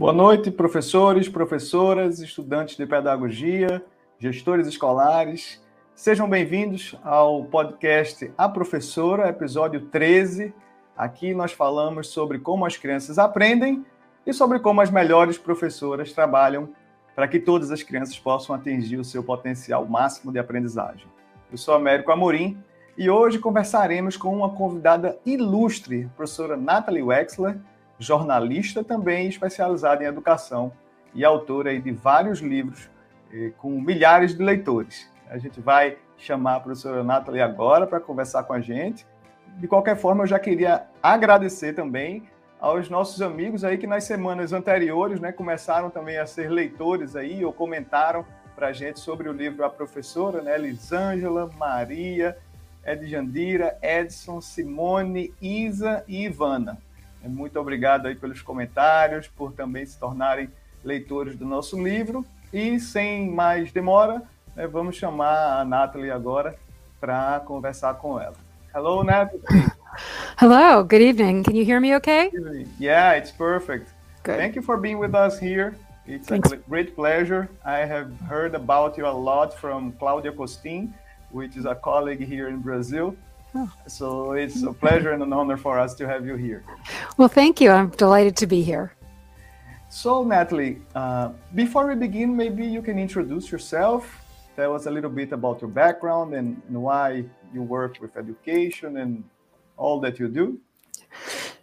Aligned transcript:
Boa 0.00 0.14
noite, 0.14 0.50
professores, 0.50 1.28
professoras, 1.28 2.20
estudantes 2.20 2.74
de 2.74 2.86
pedagogia, 2.86 3.84
gestores 4.18 4.66
escolares. 4.66 5.62
Sejam 5.94 6.26
bem-vindos 6.26 6.96
ao 7.04 7.44
podcast 7.44 8.32
A 8.38 8.48
Professora, 8.48 9.28
episódio 9.28 9.82
13. 9.88 10.54
Aqui 10.96 11.34
nós 11.34 11.52
falamos 11.52 12.08
sobre 12.08 12.38
como 12.38 12.64
as 12.64 12.78
crianças 12.78 13.18
aprendem 13.18 13.84
e 14.24 14.32
sobre 14.32 14.58
como 14.58 14.80
as 14.80 14.90
melhores 14.90 15.36
professoras 15.36 16.14
trabalham 16.14 16.70
para 17.14 17.28
que 17.28 17.38
todas 17.38 17.70
as 17.70 17.82
crianças 17.82 18.18
possam 18.18 18.56
atingir 18.56 18.96
o 18.96 19.04
seu 19.04 19.22
potencial 19.22 19.84
máximo 19.84 20.32
de 20.32 20.38
aprendizagem. 20.38 21.08
Eu 21.52 21.58
sou 21.58 21.74
Américo 21.74 22.10
Amorim 22.10 22.56
e 22.96 23.10
hoje 23.10 23.38
conversaremos 23.38 24.16
com 24.16 24.34
uma 24.34 24.48
convidada 24.48 25.18
ilustre, 25.26 26.04
a 26.04 26.16
professora 26.16 26.56
Nathalie 26.56 27.02
Wexler, 27.02 27.58
jornalista 28.00 28.82
também 28.82 29.28
especializada 29.28 30.02
em 30.02 30.06
educação 30.06 30.72
e 31.14 31.24
autora 31.24 31.78
de 31.78 31.92
vários 31.92 32.40
livros 32.40 32.88
eh, 33.32 33.52
com 33.58 33.80
milhares 33.80 34.34
de 34.34 34.42
leitores. 34.42 35.08
A 35.28 35.38
gente 35.38 35.60
vai 35.60 35.98
chamar 36.16 36.56
a 36.56 36.60
professora 36.60 37.04
Nathalie 37.04 37.42
agora 37.42 37.86
para 37.86 38.00
conversar 38.00 38.42
com 38.44 38.52
a 38.52 38.60
gente. 38.60 39.06
De 39.58 39.68
qualquer 39.68 39.96
forma, 39.96 40.24
eu 40.24 40.26
já 40.26 40.38
queria 40.38 40.86
agradecer 41.02 41.74
também 41.74 42.28
aos 42.58 42.88
nossos 42.88 43.20
amigos 43.22 43.64
aí 43.64 43.78
que 43.78 43.86
nas 43.86 44.04
semanas 44.04 44.52
anteriores 44.52 45.20
né, 45.20 45.30
começaram 45.30 45.90
também 45.90 46.18
a 46.18 46.26
ser 46.26 46.50
leitores 46.50 47.16
aí 47.16 47.44
ou 47.44 47.52
comentaram 47.52 48.24
para 48.54 48.68
a 48.68 48.72
gente 48.72 49.00
sobre 49.00 49.28
o 49.28 49.32
livro 49.32 49.64
A 49.64 49.70
Professora, 49.70 50.42
né, 50.42 50.56
Lisângela, 50.58 51.50
Maria, 51.56 52.36
Edjandira, 52.84 53.78
Edson, 53.82 54.40
Simone, 54.40 55.32
Isa 55.40 56.04
e 56.06 56.24
Ivana. 56.24 56.78
Muito 57.28 57.58
obrigado 57.60 58.06
aí 58.06 58.14
pelos 58.14 58.42
comentários, 58.42 59.28
por 59.28 59.52
também 59.52 59.84
se 59.84 59.98
tornarem 59.98 60.48
leitores 60.84 61.36
do 61.36 61.44
nosso 61.44 61.82
livro. 61.82 62.24
E 62.52 62.80
sem 62.80 63.30
mais 63.30 63.70
demora, 63.72 64.22
né, 64.56 64.66
vamos 64.66 64.96
chamar 64.96 65.60
a 65.60 65.64
Nathalie 65.64 66.10
agora 66.10 66.56
para 67.00 67.40
conversar 67.40 67.94
com 67.94 68.20
ela. 68.20 68.34
Hello, 68.74 69.04
Nathalie. 69.04 69.42
Hello, 70.40 70.82
good 70.84 71.02
evening. 71.02 71.42
Can 71.42 71.54
you 71.54 71.64
hear 71.64 71.80
me 71.80 71.94
okay? 71.96 72.30
Yeah, 72.78 73.16
it's 73.16 73.30
perfect. 73.30 73.88
Good. 74.22 74.36
Thank 74.36 74.56
you 74.56 74.62
for 74.62 74.76
being 74.76 74.98
with 74.98 75.14
us 75.14 75.38
here. 75.38 75.74
It's 76.06 76.28
Thanks. 76.28 76.50
a 76.52 76.56
great 76.56 76.94
pleasure. 76.94 77.48
I 77.64 77.80
have 77.86 78.10
heard 78.28 78.54
about 78.54 78.96
you 78.96 79.06
a 79.06 79.12
lot 79.12 79.52
from 79.58 79.92
Claudia 79.92 80.32
Costin, 80.32 80.94
which 81.30 81.56
is 81.56 81.66
a 81.66 81.74
colleague 81.74 82.24
here 82.24 82.48
in 82.48 82.60
Brazil. 82.60 83.14
So 83.86 84.32
it's 84.32 84.62
a 84.62 84.72
pleasure 84.72 85.10
and 85.10 85.22
an 85.22 85.32
honor 85.32 85.56
for 85.56 85.78
us 85.78 85.94
to 85.96 86.06
have 86.06 86.26
you 86.26 86.36
here. 86.36 86.64
Well, 87.16 87.28
thank 87.28 87.60
you. 87.60 87.70
I'm 87.70 87.90
delighted 87.90 88.36
to 88.36 88.46
be 88.46 88.62
here. 88.62 88.94
So, 89.88 90.22
Natalie, 90.22 90.78
uh, 90.94 91.32
before 91.54 91.88
we 91.88 91.96
begin, 91.96 92.36
maybe 92.36 92.64
you 92.64 92.80
can 92.80 92.96
introduce 92.98 93.50
yourself, 93.50 94.22
tell 94.54 94.74
us 94.74 94.86
a 94.86 94.90
little 94.90 95.10
bit 95.10 95.32
about 95.32 95.60
your 95.60 95.70
background 95.70 96.34
and, 96.34 96.62
and 96.68 96.80
why 96.80 97.24
you 97.52 97.62
work 97.62 98.00
with 98.00 98.16
education 98.16 98.98
and 98.98 99.24
all 99.76 99.98
that 100.00 100.20
you 100.20 100.28
do. 100.28 100.60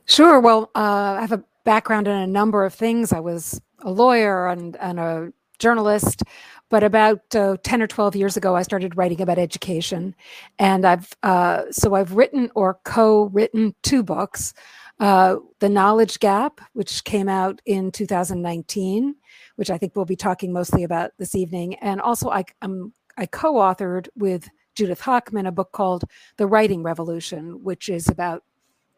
Sure. 0.06 0.42
Well, 0.42 0.70
uh, 0.76 1.16
I 1.18 1.22
have 1.22 1.32
a 1.32 1.44
background 1.64 2.08
in 2.08 2.18
a 2.18 2.28
number 2.28 2.66
of 2.66 2.74
things. 2.74 3.14
I 3.14 3.22
was 3.22 3.62
a 3.84 3.92
lawyer 3.92 4.48
and, 4.48 4.76
and 4.78 5.00
a 5.00 5.32
journalist. 5.60 6.24
But 6.70 6.84
about 6.84 7.36
uh, 7.36 7.58
10 7.64 7.82
or 7.82 7.88
12 7.88 8.16
years 8.16 8.38
ago, 8.38 8.56
I 8.56 8.62
started 8.62 8.98
writing 8.98 9.22
about 9.22 9.40
education. 9.40 10.16
And 10.60 10.86
I've, 10.86 11.14
uh, 11.24 11.64
so 11.72 11.96
I've 11.96 12.14
written 12.14 12.52
or 12.56 12.80
co 12.84 13.26
written 13.26 13.74
two 13.84 14.04
books 14.04 14.54
uh, 15.00 15.38
The 15.60 15.70
Knowledge 15.70 16.20
Gap, 16.20 16.60
which 16.74 17.04
came 17.04 17.30
out 17.30 17.62
in 17.66 17.92
2019, 17.92 19.16
which 19.56 19.70
I 19.70 19.78
think 19.78 19.96
we'll 19.96 20.06
be 20.06 20.16
talking 20.16 20.52
mostly 20.52 20.84
about 20.84 21.12
this 21.18 21.36
evening. 21.36 21.76
And 21.76 22.02
also, 22.02 22.30
I, 22.30 22.44
um, 22.62 22.94
I 23.18 23.26
co 23.28 23.56
authored 23.56 24.08
with 24.16 24.50
Judith 24.76 25.02
Hockman 25.02 25.48
a 25.48 25.52
book 25.52 25.72
called 25.72 26.04
The 26.38 26.48
Writing 26.48 26.84
Revolution, 26.84 27.64
which 27.64 27.90
is 27.90 28.10
about 28.10 28.44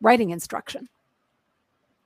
writing 0.01 0.31
instruction. 0.31 0.89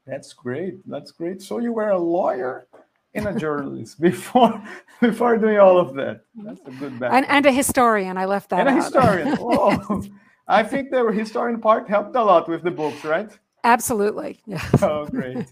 That's 0.06 0.34
great. 0.34 0.88
That's 0.90 1.12
great. 1.12 1.42
So 1.42 1.60
you 1.60 1.72
were 1.72 1.90
a 1.90 2.00
lawyer 2.00 2.68
and 3.16 3.28
a 3.28 3.40
journalist 3.40 4.00
before 4.10 4.62
before 5.02 5.38
doing 5.38 5.60
all 5.60 5.78
of 5.78 5.96
that. 5.96 6.22
That's 6.36 6.62
a 6.62 6.72
good 6.72 7.00
background. 7.00 7.26
And, 7.26 7.26
and 7.28 7.46
a 7.46 7.52
historian. 7.52 8.18
I 8.18 8.26
left 8.26 8.50
that. 8.50 8.62
And 8.62 8.70
out. 8.70 8.78
a 8.78 8.82
historian. 8.82 9.38
oh, 9.42 10.04
I 10.48 10.64
think 10.64 10.92
the 10.92 11.06
historian 11.12 11.62
part 11.62 11.88
helped 11.88 12.16
a 12.16 12.24
lot 12.24 12.50
with 12.50 12.64
the 12.64 12.72
books, 12.72 13.04
right? 13.04 13.30
Absolutely. 13.64 14.42
Yeah. 14.46 14.64
Oh, 14.82 15.06
great. 15.06 15.48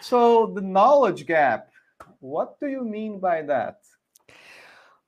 So 0.00 0.52
the 0.54 0.60
knowledge 0.60 1.26
gap. 1.26 1.68
What 2.20 2.58
do 2.60 2.66
you 2.66 2.84
mean 2.84 3.20
by 3.20 3.42
that? 3.42 3.78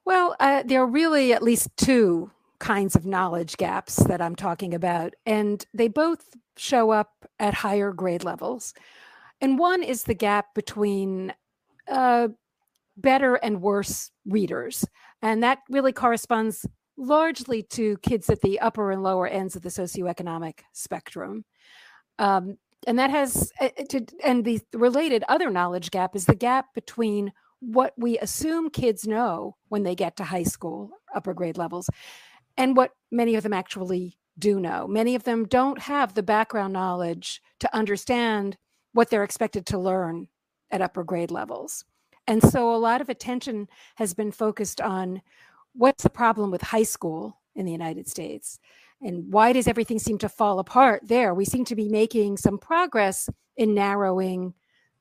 Well, 0.05 0.37
uh, 0.39 0.63
there 0.65 0.83
are 0.83 0.87
really 0.87 1.33
at 1.33 1.43
least 1.43 1.77
two 1.77 2.31
kinds 2.59 2.95
of 2.95 3.07
knowledge 3.07 3.57
gaps 3.57 3.97
that 3.97 4.21
I'm 4.21 4.37
talking 4.37 4.75
about, 4.75 5.15
and 5.27 5.65
they 5.73 5.89
both 5.89 6.31
show 6.57 6.91
up 6.91 7.29
at 7.39 7.55
higher 7.55 7.93
grade 7.93 8.25
levels. 8.25 8.75
And 9.41 9.59
one 9.59 9.83
is 9.83 10.05
the 10.05 10.15
gap 10.15 10.55
between 10.55 11.35
uh, 11.89 12.29
better 12.97 13.37
and 13.37 13.61
worse 13.61 14.11
readers. 14.27 14.85
And 15.23 15.43
that 15.43 15.61
really 15.69 15.93
corresponds 15.93 16.67
largely 16.97 17.63
to 17.63 17.97
kids 17.99 18.31
at 18.31 18.41
the 18.41 18.61
upper 18.61 18.91
and 18.91 19.03
lower 19.03 19.27
ends 19.27 19.57
of 19.57 19.63
the 19.63 19.69
socioeconomic 19.69 20.61
spectrum. 20.73 21.45
Um, 22.19 22.59
and 22.87 22.99
that 22.99 23.11
has, 23.11 23.51
uh, 23.61 23.71
to, 23.89 24.07
and 24.23 24.45
the 24.45 24.61
related 24.73 25.25
other 25.29 25.51
knowledge 25.51 25.91
gap 25.91 26.15
is 26.15 26.27
the 26.27 26.35
gap 26.35 26.67
between 26.75 27.33
what 27.61 27.95
we 27.97 28.19
assume 28.19 28.69
kids 28.71 29.07
know 29.07 29.57
when 29.69 29.83
they 29.83 29.95
get 29.95 30.17
to 30.17 30.25
high 30.25 30.43
school, 30.43 30.91
upper 31.15 31.33
grade 31.33 31.57
levels, 31.57 31.89
and 32.57 32.77
what 32.77 32.93
many 33.11 33.35
of 33.35 33.43
them 33.43 33.55
actually 33.55 34.19
do 34.39 34.61
know. 34.61 34.87
Many 34.87 35.15
of 35.15 35.25
them 35.25 35.47
don't 35.47 35.79
have 35.81 36.15
the 36.15 36.23
background 36.23 36.73
knowledge 36.73 37.41
to 37.61 37.75
understand 37.75 38.57
what 38.93 39.09
they're 39.09 39.25
expected 39.25 39.67
to 39.67 39.79
learn 39.79 40.29
at 40.75 40.83
upper 40.83 41.05
grade 41.05 41.31
levels. 41.31 41.85
And 42.27 42.43
so 42.43 42.75
a 42.75 42.77
lot 42.77 43.01
of 43.01 43.09
attention 43.09 43.69
has 43.95 44.13
been 44.13 44.33
focused 44.33 44.81
on 44.81 45.23
what's 45.73 46.03
the 46.03 46.11
problem 46.11 46.51
with 46.51 46.63
high 46.63 46.83
school 46.83 47.39
in 47.55 47.65
the 47.65 47.73
United 47.73 48.09
States 48.09 48.59
and 49.05 49.31
why 49.31 49.53
does 49.53 49.69
everything 49.69 49.99
seem 49.99 50.17
to 50.19 50.29
fall 50.31 50.59
apart 50.59 51.03
there? 51.05 51.35
We 51.35 51.45
seem 51.45 51.67
to 51.67 51.77
be 51.77 51.89
making 51.89 52.39
some 52.39 52.59
progress 52.59 53.29
in 53.57 53.75
narrowing 53.75 54.55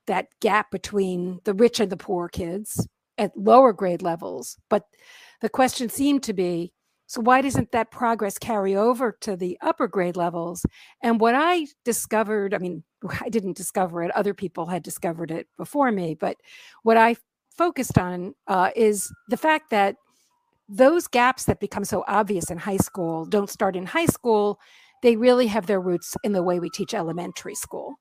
that 0.06 0.28
gap 0.40 0.70
between 0.70 1.40
the 1.44 1.54
rich 1.54 1.80
and 1.80 1.90
the 1.90 1.96
poor 1.96 2.28
kids 2.28 2.86
at 3.16 3.36
lower 3.36 3.72
grade 3.72 4.02
levels. 4.02 4.58
But 4.68 4.84
the 5.40 5.48
question 5.48 5.88
seemed 5.88 6.22
to 6.24 6.34
be 6.34 6.73
so 7.06 7.20
why 7.20 7.42
doesn't 7.42 7.72
that 7.72 7.90
progress 7.90 8.38
carry 8.38 8.74
over 8.74 9.16
to 9.20 9.36
the 9.36 9.58
upper 9.60 9.88
grade 9.88 10.16
levels? 10.16 10.64
And 11.02 11.20
what 11.20 11.34
I 11.34 11.66
discovered, 11.84 12.54
I 12.54 12.58
mean, 12.58 12.82
I 13.20 13.28
didn't 13.28 13.56
discover 13.56 14.02
it, 14.02 14.10
other 14.12 14.34
people 14.34 14.66
had 14.66 14.82
discovered 14.82 15.30
it 15.30 15.46
before 15.56 15.90
me, 15.92 16.16
but 16.18 16.36
what 16.82 16.96
I 16.96 17.16
focused 17.56 17.98
on 17.98 18.34
uh, 18.46 18.70
is 18.74 19.12
the 19.28 19.36
fact 19.36 19.70
that 19.70 19.96
those 20.68 21.06
gaps 21.06 21.44
that 21.44 21.60
become 21.60 21.84
so 21.84 22.04
obvious 22.08 22.50
in 22.50 22.58
high 22.58 22.78
school 22.78 23.26
don't 23.26 23.50
start 23.50 23.76
in 23.76 23.86
high 23.86 24.06
school. 24.06 24.58
They 25.02 25.16
really 25.16 25.46
have 25.48 25.66
their 25.66 25.80
roots 25.80 26.16
in 26.24 26.32
the 26.32 26.42
way 26.42 26.58
we 26.58 26.70
teach 26.70 26.94
elementary 26.94 27.54
school. 27.54 27.96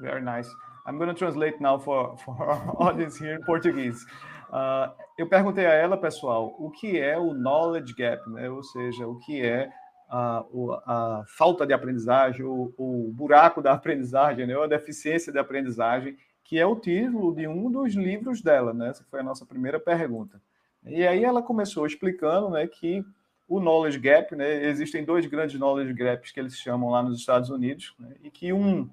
Very 0.00 0.20
nice. 0.20 0.48
I'm 0.86 0.98
going 0.98 1.08
to 1.08 1.14
translate 1.14 1.60
now 1.60 1.78
for, 1.78 2.16
for 2.24 2.34
our 2.50 2.82
audience 2.82 3.16
here 3.16 3.34
in 3.34 3.42
Portuguese. 3.42 4.04
Uh, 4.48 4.92
eu 5.18 5.28
perguntei 5.28 5.66
a 5.66 5.72
ela, 5.72 5.96
pessoal, 5.96 6.54
o 6.58 6.70
que 6.70 6.98
é 6.98 7.18
o 7.18 7.34
knowledge 7.34 7.94
gap, 7.94 8.28
né? 8.30 8.48
ou 8.48 8.62
seja, 8.62 9.06
o 9.06 9.18
que 9.18 9.42
é 9.44 9.70
a, 10.08 10.44
a 10.86 11.24
falta 11.26 11.66
de 11.66 11.72
aprendizagem, 11.72 12.44
o, 12.44 12.72
o, 12.76 13.10
buraco 13.12 13.60
da 13.60 13.72
aprendizagem, 13.74 14.46
né? 14.46 14.56
ou 14.56 14.62
a 14.62 14.68
deficiência 14.68 15.32
de 15.32 15.38
aprendizagem, 15.38 16.16
que 16.44 16.58
é 16.58 16.66
o 16.66 16.76
título 16.76 17.34
de 17.34 17.48
um 17.48 17.70
dos 17.70 17.94
livros 17.94 18.40
dela. 18.40 18.72
Né? 18.72 18.90
Essa 18.90 19.04
foi 19.10 19.20
a 19.20 19.24
nossa 19.24 19.44
primeira 19.44 19.80
pergunta. 19.80 20.40
E 20.84 21.04
aí 21.04 21.24
ela 21.24 21.42
começou 21.42 21.84
explicando 21.84 22.50
né, 22.50 22.66
que 22.68 23.04
o 23.48 23.60
knowledge 23.60 23.98
gap, 23.98 24.34
né, 24.36 24.64
existem 24.64 25.04
dois 25.04 25.26
grandes 25.26 25.58
knowledge 25.58 25.92
gaps 25.92 26.30
que 26.30 26.38
eles 26.38 26.56
chamam 26.56 26.90
lá 26.90 27.02
nos 27.02 27.18
Estados 27.18 27.50
Unidos, 27.50 27.94
né, 27.98 28.14
e 28.22 28.30
que 28.30 28.52
um 28.52 28.88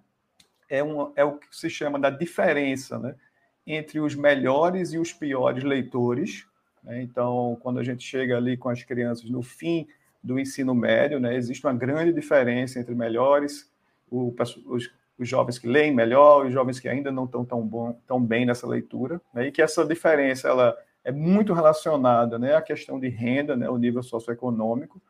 é, 0.69 0.83
um 0.83 1.11
é 1.15 1.23
o 1.23 1.37
que 1.37 1.47
se 1.51 1.69
chama 1.69 1.99
da 1.99 2.09
diferença, 2.09 2.97
né? 2.97 3.15
Entre 3.65 3.99
os 3.99 4.15
melhores 4.15 4.93
e 4.93 4.97
os 4.97 5.13
piores 5.13 5.63
leitores. 5.63 6.45
Né? 6.83 7.01
Então, 7.01 7.57
quando 7.61 7.79
a 7.79 7.83
gente 7.83 8.03
chega 8.03 8.37
ali 8.37 8.57
com 8.57 8.69
as 8.69 8.83
crianças 8.83 9.29
no 9.29 9.41
fim 9.41 9.87
do 10.21 10.39
ensino 10.39 10.73
médio, 10.73 11.19
né, 11.19 11.35
existe 11.35 11.65
uma 11.65 11.73
grande 11.73 12.13
diferença 12.13 12.79
entre 12.79 12.95
melhores, 12.95 13.69
o, 14.09 14.33
os, 14.67 14.91
os, 15.17 15.27
jovens 15.27 15.59
que 15.59 15.67
leem 15.67 15.93
melhor, 15.93 16.45
os 16.45 16.53
jovens 16.53 16.79
que 16.79 16.87
ainda 16.87 17.11
não 17.11 17.25
estão 17.25 17.43
tão, 17.43 17.61
bom, 17.61 17.99
tão 18.07 18.23
bem 18.23 18.45
nessa 18.45 18.65
leitura, 18.65 19.19
né, 19.33 19.47
e 19.47 19.51
que 19.51 19.61
essa 19.61 19.85
diferença 19.85 20.47
ela 20.47 20.77
é 21.03 21.11
muito 21.11 21.53
relacionada 21.53 22.39
né, 22.39 22.55
à 22.55 22.61
questão 22.61 22.99
de 22.99 23.09
renda, 23.09 23.57
né, 23.57 23.69
o 23.69 23.77
nível 23.77 24.01
socioeconômico. 24.01 25.01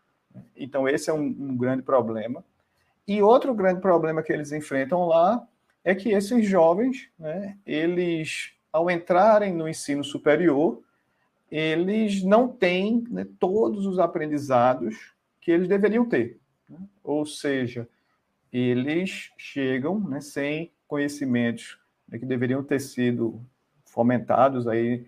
Então, 0.56 0.90
esse 0.90 1.12
é 1.12 1.14
um, 1.14 1.26
um 1.26 1.56
grande 1.56 1.84
problema. 1.84 2.44
E 3.08 3.22
outro 3.22 3.54
grande 3.54 3.82
problema 3.82 4.24
que 4.24 4.34
eles 4.34 4.52
enfrentam 4.52 5.06
lá 5.06 5.46
é 5.84 5.94
que 5.94 6.10
esses 6.10 6.48
jovens, 6.48 7.10
né, 7.20 7.58
eles, 7.66 8.54
ao 8.72 8.90
entrarem 8.90 9.54
no 9.54 9.68
ensino 9.68 10.04
superior, 10.04 10.82
eles 11.52 12.24
não 12.24 12.48
têm 12.48 13.04
né, 13.10 13.28
todos 13.40 13.86
os 13.86 14.00
aprendizados 14.00 15.14
que 15.40 15.52
eles 15.52 15.68
deveriam 15.68 16.08
ter. 16.08 16.40
Né? 16.70 16.80
Ou 17.04 17.26
seja, 17.26 17.88
eles 18.52 19.32
chegam 19.38 20.00
né, 20.00 20.22
sem 20.22 20.72
conhecimentos 20.88 21.78
né, 22.08 22.18
que 22.18 22.26
deveriam 22.26 22.64
ter 22.64 22.80
sido 22.80 23.42
fomentados 23.86 24.68
aí 24.68 25.06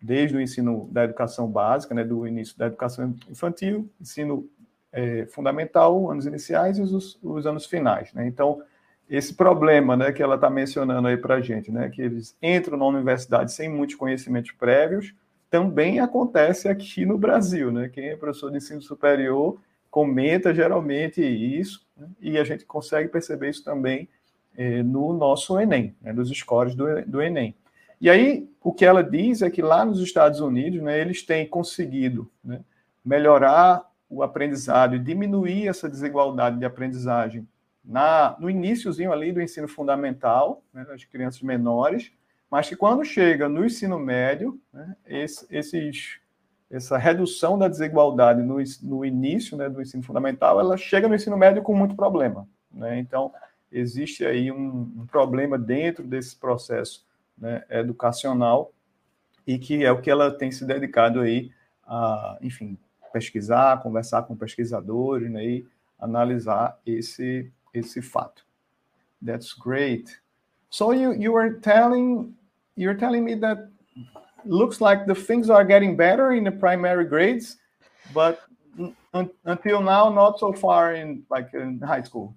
desde 0.00 0.36
o 0.36 0.40
ensino 0.40 0.88
da 0.92 1.04
educação 1.04 1.50
básica, 1.50 1.94
né, 1.94 2.04
do 2.04 2.26
início 2.26 2.58
da 2.58 2.66
educação 2.66 3.14
infantil, 3.30 3.90
ensino 4.00 4.48
é, 4.92 5.26
fundamental, 5.26 6.10
anos 6.10 6.26
iniciais 6.26 6.78
e 6.78 6.82
os, 6.82 7.18
os 7.22 7.46
anos 7.46 7.66
finais. 7.66 8.12
Né? 8.12 8.26
Então, 8.26 8.62
esse 9.08 9.34
problema 9.34 9.96
né, 9.96 10.12
que 10.12 10.22
ela 10.22 10.36
está 10.36 10.48
mencionando 10.48 11.08
aí 11.08 11.16
para 11.16 11.36
a 11.36 11.40
gente, 11.40 11.70
né, 11.70 11.88
que 11.90 12.00
eles 12.00 12.36
entram 12.42 12.78
na 12.78 12.86
universidade 12.86 13.52
sem 13.52 13.68
muitos 13.68 13.96
conhecimentos 13.96 14.52
prévios, 14.52 15.14
também 15.50 16.00
acontece 16.00 16.68
aqui 16.68 17.04
no 17.04 17.18
Brasil. 17.18 17.70
Né? 17.70 17.88
Quem 17.88 18.08
é 18.08 18.16
professor 18.16 18.50
de 18.50 18.56
ensino 18.56 18.80
superior 18.80 19.60
comenta 19.90 20.54
geralmente 20.54 21.20
isso, 21.22 21.86
né? 21.94 22.08
e 22.20 22.38
a 22.38 22.44
gente 22.44 22.64
consegue 22.64 23.10
perceber 23.10 23.50
isso 23.50 23.62
também 23.62 24.08
é, 24.56 24.82
no 24.82 25.12
nosso 25.12 25.58
Enem, 25.60 25.94
né, 26.00 26.12
nos 26.12 26.30
scores 26.30 26.74
do, 26.74 27.02
do 27.06 27.20
Enem. 27.20 27.54
E 28.00 28.10
aí, 28.10 28.50
o 28.62 28.72
que 28.72 28.84
ela 28.84 29.02
diz 29.02 29.42
é 29.42 29.50
que 29.50 29.62
lá 29.62 29.84
nos 29.84 30.00
Estados 30.00 30.40
Unidos, 30.40 30.82
né, 30.82 31.00
eles 31.00 31.22
têm 31.22 31.46
conseguido 31.46 32.30
né, 32.42 32.60
melhorar 33.04 33.88
o 34.08 34.22
aprendizado 34.22 34.96
e 34.96 34.98
diminuir 34.98 35.68
essa 35.68 35.88
desigualdade 35.88 36.58
de 36.58 36.64
aprendizagem 36.64 37.46
na, 37.84 38.36
no 38.38 38.48
iníciozinho 38.48 39.12
ali 39.12 39.32
do 39.32 39.40
ensino 39.40 39.66
fundamental, 39.66 40.62
né, 40.72 40.84
das 40.84 41.04
crianças 41.04 41.42
menores, 41.42 42.12
mas 42.50 42.68
que 42.68 42.76
quando 42.76 43.04
chega 43.04 43.48
no 43.48 43.64
ensino 43.64 43.98
médio, 43.98 44.60
né, 44.72 44.94
esse, 45.06 45.46
esses, 45.50 46.20
essa 46.70 46.96
redução 46.98 47.58
da 47.58 47.66
desigualdade 47.66 48.42
no, 48.42 48.58
no 48.82 49.04
início 49.04 49.56
né, 49.56 49.68
do 49.68 49.80
ensino 49.80 50.02
fundamental, 50.02 50.60
ela 50.60 50.76
chega 50.76 51.08
no 51.08 51.14
ensino 51.14 51.36
médio 51.36 51.62
com 51.62 51.74
muito 51.74 51.96
problema. 51.96 52.46
Né? 52.72 52.98
Então, 52.98 53.32
existe 53.70 54.24
aí 54.24 54.52
um, 54.52 54.92
um, 54.98 55.06
problema 55.06 55.58
dentro 55.58 56.06
desse 56.06 56.36
processo 56.36 57.06
né, 57.36 57.64
educacional 57.70 58.72
e 59.46 59.58
que 59.58 59.84
é 59.84 59.90
o 59.90 60.00
que 60.00 60.10
ela 60.10 60.30
tem 60.30 60.52
se 60.52 60.64
dedicado 60.64 61.20
aí 61.20 61.50
a, 61.84 62.38
enfim, 62.42 62.78
pesquisar, 63.12 63.82
conversar 63.82 64.22
com 64.22 64.36
pesquisadores 64.36 65.30
né, 65.30 65.44
e 65.44 65.66
analisar 65.98 66.78
esse, 66.84 67.50
esse 67.74 68.02
fato. 68.02 68.42
That's 69.20 69.52
great. 69.52 70.18
So 70.70 70.92
you, 70.92 71.12
you 71.12 71.32
were 71.32 71.54
telling 71.60 72.34
you're 72.76 72.94
telling 72.94 73.24
me 73.24 73.34
that 73.34 73.68
looks 74.44 74.80
like 74.80 75.06
the 75.06 75.14
things 75.14 75.50
are 75.50 75.64
getting 75.64 75.96
better 75.96 76.32
in 76.32 76.44
the 76.44 76.50
primary 76.50 77.04
grades, 77.04 77.58
but 78.14 78.40
un 79.14 79.30
until 79.44 79.82
now 79.82 80.08
not 80.08 80.38
so 80.38 80.52
far 80.52 80.94
in 80.94 81.22
like 81.30 81.50
in 81.54 81.80
high 81.80 82.02
school. 82.02 82.34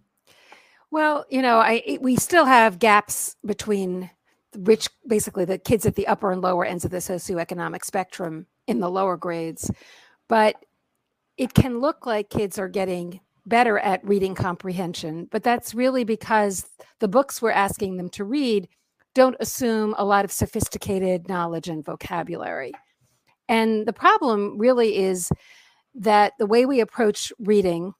Well, 0.91 1.25
you 1.29 1.41
know, 1.41 1.57
I 1.57 1.97
we 2.01 2.15
still 2.15 2.45
have 2.45 2.79
gaps 2.79 3.35
between 3.45 4.09
rich, 4.57 4.89
basically 5.07 5.45
the 5.45 5.57
kids 5.57 5.85
at 5.85 5.95
the 5.95 6.07
upper 6.07 6.31
and 6.31 6.41
lower 6.41 6.65
ends 6.65 6.85
of 6.85 6.91
the 6.91 6.97
socioeconomic 6.97 7.83
spectrum 7.83 8.47
in 8.67 8.79
the 8.79 8.89
lower 8.89 9.17
grades, 9.17 9.71
but 10.27 10.55
it 11.37 11.53
can 11.53 11.79
look 11.79 12.05
like 12.05 12.29
kids 12.29 12.57
are 12.57 12.69
getting 12.69 13.19
better 13.45 13.77
at 13.79 14.03
reading 14.03 14.35
comprehension, 14.35 15.27
but 15.31 15.43
that's 15.43 15.73
really 15.73 16.03
because 16.03 16.65
the 16.99 17.07
books 17.07 17.41
we're 17.41 17.51
asking 17.51 17.97
them 17.97 18.09
to 18.09 18.23
read 18.23 18.67
don't 19.13 19.35
assume 19.39 19.95
a 19.97 20.05
lot 20.05 20.25
of 20.25 20.31
sophisticated 20.31 21.29
knowledge 21.29 21.69
and 21.69 21.85
vocabulary. 21.85 22.73
And 23.47 23.85
the 23.85 23.93
problem 23.93 24.57
really 24.57 24.97
is 24.97 25.31
that 25.95 26.33
the 26.39 26.45
way 26.45 26.65
we 26.65 26.81
approach 26.81 27.31
reading, 27.39 27.93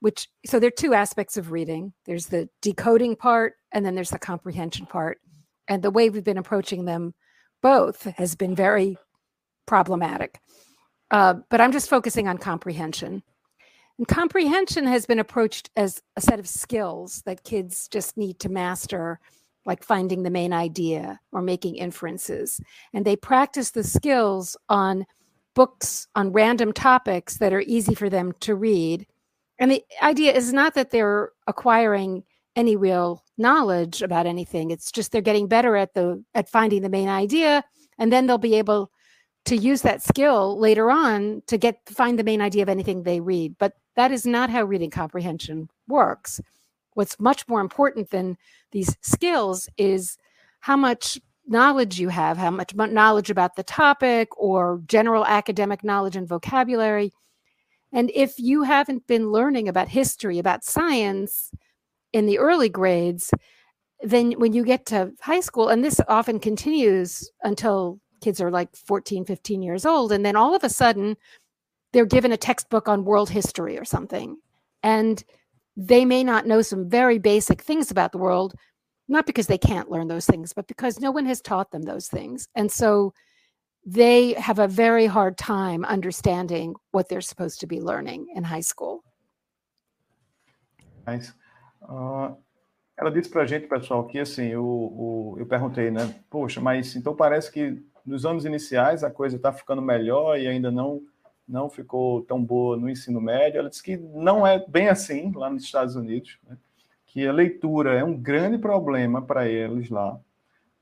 which 0.00 0.28
so 0.46 0.58
there 0.58 0.68
are 0.68 0.70
two 0.70 0.94
aspects 0.94 1.36
of 1.36 1.52
reading 1.52 1.92
there's 2.06 2.26
the 2.26 2.48
decoding 2.60 3.14
part, 3.16 3.54
and 3.72 3.84
then 3.84 3.94
there's 3.94 4.10
the 4.10 4.18
comprehension 4.18 4.86
part. 4.86 5.18
And 5.68 5.82
the 5.82 5.90
way 5.90 6.10
we've 6.10 6.24
been 6.24 6.38
approaching 6.38 6.84
them 6.84 7.14
both 7.62 8.04
has 8.16 8.34
been 8.34 8.54
very 8.54 8.96
problematic. 9.66 10.40
Uh, 11.10 11.34
but 11.50 11.60
I'm 11.60 11.72
just 11.72 11.90
focusing 11.90 12.26
on 12.26 12.38
comprehension. 12.38 13.22
And 14.02 14.08
comprehension 14.08 14.84
has 14.88 15.06
been 15.06 15.20
approached 15.20 15.70
as 15.76 16.02
a 16.16 16.20
set 16.20 16.40
of 16.40 16.48
skills 16.48 17.22
that 17.24 17.44
kids 17.44 17.86
just 17.86 18.16
need 18.16 18.40
to 18.40 18.48
master, 18.48 19.20
like 19.64 19.84
finding 19.84 20.24
the 20.24 20.30
main 20.30 20.52
idea 20.52 21.20
or 21.30 21.40
making 21.40 21.76
inferences. 21.76 22.60
And 22.92 23.04
they 23.04 23.14
practice 23.14 23.70
the 23.70 23.84
skills 23.84 24.56
on 24.68 25.06
books 25.54 26.08
on 26.16 26.32
random 26.32 26.72
topics 26.72 27.38
that 27.38 27.52
are 27.52 27.60
easy 27.60 27.94
for 27.94 28.10
them 28.10 28.32
to 28.40 28.56
read. 28.56 29.06
And 29.60 29.70
the 29.70 29.84
idea 30.02 30.32
is 30.32 30.52
not 30.52 30.74
that 30.74 30.90
they're 30.90 31.30
acquiring 31.46 32.24
any 32.56 32.74
real 32.74 33.22
knowledge 33.38 34.02
about 34.02 34.26
anything. 34.26 34.72
It's 34.72 34.90
just 34.90 35.12
they're 35.12 35.20
getting 35.20 35.46
better 35.46 35.76
at 35.76 35.94
the 35.94 36.24
at 36.34 36.48
finding 36.48 36.82
the 36.82 36.88
main 36.88 37.08
idea 37.08 37.62
and 37.98 38.12
then 38.12 38.26
they'll 38.26 38.36
be 38.36 38.56
able 38.56 38.90
to 39.44 39.56
use 39.56 39.82
that 39.82 40.02
skill 40.02 40.58
later 40.58 40.90
on 40.90 41.42
to 41.46 41.58
get 41.58 41.80
find 41.88 42.18
the 42.18 42.24
main 42.24 42.40
idea 42.40 42.62
of 42.62 42.68
anything 42.68 43.02
they 43.02 43.20
read 43.20 43.56
but 43.58 43.74
that 43.96 44.12
is 44.12 44.26
not 44.26 44.50
how 44.50 44.64
reading 44.64 44.90
comprehension 44.90 45.68
works. 45.86 46.40
What's 46.94 47.20
much 47.20 47.46
more 47.48 47.60
important 47.60 48.10
than 48.10 48.36
these 48.70 48.96
skills 49.02 49.68
is 49.76 50.16
how 50.60 50.76
much 50.76 51.20
knowledge 51.46 51.98
you 51.98 52.08
have 52.08 52.38
how 52.38 52.50
much 52.50 52.74
knowledge 52.74 53.30
about 53.30 53.56
the 53.56 53.64
topic 53.64 54.28
or 54.38 54.80
general 54.86 55.26
academic 55.26 55.82
knowledge 55.82 56.16
and 56.16 56.28
vocabulary. 56.28 57.12
And 57.92 58.10
if 58.14 58.38
you 58.38 58.62
haven't 58.62 59.06
been 59.06 59.32
learning 59.32 59.68
about 59.68 59.88
history 59.88 60.38
about 60.38 60.64
science 60.64 61.50
in 62.12 62.26
the 62.26 62.38
early 62.38 62.68
grades 62.68 63.30
then 64.02 64.32
when 64.32 64.52
you 64.52 64.64
get 64.64 64.86
to 64.86 65.12
high 65.20 65.40
school 65.40 65.68
and 65.68 65.84
this 65.84 66.00
often 66.08 66.40
continues 66.40 67.30
until 67.42 68.00
kids 68.22 68.40
are 68.40 68.50
like 68.50 68.74
14, 68.74 69.24
15 69.24 69.62
years 69.62 69.84
old. 69.84 70.12
And 70.12 70.24
then 70.24 70.36
all 70.36 70.54
of 70.54 70.64
a 70.64 70.70
sudden, 70.70 71.16
they're 71.92 72.06
given 72.06 72.32
a 72.32 72.36
textbook 72.36 72.88
on 72.88 73.04
world 73.04 73.30
history 73.30 73.78
or 73.78 73.84
something. 73.84 74.38
And 74.82 75.22
they 75.76 76.04
may 76.04 76.24
not 76.24 76.46
know 76.46 76.62
some 76.62 76.88
very 76.88 77.18
basic 77.18 77.62
things 77.62 77.90
about 77.90 78.12
the 78.12 78.18
world, 78.18 78.54
not 79.08 79.26
because 79.26 79.46
they 79.46 79.58
can't 79.58 79.90
learn 79.90 80.08
those 80.08 80.26
things, 80.26 80.52
but 80.52 80.66
because 80.66 81.00
no 81.00 81.10
one 81.10 81.26
has 81.26 81.40
taught 81.40 81.70
them 81.70 81.82
those 81.82 82.08
things. 82.08 82.48
And 82.54 82.70
so 82.70 83.12
they 83.84 84.34
have 84.34 84.58
a 84.58 84.68
very 84.68 85.06
hard 85.06 85.36
time 85.36 85.84
understanding 85.84 86.74
what 86.92 87.08
they're 87.08 87.20
supposed 87.20 87.60
to 87.60 87.66
be 87.66 87.80
learning 87.80 88.26
in 88.34 88.44
high 88.44 88.60
school. 88.60 89.02
Nice. 91.06 91.32
Uh, 91.82 92.30
ela 92.96 93.10
disse 93.10 93.28
para 93.28 93.42
a 93.42 93.46
gente, 93.46 93.66
pessoal, 93.66 94.06
que 94.06 94.20
assim, 94.20 94.46
eu, 94.46 95.34
eu, 95.34 95.40
eu 95.40 95.46
perguntei, 95.46 95.90
né? 95.90 96.14
Poxa, 96.30 96.60
mas 96.60 96.94
então 96.94 97.16
parece 97.16 97.50
que 97.50 97.82
nos 98.04 98.26
anos 98.26 98.44
iniciais 98.44 99.04
a 99.04 99.10
coisa 99.10 99.36
está 99.36 99.52
ficando 99.52 99.82
melhor 99.82 100.38
e 100.38 100.46
ainda 100.46 100.70
não 100.70 101.02
não 101.46 101.68
ficou 101.68 102.22
tão 102.22 102.42
boa 102.42 102.76
no 102.76 102.88
ensino 102.88 103.20
médio. 103.20 103.58
Ela 103.58 103.68
disse 103.68 103.82
que 103.82 103.96
não 103.96 104.46
é 104.46 104.64
bem 104.66 104.88
assim 104.88 105.32
lá 105.34 105.50
nos 105.50 105.64
Estados 105.64 105.96
Unidos, 105.96 106.38
né? 106.48 106.56
que 107.06 107.26
a 107.26 107.32
leitura 107.32 107.92
é 107.92 108.02
um 108.02 108.16
grande 108.16 108.56
problema 108.56 109.20
para 109.20 109.46
eles 109.46 109.90
lá. 109.90 110.18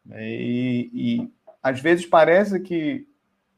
Né? 0.05 0.31
E, 0.31 0.91
e, 0.93 1.33
às 1.63 1.81
vezes 1.81 2.07
parece 2.07 2.61
que 2.61 3.07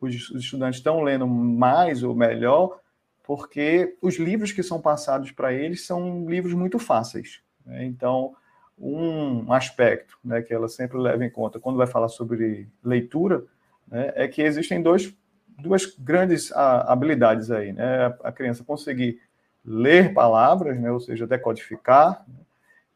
os, 0.00 0.30
estudantes 0.30 0.78
estão 0.78 1.02
lendo 1.02 1.26
mais 1.26 2.02
ou 2.02 2.14
melhor 2.14 2.80
porque 3.22 3.96
os 4.00 4.16
livros 4.16 4.50
que 4.50 4.62
são 4.62 4.80
passados 4.80 5.30
para 5.30 5.52
eles 5.52 5.86
são 5.86 6.28
livros 6.28 6.54
muito 6.54 6.78
fáceis. 6.78 7.42
Né? 7.64 7.84
Então, 7.84 8.34
um 8.78 9.52
aspecto 9.52 10.18
né, 10.24 10.42
que 10.42 10.52
ela 10.52 10.68
sempre 10.68 10.98
leva 10.98 11.24
em 11.24 11.30
conta 11.30 11.60
quando 11.60 11.76
vai 11.76 11.86
falar 11.86 12.08
sobre 12.08 12.68
leitura 12.82 13.44
né, 13.92 14.10
é 14.16 14.26
que 14.26 14.40
existem 14.40 14.82
dois, 14.82 15.14
duas 15.58 15.84
grandes 15.84 16.50
habilidades 16.52 17.50
aí. 17.50 17.74
Né? 17.74 18.06
A 18.24 18.32
criança 18.32 18.64
conseguir 18.64 19.20
ler 19.62 20.14
palavras, 20.14 20.80
né, 20.80 20.90
ou 20.90 20.98
seja, 20.98 21.26
decodificar, 21.26 22.24
né, 22.26 22.40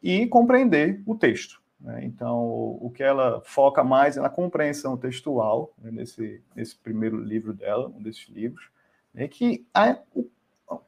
e 0.01 0.25
compreender 0.25 1.01
o 1.05 1.15
texto. 1.15 1.61
Né? 1.79 2.01
Então, 2.03 2.43
o, 2.81 2.91
que 2.93 3.03
ela 3.03 3.41
foca 3.45 3.83
mais 3.83 4.17
é 4.17 4.21
na 4.21 4.29
compreensão 4.29 4.97
textual, 4.97 5.71
né, 5.77 5.91
nesse, 5.91 6.41
nesse 6.55 6.75
primeiro 6.75 7.21
livro 7.21 7.53
dela, 7.53 7.87
um 7.87 8.01
desses 8.01 8.27
livros, 8.27 8.67
é 9.15 9.27
que 9.27 9.65
a, 9.73 9.97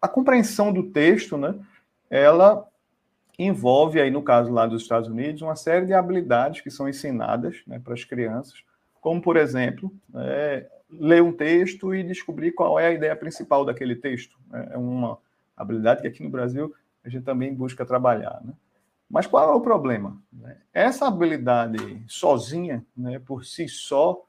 a 0.02 0.08
compreensão 0.08 0.74
do 0.74 0.90
texto, 0.92 1.38
né, 1.38 1.56
ela 2.10 2.68
envolve 3.38 4.02
aí 4.02 4.12
no 4.12 4.24
caso 4.24 4.52
lá 4.52 4.66
dos 4.66 4.82
Estados 4.82 5.08
Unidos 5.08 5.42
uma 5.42 5.56
série 5.56 5.86
de 5.86 5.94
habilidades 5.94 6.62
que 6.62 6.72
são 6.72 6.90
ensinadas 6.90 7.62
né, 7.66 7.80
para 7.80 7.94
as 7.94 8.04
crianças 8.04 8.64
como, 9.02 9.22
por 9.22 9.38
exemplo, 9.38 9.94
é, 10.16 10.68
ler 10.90 11.22
um 11.22 11.32
texto 11.32 11.94
e 11.94 12.04
descobrir 12.04 12.52
qual 12.52 12.80
é 12.80 12.88
a 12.88 12.92
ideia 12.92 13.16
principal 13.16 13.64
daquele 13.64 13.96
texto. 13.96 14.38
Né? 14.50 14.70
É 14.72 14.78
uma 14.78 15.18
habilidade 15.56 16.02
que 16.02 16.08
aqui 16.08 16.24
no 16.24 16.30
Brasil 16.30 16.74
a 17.04 17.10
gente 17.10 17.24
também 17.24 17.54
busca 17.54 17.86
trabalhar. 17.86 18.42
Né? 18.44 18.54
Mas 19.10 19.26
qual 19.26 19.52
é 19.52 19.56
o 19.56 19.62
problema? 19.62 20.22
Essa 20.74 21.08
habilidade 21.08 22.04
sozinha, 22.08 22.86
né, 22.96 23.20
por 23.20 23.44
si 23.44 23.68
só, 23.68 24.24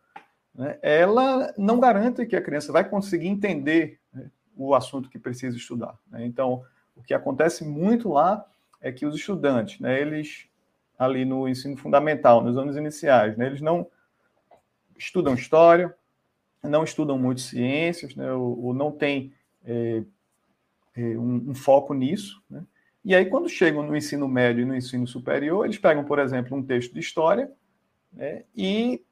né, 0.55 0.79
ela 0.81 1.53
não 1.59 1.79
garante 1.79 2.25
que 2.25 2.35
a 2.35 2.43
criança 2.43 2.73
vai 2.73 2.89
conseguir 2.89 3.29
entender 3.29 3.99
né, 4.13 4.31
o 4.57 4.75
assunto 4.75 5.11
que 5.11 5.19
precisa 5.19 5.57
estudar. 5.57 5.99
Né? 6.11 6.25
Então, 6.25 6.65
o 6.97 7.03
que 7.03 7.13
acontece 7.13 7.65
muito 7.65 8.09
lá 8.11 8.45
é 8.81 8.91
que 8.91 9.05
os 9.05 9.15
estudantes, 9.15 9.79
né, 9.81 10.01
eles 10.01 10.47
ali 10.99 11.25
no 11.25 11.49
ensino 11.49 11.77
fundamental, 11.77 12.43
nos 12.43 12.57
anos 12.57 12.77
iniciais, 12.77 13.37
né, 13.37 13.47
eles 13.47 13.61
não 13.61 13.87
estudam 15.01 15.35
história, 15.35 15.95
não 16.63 16.85
estudam 16.85 17.19
muito 17.19 17.41
ciências, 17.41 18.15
né, 18.15 18.33
ou, 18.33 18.67
ou 18.67 18.75
não 18.75 18.93
têm 18.93 19.33
é, 19.65 20.03
é, 20.95 21.01
um, 21.01 21.51
um, 21.51 21.55
foco 21.55 21.95
nisso, 21.95 22.43
né? 22.49 22.63
E 23.03 23.15
aí, 23.15 23.25
quando 23.25 23.49
chegam 23.49 23.83
no 23.83 23.97
ensino 23.97 24.29
médio 24.29 24.61
e 24.61 24.65
no 24.67 24.77
ensino 24.77 25.07
superior, 25.07 25.65
eles 25.65 25.79
pegam, 25.79 26.05
por 26.05 26.19
exemplo, 26.19 26.55
um 26.55 26.63
texto 26.63 26.93
de 26.93 27.01
história 27.01 27.51
né, 28.13 28.45
e 28.55 29.03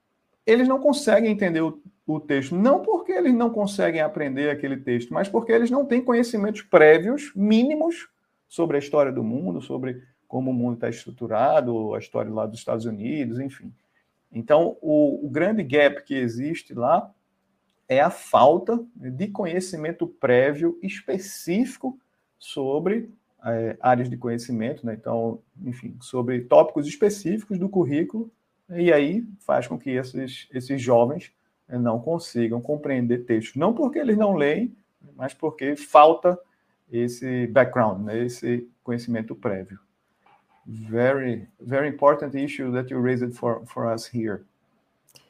eles 0.45 0.69
não 0.69 0.79
conseguem 0.79 1.31
entender 1.31 1.63
o, 1.63 1.81
o, 2.07 2.21
texto, 2.21 2.55
não 2.55 2.83
porque 2.83 3.13
eles 3.13 3.33
não 3.33 3.49
conseguem 3.49 4.03
aprender 4.03 4.51
aquele 4.51 4.77
texto, 4.77 5.15
mas 5.15 5.27
porque 5.27 5.53
eles 5.53 5.71
não 5.71 5.87
têm 5.87 6.05
conhecimentos 6.05 6.61
prévios, 6.61 7.33
mínimos, 7.35 8.11
sobre 8.47 8.77
a 8.77 8.81
história 8.81 9.11
do 9.11 9.25
mundo, 9.25 9.63
sobre 9.63 10.03
como 10.27 10.51
o 10.51 10.55
mundo 10.55 10.75
está 10.75 10.91
estruturado, 10.91 11.95
a 11.95 11.99
história 11.99 12.31
lá 12.31 12.45
dos 12.45 12.59
Estados 12.59 12.85
Unidos, 12.85 13.41
enfim. 13.41 13.73
Então, 14.33 14.77
o, 14.81 15.27
o 15.27 15.31
grande 15.31 15.63
gap 15.63 16.03
que 16.05 16.15
existe 16.15 16.75
lá 16.75 17.13
é 17.89 18.01
a 18.01 18.11
falta 18.11 18.85
de 18.95 19.29
conhecimento 19.29 20.07
prévio 20.07 20.79
específico 20.83 21.99
sobre 22.39 23.11
é, 23.45 23.77
áreas 23.81 24.11
de 24.11 24.17
conhecimento, 24.17 24.85
né? 24.85 24.95
então, 24.95 25.41
enfim, 25.65 25.97
sobre 26.01 26.43
tópicos 26.43 26.87
específicos 26.87 27.59
do 27.59 27.69
currículo, 27.69 28.31
e 28.71 28.93
aí 28.93 29.27
faz 29.41 29.67
com 29.67 29.79
que 29.79 29.91
esses, 29.91 30.47
esses 30.53 30.81
jovens 30.81 31.33
né, 31.67 31.79
não 31.79 31.99
consigam 31.99 32.61
compreender 32.61 33.25
textos, 33.25 33.57
não 33.57 33.73
porque 33.73 33.99
eles 33.99 34.19
não 34.19 34.35
leem, 34.35 34.77
mas 35.17 35.33
porque 35.33 35.75
falta 35.75 36.39
esse 36.91 37.47
background, 37.47 38.05
né? 38.05 38.25
esse 38.25 38.69
conhecimento 38.83 39.35
prévio. 39.35 39.79
Very, 40.69 41.47
very 41.61 41.89
important 41.89 42.35
issue 42.35 42.71
that 42.73 42.91
you 42.91 42.99
raised 42.99 43.35
for, 43.35 43.65
for 43.67 43.87
us 43.87 44.05
here. 44.05 44.45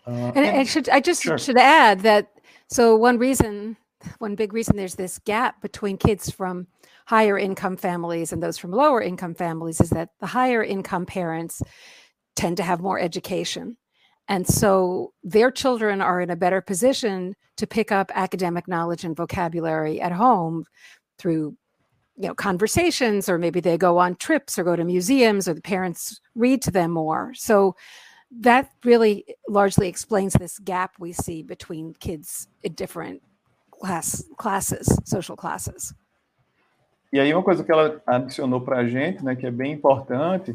Uh, 0.04 0.11
and, 0.11 0.38
and, 0.38 0.59
I 0.59 0.64
should 0.64 0.88
I 0.88 1.00
just 1.00 1.23
sure. 1.23 1.38
should 1.38 1.59
add 1.59 2.00
that 2.00 2.33
so 2.68 2.97
one 2.97 3.18
reason, 3.18 3.76
one 4.18 4.35
big 4.35 4.52
reason 4.52 4.76
there's 4.76 4.97
this 4.97 5.21
gap 5.21 5.62
between 5.62 5.97
kids 5.97 6.28
from 6.28 6.66
higher 7.07 7.38
income 7.38 7.76
families 7.76 8.33
and 8.33 8.42
those 8.42 8.59
from 8.59 8.73
lower 8.73 9.00
income 9.00 9.35
families 9.35 9.80
is 9.80 9.90
that 9.90 10.11
the 10.18 10.26
higher 10.26 10.62
income 10.62 11.07
parents 11.07 11.62
tend 12.35 12.57
to 12.57 12.62
have 12.62 12.80
more 12.80 12.99
education. 12.99 13.76
And 14.28 14.47
so 14.47 15.12
their 15.23 15.50
children 15.50 16.00
are 16.02 16.21
in 16.21 16.30
a 16.30 16.37
better 16.37 16.61
position 16.61 17.35
to 17.57 17.66
pick 17.66 17.92
up 17.92 18.11
academic 18.14 18.66
knowledge 18.66 19.04
and 19.04 19.16
vocabulary 19.16 20.00
at 20.00 20.12
home 20.12 20.64
through 21.16 21.57
you 22.18 22.28
know 22.28 22.34
conversations 22.34 23.28
or 23.28 23.38
maybe 23.38 23.60
they 23.60 23.78
go 23.78 23.98
on 23.98 24.16
trips 24.16 24.58
or 24.58 24.64
go 24.64 24.75
to 24.76 24.84
museums 24.84 25.48
or 25.48 25.54
the 25.54 25.62
parents 25.62 26.20
read 26.34 26.60
to 26.62 26.70
them 26.70 26.90
more. 26.90 27.32
So 27.34 27.76
that 28.40 28.70
really 28.84 29.25
eh, 29.28 29.32
largely 29.48 29.88
explains 29.88 30.34
this 30.34 30.58
gap 30.58 30.92
we 30.98 31.12
see 31.12 31.42
between 31.42 31.94
kids 31.94 32.48
in 32.62 32.75
different 32.75 33.22
class 33.70 34.25
classes, 34.37 34.88
social 35.04 35.37
classes. 35.37 35.94
E 37.12 37.18
aí 37.18 37.32
uma 37.32 37.42
coisa 37.42 37.64
que 37.64 37.72
ela 37.72 38.02
adicionou 38.06 38.60
para 38.60 38.78
a 38.78 38.87
gente, 38.87 39.25
né, 39.25 39.34
que 39.34 39.46
é 39.46 39.50
bem 39.50 39.72
importante, 39.72 40.54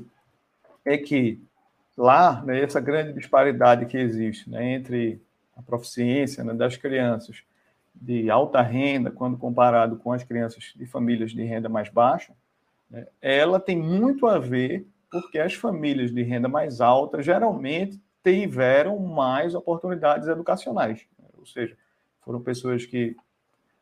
é 0.86 0.98
que 0.98 1.42
lá, 1.98 2.44
né, 2.44 2.62
essa 2.62 2.80
grande 2.80 3.14
disparidade 3.14 3.86
que 3.88 3.98
existe 3.98 4.50
né, 4.50 4.74
entre 4.74 5.20
a 5.56 5.64
proficiência 5.64 6.44
né, 6.44 6.54
das 6.54 6.78
crianças 6.78 7.44
de 7.94 8.30
alta 8.30 8.62
renda, 8.62 9.12
quando 9.12 9.38
comparado 9.38 9.98
com 9.98 10.12
as 10.12 10.24
crianças 10.24 10.74
de 10.76 10.86
famílias 10.86 11.32
de 11.32 11.44
renda 11.44 11.70
mais 11.70 11.90
baixa, 11.90 12.34
né, 12.90 13.08
ela 13.22 13.60
tem 13.60 13.78
muito 13.78 14.28
a 14.28 14.40
ver 14.40 14.88
porque 15.10 15.38
as 15.38 15.54
famílias 15.54 16.12
de 16.12 16.24
renda 16.24 16.50
mais 16.50 16.82
alta 16.82 17.22
geralmente 17.22 18.02
tiveram 18.24 18.98
mais 18.98 19.54
oportunidades 19.54 20.28
educacionais, 20.28 21.06
né? 21.20 21.28
ou 21.38 21.46
seja, 21.46 21.78
foram 22.22 22.42
pessoas 22.42 22.86
que 22.86 23.16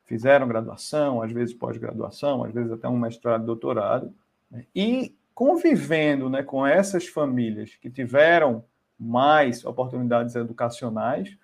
fizeram 0.03 0.47
graduação, 0.47 1.21
às 1.21 1.31
vezes 1.31 1.53
pós-graduação, 1.55 2.43
às 2.43 2.53
vezes 2.53 2.69
até 2.69 2.89
um 2.89 2.99
mestrado, 2.99 3.45
doutorado, 3.45 4.13
né? 4.49 4.65
e 4.75 5.15
convivendo 5.33 6.29
né, 6.29 6.43
com 6.43 6.67
essas 6.67 7.07
famílias 7.07 7.75
que 7.75 7.89
tiveram 7.89 8.65
mais 8.99 9.63
oportunidades 9.63 10.35
educacionais, 10.35 11.37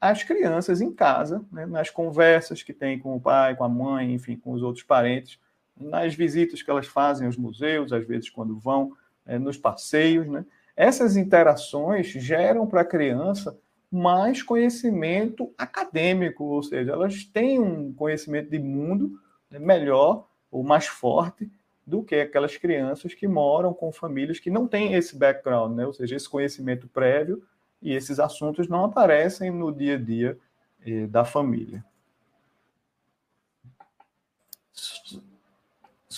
as 0.00 0.22
crianças 0.22 0.80
em 0.80 0.92
casa, 0.92 1.44
né, 1.52 1.66
nas 1.66 1.90
conversas 1.90 2.62
que 2.62 2.72
têm 2.72 2.98
com 2.98 3.14
o 3.16 3.20
pai, 3.20 3.54
com 3.54 3.64
a 3.64 3.68
mãe, 3.68 4.12
enfim, 4.12 4.36
com 4.36 4.52
os 4.52 4.62
outros 4.62 4.84
parentes, 4.84 5.38
nas 5.76 6.14
visitas 6.14 6.62
que 6.62 6.70
elas 6.70 6.86
fazem 6.86 7.26
aos 7.26 7.36
museus, 7.36 7.92
às 7.92 8.06
vezes 8.06 8.28
quando 8.28 8.58
vão, 8.58 8.96
é, 9.26 9.38
nos 9.38 9.56
passeios, 9.56 10.26
né? 10.26 10.44
Essas 10.76 11.16
interações 11.16 12.06
geram 12.06 12.66
para 12.66 12.80
a 12.80 12.84
criança 12.84 13.58
mais 13.90 14.42
conhecimento 14.42 15.52
acadêmico, 15.58 16.44
ou 16.44 16.62
seja, 16.62 16.92
elas 16.92 17.24
têm 17.24 17.58
um 17.58 17.92
conhecimento 17.92 18.48
de 18.48 18.58
mundo 18.58 19.20
né, 19.50 19.58
melhor 19.58 20.26
ou 20.50 20.62
mais 20.62 20.86
forte 20.86 21.50
do 21.86 22.02
que 22.02 22.14
aquelas 22.14 22.56
crianças 22.56 23.14
que 23.14 23.26
moram 23.26 23.74
com 23.74 23.90
famílias 23.90 24.38
que 24.38 24.48
não 24.48 24.66
têm 24.66 24.94
esse 24.94 25.16
background, 25.16 25.76
né? 25.76 25.84
ou 25.84 25.92
seja, 25.92 26.14
esse 26.14 26.28
conhecimento 26.28 26.86
prévio 26.86 27.42
e 27.82 27.94
esses 27.94 28.18
assuntos 28.20 28.68
não 28.68 28.84
aparecem 28.84 29.50
no 29.50 29.72
dia 29.72 29.94
a 29.94 29.98
dia 29.98 30.38
eh, 30.86 31.06
da 31.06 31.24
família. 31.24 31.84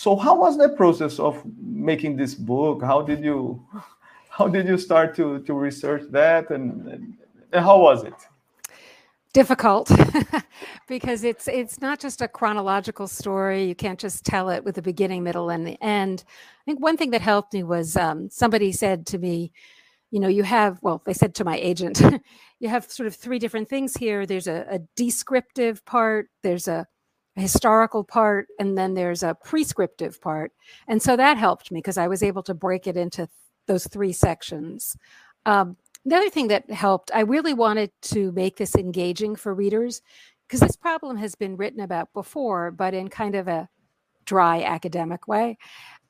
so 0.03 0.17
how 0.17 0.35
was 0.35 0.57
the 0.57 0.69
process 0.71 1.21
of 1.21 1.41
making 1.63 2.17
this 2.17 2.35
book? 2.35 2.83
How 2.83 3.03
did 3.03 3.23
you 3.23 3.65
how 4.31 4.49
did 4.49 4.67
you 4.67 4.77
start 4.77 5.15
to 5.17 5.39
to 5.41 5.55
research 5.55 6.03
that? 6.11 6.51
And, 6.51 7.15
and 7.53 7.65
how 7.65 7.81
was 7.81 8.03
it? 8.03 8.15
Difficult 9.33 9.91
because 10.89 11.23
it's 11.25 11.47
it's 11.47 11.81
not 11.81 12.01
just 12.01 12.21
a 12.21 12.29
chronological 12.29 13.07
story. 13.07 13.65
You 13.65 13.77
can't 13.77 14.01
just 14.01 14.25
tell 14.25 14.51
it 14.51 14.65
with 14.65 14.75
the 14.75 14.83
beginning 14.83 15.23
middle 15.23 15.51
and 15.51 15.65
the 15.65 15.79
end. 15.81 16.25
I 16.63 16.65
think 16.65 16.81
one 16.81 16.97
thing 16.97 17.11
that 17.13 17.23
helped 17.23 17.55
me 17.55 17.63
was 17.63 17.97
um, 17.97 18.29
somebody 18.29 18.73
said 18.73 19.07
to 19.07 19.19
me 19.19 19.53
you 20.13 20.21
know 20.21 20.29
you 20.29 20.45
have 20.45 20.79
well 20.83 21.03
they 21.05 21.15
said 21.15 21.35
to 21.35 21.45
my 21.45 21.57
agent 21.57 22.01
you 22.61 22.69
have 22.69 22.89
sort 22.89 23.09
of 23.09 23.17
three 23.17 23.41
different 23.41 23.69
things 23.69 23.97
here. 23.97 24.25
There's 24.25 24.47
a, 24.47 24.65
a 24.71 24.79
descriptive 24.95 25.85
part 25.85 26.29
there's 26.45 26.69
a 26.69 26.87
historical 27.35 28.05
part 28.05 28.47
and 28.59 28.77
then 28.77 28.95
there's 28.95 29.23
a 29.23 29.35
prescriptive 29.43 30.21
part. 30.21 30.53
And 30.87 31.03
so 31.03 31.17
that 31.17 31.39
helped 31.39 31.73
me 31.73 31.79
because 31.79 31.99
i 31.99 32.07
was 32.07 32.23
able 32.23 32.43
to 32.45 32.55
break 32.55 32.87
it 32.87 32.97
into 32.97 33.27
th- 33.27 33.31
those 33.67 33.87
three 33.89 34.13
sections. 34.13 34.97
Um, 35.47 35.77
the 36.05 36.17
other 36.17 36.31
thing 36.31 36.49
that 36.49 36.71
helped 36.71 37.11
i 37.15 37.21
really 37.21 37.55
wanted 37.55 37.91
to 38.03 38.33
make 38.33 38.57
this 38.57 38.75
engaging 38.77 39.35
for 39.35 39.55
readers 39.55 40.03
because 40.47 40.61
this 40.61 40.77
problem 40.77 41.17
has 41.17 41.35
been 41.35 41.57
written 41.57 41.81
about 41.81 42.13
before 42.13 42.71
but 42.71 42.93
in 42.93 43.09
kind 43.09 43.35
of 43.35 43.49
a 43.49 43.69
dry 44.27 44.63
academic 44.63 45.27
way. 45.27 45.57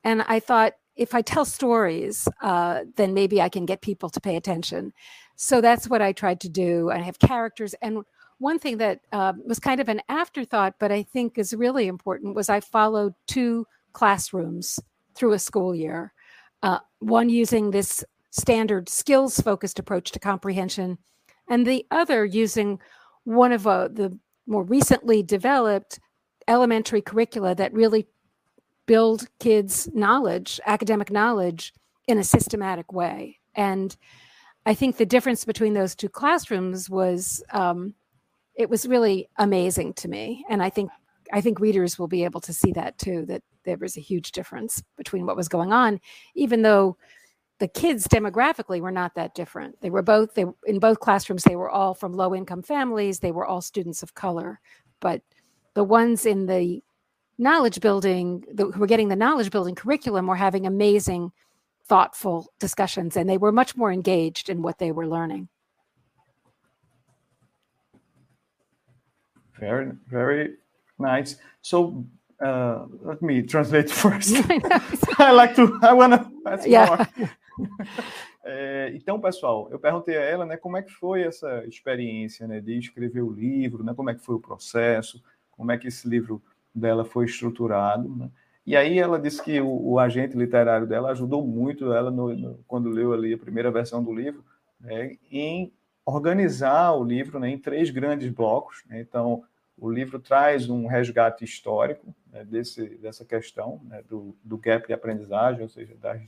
And 0.03 0.23
i 0.23 0.39
thought 0.39 0.73
if 0.95 1.15
i 1.15 1.21
tell 1.21 1.45
stories 1.45 2.27
uh, 2.41 2.81
then 2.95 3.13
maybe 3.13 3.41
i 3.41 3.49
can 3.49 3.65
get 3.65 3.81
people 3.81 4.09
to 4.09 4.21
pay 4.21 4.35
attention. 4.35 4.93
So 5.35 5.61
that's 5.61 5.87
what 5.89 6.01
i 6.01 6.11
tried 6.11 6.39
to 6.41 6.49
do. 6.49 6.89
I 6.91 6.99
have 6.99 7.19
characters. 7.19 7.73
And 7.81 8.03
one 8.39 8.59
thing 8.59 8.77
that 8.77 8.99
uh, 9.11 9.33
was 9.45 9.59
kind 9.59 9.79
of 9.79 9.89
an 9.89 10.01
afterthought, 10.09 10.75
but 10.79 10.91
I 10.91 11.03
think 11.03 11.37
is 11.37 11.53
really 11.53 11.87
important, 11.87 12.35
was 12.35 12.49
I 12.49 12.59
followed 12.59 13.13
two 13.27 13.65
classrooms 13.93 14.79
through 15.15 15.33
a 15.33 15.39
school 15.39 15.73
year. 15.73 16.13
Uh, 16.61 16.79
one 16.99 17.29
using 17.29 17.71
this 17.71 18.03
standard 18.31 18.89
skills 18.89 19.39
focused 19.39 19.79
approach 19.79 20.11
to 20.11 20.19
comprehension, 20.19 20.97
and 21.49 21.65
the 21.65 21.85
other 21.91 22.25
using 22.25 22.79
one 23.23 23.51
of 23.51 23.65
uh, 23.65 23.87
the 23.87 24.17
more 24.45 24.63
recently 24.63 25.23
developed 25.23 25.99
elementary 26.47 27.01
curricula 27.01 27.55
that 27.55 27.73
really 27.73 28.07
build 28.85 29.27
kids' 29.39 29.89
knowledge, 29.93 30.59
academic 30.65 31.11
knowledge, 31.11 31.73
in 32.07 32.17
a 32.17 32.23
systematic 32.23 32.91
way. 32.91 33.39
And 33.55 33.95
I 34.65 34.73
think 34.73 34.97
the 34.97 35.05
difference 35.05 35.45
between 35.45 35.73
those 35.73 35.95
two 35.95 36.09
classrooms 36.09 36.89
was 36.89 37.43
um, 37.51 37.93
it 38.55 38.69
was 38.69 38.87
really 38.87 39.29
amazing 39.37 39.93
to 39.95 40.07
me. 40.07 40.45
And 40.49 40.61
i 40.61 40.69
think 40.69 40.91
i 41.31 41.39
think 41.39 41.59
readers 41.59 41.97
will 41.97 42.09
be 42.09 42.25
able 42.25 42.41
to 42.41 42.53
see 42.53 42.73
that 42.73 42.97
too 42.97 43.25
that 43.25 43.41
there 43.63 43.77
was 43.77 43.95
a 43.95 44.01
huge 44.01 44.33
difference 44.33 44.83
between 44.97 45.25
what 45.25 45.37
was 45.37 45.47
going 45.47 45.71
on 45.71 45.99
even 46.35 46.61
though 46.61 46.97
the 47.63 47.67
kids 47.69 48.07
demographically 48.07 48.81
were 48.81 48.91
not 48.91 49.15
that 49.15 49.35
different. 49.35 49.79
They 49.79 49.89
were 49.89 50.01
both 50.01 50.33
they 50.33 50.43
in 50.65 50.79
both 50.79 50.99
classrooms 50.99 51.43
they 51.43 51.55
were 51.55 51.69
all 51.69 51.93
from 51.93 52.11
low 52.11 52.35
income 52.35 52.61
families. 52.61 53.19
They 53.19 53.31
were 53.31 53.45
all 53.45 53.61
students 53.61 54.03
of 54.03 54.15
color. 54.15 54.59
But 54.99 55.21
the 55.73 55.85
ones 55.85 56.25
in 56.25 56.45
the 56.45 56.83
knowledge 57.43 57.79
building 57.79 58.43
the, 58.51 58.65
who 58.65 58.79
were 58.79 58.87
getting 58.87 59.09
the 59.09 59.15
knowledge 59.15 59.51
building 59.51 59.75
curriculum 59.75 60.27
were 60.27 60.35
having 60.35 60.65
amazing 60.65 61.31
thoughtful 61.85 62.47
discussions 62.59 63.15
and 63.17 63.29
they 63.29 63.37
were 63.37 63.51
much 63.51 63.75
more 63.75 63.91
engaged 63.91 64.49
in 64.49 64.61
what 64.61 64.79
they 64.79 64.91
were 64.91 65.07
learning. 65.07 65.47
Very, 69.59 69.91
very 70.07 70.55
nice. 70.97 71.35
So 71.61 72.05
uh, 72.43 72.85
let 73.01 73.21
me 73.21 73.41
translate 73.43 73.89
first. 74.03 74.35
I 75.19 75.31
like 75.31 75.55
to, 75.55 75.79
I 75.81 75.93
want 75.93 76.13
to 76.13 76.31
ask 76.45 76.67
yeah. 76.67 76.87
more. 76.87 77.29
É, 78.45 78.91
então, 78.95 79.19
pessoal, 79.21 79.67
eu 79.71 79.79
perguntei 79.79 80.17
a 80.17 80.21
ela, 80.21 80.45
né, 80.45 80.57
como 80.57 80.75
é 80.75 80.81
que 80.81 80.91
foi 80.91 81.21
essa 81.21 81.63
experiência, 81.65 82.47
né, 82.47 82.59
de 82.59 82.77
escrever 82.77 83.21
o 83.21 83.31
livro, 83.31 83.83
né, 83.83 83.93
como 83.93 84.09
é 84.09 84.15
que 84.15 84.21
foi 84.21 84.35
o 84.35 84.39
processo, 84.39 85.23
como 85.51 85.71
é 85.71 85.77
que 85.77 85.87
esse 85.87 86.07
livro 86.09 86.41
dela 86.73 87.05
foi 87.05 87.25
estruturado, 87.25 88.09
né? 88.15 88.29
E 88.65 88.77
aí 88.77 88.97
ela 88.97 89.19
disse 89.19 89.43
que 89.43 89.59
o, 89.59 89.91
o, 89.91 89.99
agente 89.99 90.37
literário 90.37 90.87
dela 90.87 91.11
ajudou 91.11 91.45
muito 91.45 91.91
ela 91.91 92.09
no, 92.09 92.33
no, 92.33 92.59
quando 92.65 92.89
leu 92.89 93.11
ali 93.11 93.33
a 93.33 93.37
primeira 93.37 93.69
versão 93.69 94.01
do 94.01 94.13
livro, 94.13 94.43
né, 94.79 95.17
em 95.29 95.71
organizar 96.05 96.93
o 96.93 97.03
livro 97.03 97.39
né, 97.39 97.49
em 97.49 97.57
três 97.57 97.89
grandes 97.89 98.29
blocos. 98.29 98.83
Né? 98.87 99.01
Então, 99.01 99.43
o 99.77 99.89
livro 99.89 100.17
traz 100.17 100.69
um 100.69 100.87
resgate 100.87 101.43
histórico 101.43 102.15
né, 102.31 102.45
desse, 102.45 102.87
dessa 102.97 103.25
questão 103.25 103.81
né, 103.83 104.01
do, 104.07 104.33
do, 104.41 104.57
gap 104.57 104.87
de 104.87 104.93
aprendizagem, 104.93 105.61
ou 105.61 105.69
seja, 105.69 105.93
das, 106.01 106.21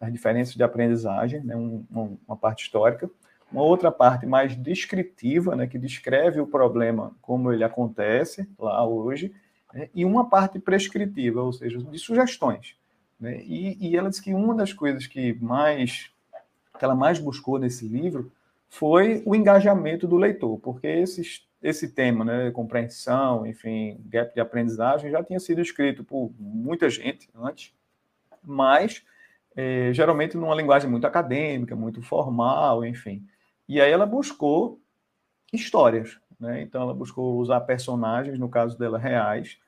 das 0.00 0.12
diferenças 0.12 0.54
de 0.54 0.62
aprendizagem, 0.62 1.42
né, 1.42 1.54
um, 1.54 1.84
uma 2.26 2.36
parte 2.36 2.64
histórica. 2.64 3.10
Uma 3.50 3.62
outra 3.62 3.92
parte 3.92 4.24
mais 4.24 4.56
descritiva, 4.56 5.66
que 5.66 5.78
descreve 5.78 6.40
o 6.40 6.46
problema 6.46 7.14
como 7.20 7.52
ele 7.52 7.62
acontece 7.62 8.48
lá 8.58 8.86
hoje, 8.86 9.30
né, 9.72 9.88
e 9.94 10.04
uma 10.04 10.28
parte 10.28 10.58
prescritiva, 10.58 11.42
ou 11.42 11.52
seja, 11.52 11.78
de 11.78 11.98
sugestões. 11.98 12.76
Né? 13.18 13.42
E, 13.44 13.88
e, 13.88 13.96
ela 13.96 14.10
disse 14.10 14.22
que 14.22 14.34
uma 14.34 14.54
das 14.54 14.72
coisas 14.72 15.06
que 15.06 15.34
mais 15.34 16.10
que 16.78 16.84
ela 16.84 16.94
mais 16.94 17.18
buscou 17.18 17.58
nesse 17.58 17.86
livro 17.86 18.32
foi 18.68 19.22
o 19.26 19.36
engajamento 19.36 20.08
do 20.08 20.16
leitor, 20.16 20.58
porque 20.58 20.86
esses, 20.86 21.46
esse 21.62 21.88
tema, 21.88 22.24
né, 22.24 22.50
compreensão, 22.50 23.46
enfim, 23.46 24.00
gap 24.06 24.34
de 24.34 24.40
aprendizagem, 24.40 25.10
já 25.10 25.22
tinha 25.22 25.38
sido 25.38 25.60
escrito 25.60 26.02
por 26.02 26.32
muita 26.38 26.88
gente 26.88 27.28
antes, 27.36 27.72
mas 28.42 29.04
é, 29.54 29.92
geralmente 29.92 30.36
numa 30.36 30.54
linguagem 30.54 30.90
muito 30.90 31.06
acadêmica, 31.06 31.76
muito 31.76 32.02
formal, 32.02 32.84
enfim. 32.84 33.24
E 33.68 33.80
aí 33.80 33.92
ela 33.92 34.06
buscou 34.06 34.80
histórias, 35.52 36.18
né? 36.42 36.60
Então 36.60 36.82
ela 36.82 36.92
buscou 36.92 37.38
usar 37.38 37.60
personagens, 37.60 38.36
no 38.36 38.48
caso 38.48 38.76
dela, 38.76 38.98
reais, 38.98 39.58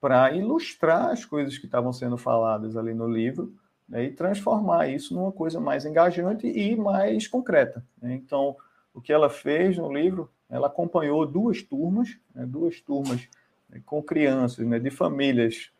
para 0.00 0.30
ilustrar 0.30 1.10
as 1.10 1.24
coisas 1.24 1.58
que 1.58 1.66
estavam 1.66 1.92
sendo 1.92 2.16
faladas 2.16 2.76
ali 2.76 2.94
no 2.94 3.08
livro 3.08 3.52
né? 3.88 4.04
e 4.04 4.10
transformar 4.12 4.88
isso 4.88 5.12
numa 5.14 5.32
coisa 5.32 5.58
mais 5.58 5.84
engajante 5.84 6.46
e 6.46 6.76
mais 6.76 7.26
concreta. 7.26 7.84
Né? 8.00 8.14
Então, 8.14 8.56
o 8.94 9.00
que 9.00 9.12
ela 9.12 9.28
fez 9.28 9.76
no 9.76 9.92
livro, 9.92 10.30
ela 10.48 10.68
acompanhou 10.68 11.26
duas 11.26 11.60
turmas, 11.60 12.16
né? 12.32 12.46
duas 12.46 12.80
turmas 12.80 13.28
né, 13.68 13.82
com 13.84 14.00
crianças 14.00 14.64
né? 14.64 14.78
de 14.78 14.90
famílias 14.90 15.72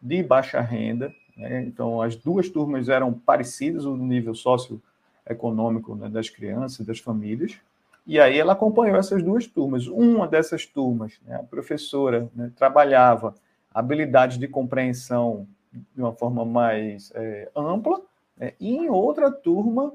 de 0.00 0.22
baixa 0.22 0.60
renda. 0.60 1.14
Então, 1.36 2.00
as 2.00 2.16
duas 2.16 2.48
turmas 2.48 2.88
eram 2.88 3.12
parecidas 3.12 3.84
no 3.84 3.96
nível 3.96 4.34
socioeconômico 4.34 5.96
das 6.08 6.28
crianças, 6.28 6.84
das 6.86 6.98
famílias. 6.98 7.58
E 8.06 8.18
aí 8.18 8.38
ela 8.38 8.52
acompanhou 8.52 8.96
essas 8.96 9.22
duas 9.22 9.46
turmas. 9.46 9.86
Uma 9.86 10.26
dessas 10.26 10.66
turmas, 10.66 11.20
né, 11.24 11.36
a 11.36 11.42
professora 11.42 12.28
né, 12.34 12.50
trabalhava 12.56 13.34
habilidades 13.72 14.38
de 14.38 14.48
compreensão 14.48 15.46
de 15.72 16.02
uma 16.02 16.12
forma 16.12 16.44
mais 16.44 17.10
é, 17.14 17.50
ampla, 17.56 18.00
né? 18.36 18.52
e 18.60 18.74
em 18.74 18.90
outra 18.90 19.30
turma 19.30 19.92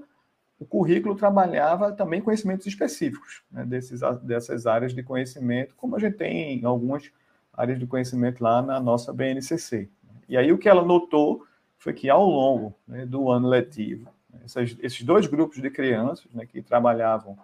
o 0.59 0.65
currículo 0.65 1.15
trabalhava 1.15 1.91
também 1.91 2.19
conhecimentos 2.19 2.65
específicos 2.65 3.43
né? 3.51 3.63
Desses, 3.63 4.01
dessas 4.23 4.65
áreas 4.65 4.93
de 4.93 5.03
conhecimento, 5.03 5.75
como 5.75 5.95
a 5.95 5.99
gente 5.99 6.17
tem 6.17 6.59
em 6.59 6.65
algumas 6.65 7.11
áreas 7.53 7.77
de 7.77 7.85
conhecimento 7.85 8.43
lá 8.43 8.61
na 8.61 8.79
nossa 8.79 9.13
BNCC. 9.13 9.87
E 10.27 10.35
aí 10.35 10.51
o 10.51 10.57
que 10.57 10.67
ela 10.67 10.83
notou 10.83 11.45
foi 11.77 11.93
que 11.93 12.09
ao 12.09 12.25
longo 12.25 12.73
né, 12.87 13.05
do 13.05 13.29
ano 13.29 13.47
letivo, 13.47 14.09
essas, 14.43 14.75
esses 14.79 15.03
dois 15.03 15.27
grupos 15.27 15.61
de 15.61 15.69
crianças 15.69 16.25
né, 16.33 16.45
que 16.45 16.61
trabalhavam 16.61 17.37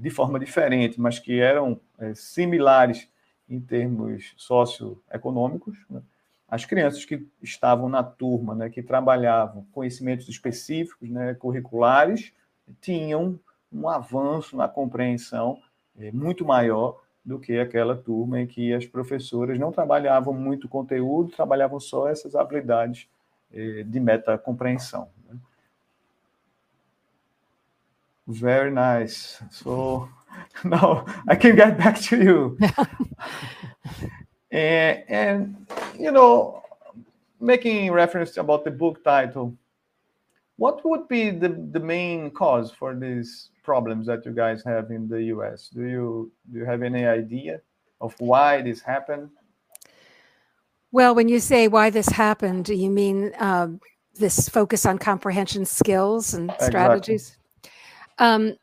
de 0.00 0.10
forma 0.10 0.38
diferente, 0.38 1.00
mas 1.00 1.18
que 1.18 1.38
eram 1.38 1.80
é, 1.98 2.14
similares 2.14 3.08
em 3.48 3.60
termos 3.60 4.32
socioeconômicos, 4.36 5.78
né? 5.90 6.00
as 6.48 6.64
crianças 6.64 7.04
que 7.04 7.24
estavam 7.40 7.88
na 7.88 8.02
turma, 8.02 8.56
né, 8.56 8.68
que 8.68 8.82
trabalhavam 8.82 9.64
conhecimentos 9.72 10.28
específicos, 10.28 11.08
né, 11.08 11.32
curriculares, 11.34 12.32
tinham 12.80 13.38
um 13.72 13.88
avanço 13.88 14.56
na 14.56 14.66
compreensão 14.66 15.58
é, 15.96 16.10
muito 16.10 16.44
maior 16.44 17.00
do 17.24 17.38
que 17.38 17.58
aquela 17.58 17.96
turma 17.96 18.40
em 18.40 18.46
que 18.46 18.72
as 18.72 18.84
professoras 18.84 19.58
não 19.60 19.70
trabalhavam 19.70 20.34
muito 20.34 20.68
conteúdo, 20.68 21.30
trabalhavam 21.30 21.78
só 21.78 22.08
essas 22.08 22.34
habilidades 22.34 23.08
é, 23.52 23.84
de 23.84 24.00
metacompreensão. 24.00 25.08
Né? 25.28 25.38
Very 28.30 28.70
nice. 28.70 29.42
So 29.50 30.08
now 30.64 31.04
I 31.28 31.34
can 31.34 31.56
get 31.56 31.76
back 31.76 32.00
to 32.02 32.22
you. 32.22 32.58
and, 34.50 35.04
and 35.08 35.66
you 35.98 36.12
know, 36.12 36.62
making 37.40 37.90
reference 37.90 38.36
about 38.36 38.64
the 38.64 38.70
book 38.70 39.02
title, 39.02 39.56
what 40.56 40.84
would 40.84 41.08
be 41.08 41.30
the, 41.30 41.48
the 41.72 41.80
main 41.80 42.30
cause 42.30 42.70
for 42.70 42.94
these 42.94 43.50
problems 43.62 44.06
that 44.06 44.24
you 44.24 44.32
guys 44.32 44.62
have 44.64 44.90
in 44.90 45.08
the 45.08 45.22
US? 45.34 45.68
Do 45.68 45.82
you 45.82 46.32
do 46.52 46.58
you 46.60 46.64
have 46.64 46.82
any 46.82 47.06
idea 47.06 47.60
of 48.00 48.14
why 48.20 48.62
this 48.62 48.80
happened? 48.80 49.30
Well, 50.92 51.14
when 51.14 51.28
you 51.28 51.40
say 51.40 51.66
why 51.68 51.90
this 51.90 52.08
happened, 52.08 52.64
do 52.64 52.74
you 52.74 52.90
mean 52.90 53.32
uh, 53.38 53.68
this 54.14 54.48
focus 54.48 54.86
on 54.86 54.98
comprehension 54.98 55.64
skills 55.64 56.34
and 56.34 56.52
strategies? 56.60 57.36
Um, 58.20 58.54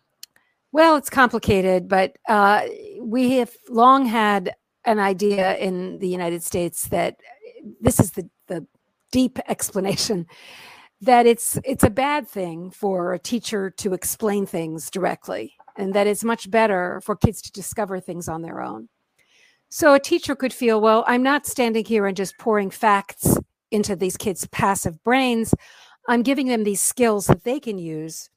well, 0.72 0.96
it's 0.96 1.10
complicated, 1.10 1.89
but 1.89 2.15
uh, 2.30 2.62
we 3.02 3.32
have 3.38 3.52
long 3.67 4.06
had 4.06 4.56
an 4.86 5.00
idea 5.00 5.58
in 5.58 6.00
the 6.00 6.08
United 6.08 6.43
States 6.43 6.88
that 6.89 7.20
this 7.82 8.00
is 8.00 8.12
the, 8.12 8.30
the 8.48 8.65
deep 9.12 9.39
explanation 9.50 10.28
that 11.02 11.28
it's 11.28 11.60
it's 11.63 11.84
a 11.84 11.91
bad 11.91 12.28
thing 12.28 12.72
for 12.72 13.13
a 13.13 13.20
teacher 13.20 13.70
to 13.70 13.93
explain 13.93 14.48
things 14.48 14.89
directly 14.89 15.54
and 15.76 15.93
that 15.93 16.08
it's 16.08 16.24
much 16.24 16.50
better 16.50 17.00
for 17.04 17.15
kids 17.15 17.39
to 17.39 17.52
discover 17.52 18.00
things 18.00 18.28
on 18.28 18.41
their 18.41 18.62
own. 18.62 18.89
So 19.70 19.93
a 19.93 20.00
teacher 20.00 20.36
could 20.36 20.54
feel, 20.54 20.82
well, 20.82 21.04
I'm 21.08 21.22
not 21.22 21.46
standing 21.46 21.86
here 21.86 22.08
and 22.08 22.17
just 22.17 22.38
pouring 22.39 22.72
facts 22.72 23.38
into 23.70 23.96
these 23.96 24.17
kids' 24.17 24.48
passive 24.48 25.04
brains. 25.04 25.54
I'm 26.08 26.24
giving 26.24 26.48
them 26.48 26.63
these 26.63 26.82
skills 26.82 27.28
that 27.28 27.43
they 27.43 27.60
can 27.60 27.78
use 27.78 28.30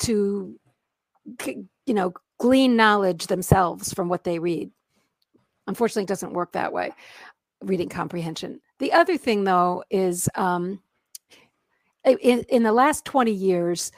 to 0.00 0.58
you 1.44 1.94
know, 1.94 2.12
glean 2.38 2.76
knowledge 2.76 3.26
themselves 3.26 3.92
from 3.92 4.08
what 4.08 4.24
they 4.24 4.38
read. 4.38 4.70
Unfortunately, 5.66 6.04
it 6.04 6.08
doesn't 6.08 6.32
work 6.32 6.52
that 6.52 6.72
way, 6.72 6.92
reading 7.62 7.88
comprehension. 7.88 8.60
The 8.78 8.92
other 8.92 9.16
thing, 9.16 9.44
though, 9.44 9.84
is 9.90 10.28
um, 10.34 10.80
in, 12.04 12.44
in 12.48 12.62
the 12.62 12.72
last 12.72 13.04
20 13.04 13.32
years, 13.32 13.92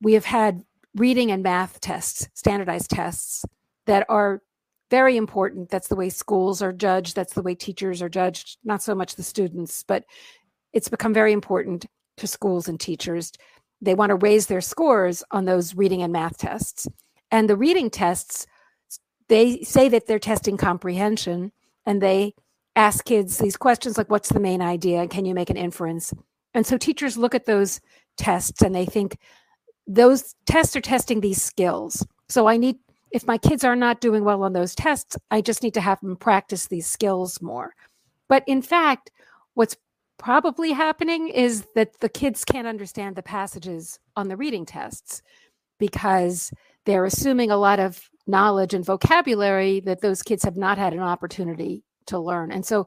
we 0.00 0.14
have 0.14 0.24
had 0.24 0.62
reading 0.94 1.30
and 1.30 1.42
math 1.42 1.80
tests, 1.80 2.28
standardized 2.34 2.90
tests 2.90 3.44
that 3.86 4.06
are 4.08 4.42
very 4.90 5.16
important. 5.16 5.70
That's 5.70 5.88
the 5.88 5.96
way 5.96 6.08
schools 6.08 6.62
are 6.62 6.72
judged. 6.72 7.16
That's 7.16 7.32
the 7.32 7.42
way 7.42 7.54
teachers 7.54 8.02
are 8.02 8.08
judged, 8.08 8.58
not 8.64 8.82
so 8.82 8.94
much 8.94 9.16
the 9.16 9.22
students, 9.22 9.82
but 9.82 10.04
it's 10.72 10.88
become 10.88 11.14
very 11.14 11.32
important 11.32 11.86
to 12.18 12.26
schools 12.26 12.68
and 12.68 12.78
teachers. 12.78 13.32
They 13.84 13.94
want 13.94 14.10
to 14.10 14.16
raise 14.16 14.46
their 14.46 14.60
scores 14.60 15.22
on 15.30 15.44
those 15.44 15.74
reading 15.74 16.02
and 16.02 16.12
math 16.12 16.38
tests. 16.38 16.88
And 17.30 17.48
the 17.48 17.56
reading 17.56 17.90
tests 17.90 18.46
they 19.28 19.62
say 19.62 19.88
that 19.88 20.06
they're 20.06 20.18
testing 20.18 20.56
comprehension 20.56 21.52
and 21.86 22.02
they 22.02 22.34
ask 22.76 23.04
kids 23.04 23.38
these 23.38 23.56
questions 23.56 23.96
like 23.96 24.10
what's 24.10 24.30
the 24.30 24.40
main 24.40 24.60
idea? 24.60 25.06
Can 25.08 25.24
you 25.24 25.34
make 25.34 25.50
an 25.50 25.56
inference? 25.56 26.12
And 26.52 26.66
so 26.66 26.76
teachers 26.76 27.16
look 27.16 27.34
at 27.34 27.46
those 27.46 27.80
tests 28.16 28.62
and 28.62 28.74
they 28.74 28.84
think 28.84 29.18
those 29.86 30.34
tests 30.46 30.76
are 30.76 30.80
testing 30.80 31.20
these 31.20 31.42
skills. 31.42 32.06
So 32.28 32.46
i 32.46 32.56
need 32.56 32.76
if 33.10 33.26
my 33.26 33.38
kids 33.38 33.62
are 33.62 33.76
not 33.76 34.00
doing 34.00 34.24
well 34.24 34.42
on 34.42 34.54
those 34.54 34.74
tests 34.74 35.16
i 35.30 35.40
just 35.40 35.62
need 35.62 35.74
to 35.74 35.80
have 35.80 36.00
them 36.00 36.16
practice 36.16 36.66
these 36.66 36.86
skills 36.86 37.40
more. 37.40 37.74
But 38.28 38.44
in 38.46 38.62
fact 38.62 39.10
what's 39.54 39.76
probably 40.18 40.72
happening 40.72 41.28
is 41.28 41.66
that 41.74 41.98
the 42.00 42.08
kids 42.08 42.44
can't 42.44 42.66
understand 42.66 43.16
the 43.16 43.22
passages 43.22 43.98
on 44.16 44.28
the 44.28 44.36
reading 44.36 44.66
tests 44.66 45.22
because 45.78 46.52
they're 46.86 47.04
assuming 47.04 47.50
a 47.50 47.56
lot 47.56 47.80
of 47.80 48.08
knowledge 48.26 48.74
and 48.74 48.84
vocabulary 48.84 49.80
that 49.80 50.00
those 50.00 50.22
kids 50.22 50.44
have 50.44 50.56
not 50.56 50.78
had 50.78 50.92
an 50.92 51.00
opportunity 51.00 51.84
to 52.06 52.18
learn. 52.18 52.52
And 52.52 52.64
so 52.64 52.86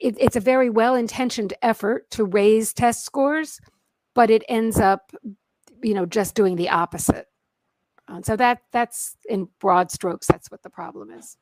it, 0.00 0.16
it's 0.18 0.36
a 0.36 0.40
very 0.40 0.70
well 0.70 0.94
intentioned 0.94 1.54
effort 1.62 2.10
to 2.10 2.24
raise 2.24 2.72
test 2.72 3.04
scores, 3.04 3.60
but 4.14 4.30
it 4.30 4.44
ends 4.48 4.78
up, 4.78 5.12
you 5.82 5.94
know, 5.94 6.06
just 6.06 6.34
doing 6.34 6.56
the 6.56 6.68
opposite. 6.70 7.26
And 8.08 8.24
so 8.24 8.36
that 8.36 8.58
that's 8.72 9.16
in 9.28 9.48
broad 9.60 9.90
strokes, 9.90 10.26
that's 10.26 10.50
what 10.50 10.62
the 10.62 10.70
problem 10.70 11.10
is. 11.10 11.36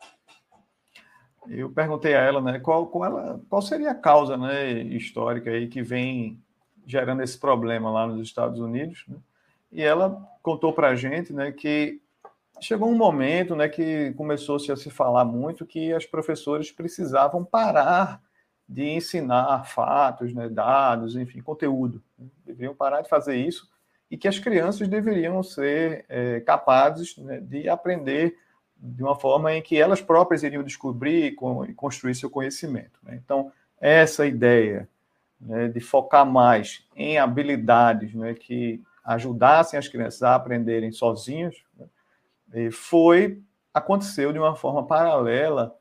Eu 1.48 1.70
perguntei 1.70 2.14
a 2.14 2.20
ela, 2.20 2.40
né, 2.40 2.58
qual, 2.58 2.86
qual, 2.86 3.04
ela, 3.04 3.40
qual 3.48 3.62
seria 3.62 3.90
a 3.90 3.94
causa, 3.94 4.36
né, 4.36 4.72
histórica 4.72 5.50
aí 5.50 5.68
que 5.68 5.82
vem 5.82 6.38
gerando 6.86 7.22
esse 7.22 7.38
problema 7.38 7.90
lá 7.90 8.06
nos 8.06 8.20
Estados 8.20 8.60
Unidos, 8.60 9.04
né? 9.08 9.16
E 9.72 9.82
ela 9.82 10.20
contou 10.42 10.72
para 10.72 10.88
a 10.88 10.96
gente, 10.96 11.32
né, 11.32 11.52
que 11.52 12.00
chegou 12.60 12.88
um 12.88 12.96
momento, 12.96 13.54
né, 13.54 13.68
que 13.68 14.12
começou-se 14.16 14.70
a 14.70 14.76
se 14.76 14.90
falar 14.90 15.24
muito 15.24 15.64
que 15.64 15.92
as 15.92 16.04
professoras 16.04 16.70
precisavam 16.70 17.44
parar 17.44 18.20
de 18.68 18.84
ensinar 18.84 19.64
fatos, 19.64 20.32
né, 20.34 20.48
dados, 20.48 21.16
enfim, 21.16 21.40
conteúdo. 21.40 22.02
Né? 22.18 22.26
Deveriam 22.44 22.74
parar 22.74 23.00
de 23.00 23.08
fazer 23.08 23.36
isso 23.36 23.68
e 24.10 24.16
que 24.16 24.28
as 24.28 24.38
crianças 24.38 24.88
deveriam 24.88 25.42
ser 25.42 26.04
é, 26.08 26.40
capazes 26.40 27.16
né, 27.16 27.40
de 27.40 27.68
aprender 27.68 28.36
de 28.82 29.02
uma 29.02 29.14
forma 29.14 29.52
em 29.54 29.60
que 29.60 29.76
elas 29.76 30.00
próprias 30.00 30.42
iriam 30.42 30.62
descobrir 30.62 31.36
e 31.68 31.74
construir 31.74 32.14
seu 32.14 32.30
conhecimento. 32.30 32.98
Né? 33.02 33.20
Então, 33.22 33.52
essa 33.78 34.26
ideia 34.26 34.88
né, 35.40 35.68
de 35.68 35.80
focar 35.80 36.24
mais 36.24 36.86
em 36.96 37.18
habilidades 37.18 38.14
né, 38.14 38.34
que 38.34 38.82
ajudassem 39.04 39.78
as 39.78 39.88
crianças 39.88 40.22
a 40.22 40.34
aprenderem 40.34 40.92
sozinhas 40.92 41.56
né, 41.76 42.70
foi 42.70 43.42
aconteceu 43.72 44.32
de 44.32 44.38
uma 44.38 44.56
forma 44.56 44.86
paralela 44.86 45.76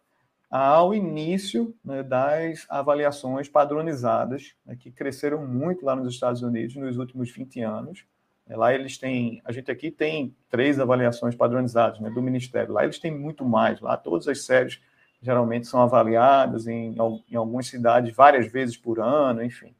ao 0.49 0.93
início 0.93 1.75
né, 1.83 2.01
das 2.01 2.65
avaliações 2.69 3.47
padronizadas, 3.47 4.55
né, 4.65 4.75
que 4.75 4.91
cresceram 4.91 5.45
muito 5.45 5.85
lá 5.85 5.95
nos 5.95 6.13
Estados 6.13 6.41
Unidos 6.41 6.75
nos 6.75 6.97
últimos 6.97 7.31
20 7.31 7.61
anos. 7.61 8.05
É, 8.49 8.57
lá 8.57 8.73
eles 8.73 8.97
têm, 8.97 9.41
a 9.45 9.51
gente 9.51 9.69
aqui 9.69 9.91
tem 9.91 10.35
três 10.49 10.79
avaliações 10.79 11.35
padronizadas 11.35 11.99
né, 11.99 12.09
do 12.09 12.21
Ministério. 12.21 12.73
Lá 12.73 12.83
eles 12.83 12.97
têm 12.97 13.11
muito 13.11 13.45
mais. 13.45 13.79
Lá 13.79 13.95
todas 13.95 14.27
as 14.27 14.43
séries 14.43 14.81
geralmente 15.21 15.67
são 15.67 15.81
avaliadas 15.81 16.67
em, 16.67 16.95
em 17.29 17.35
algumas 17.35 17.67
cidades 17.67 18.15
várias 18.15 18.51
vezes 18.51 18.75
por 18.75 18.99
ano, 18.99 19.43
enfim. 19.43 19.75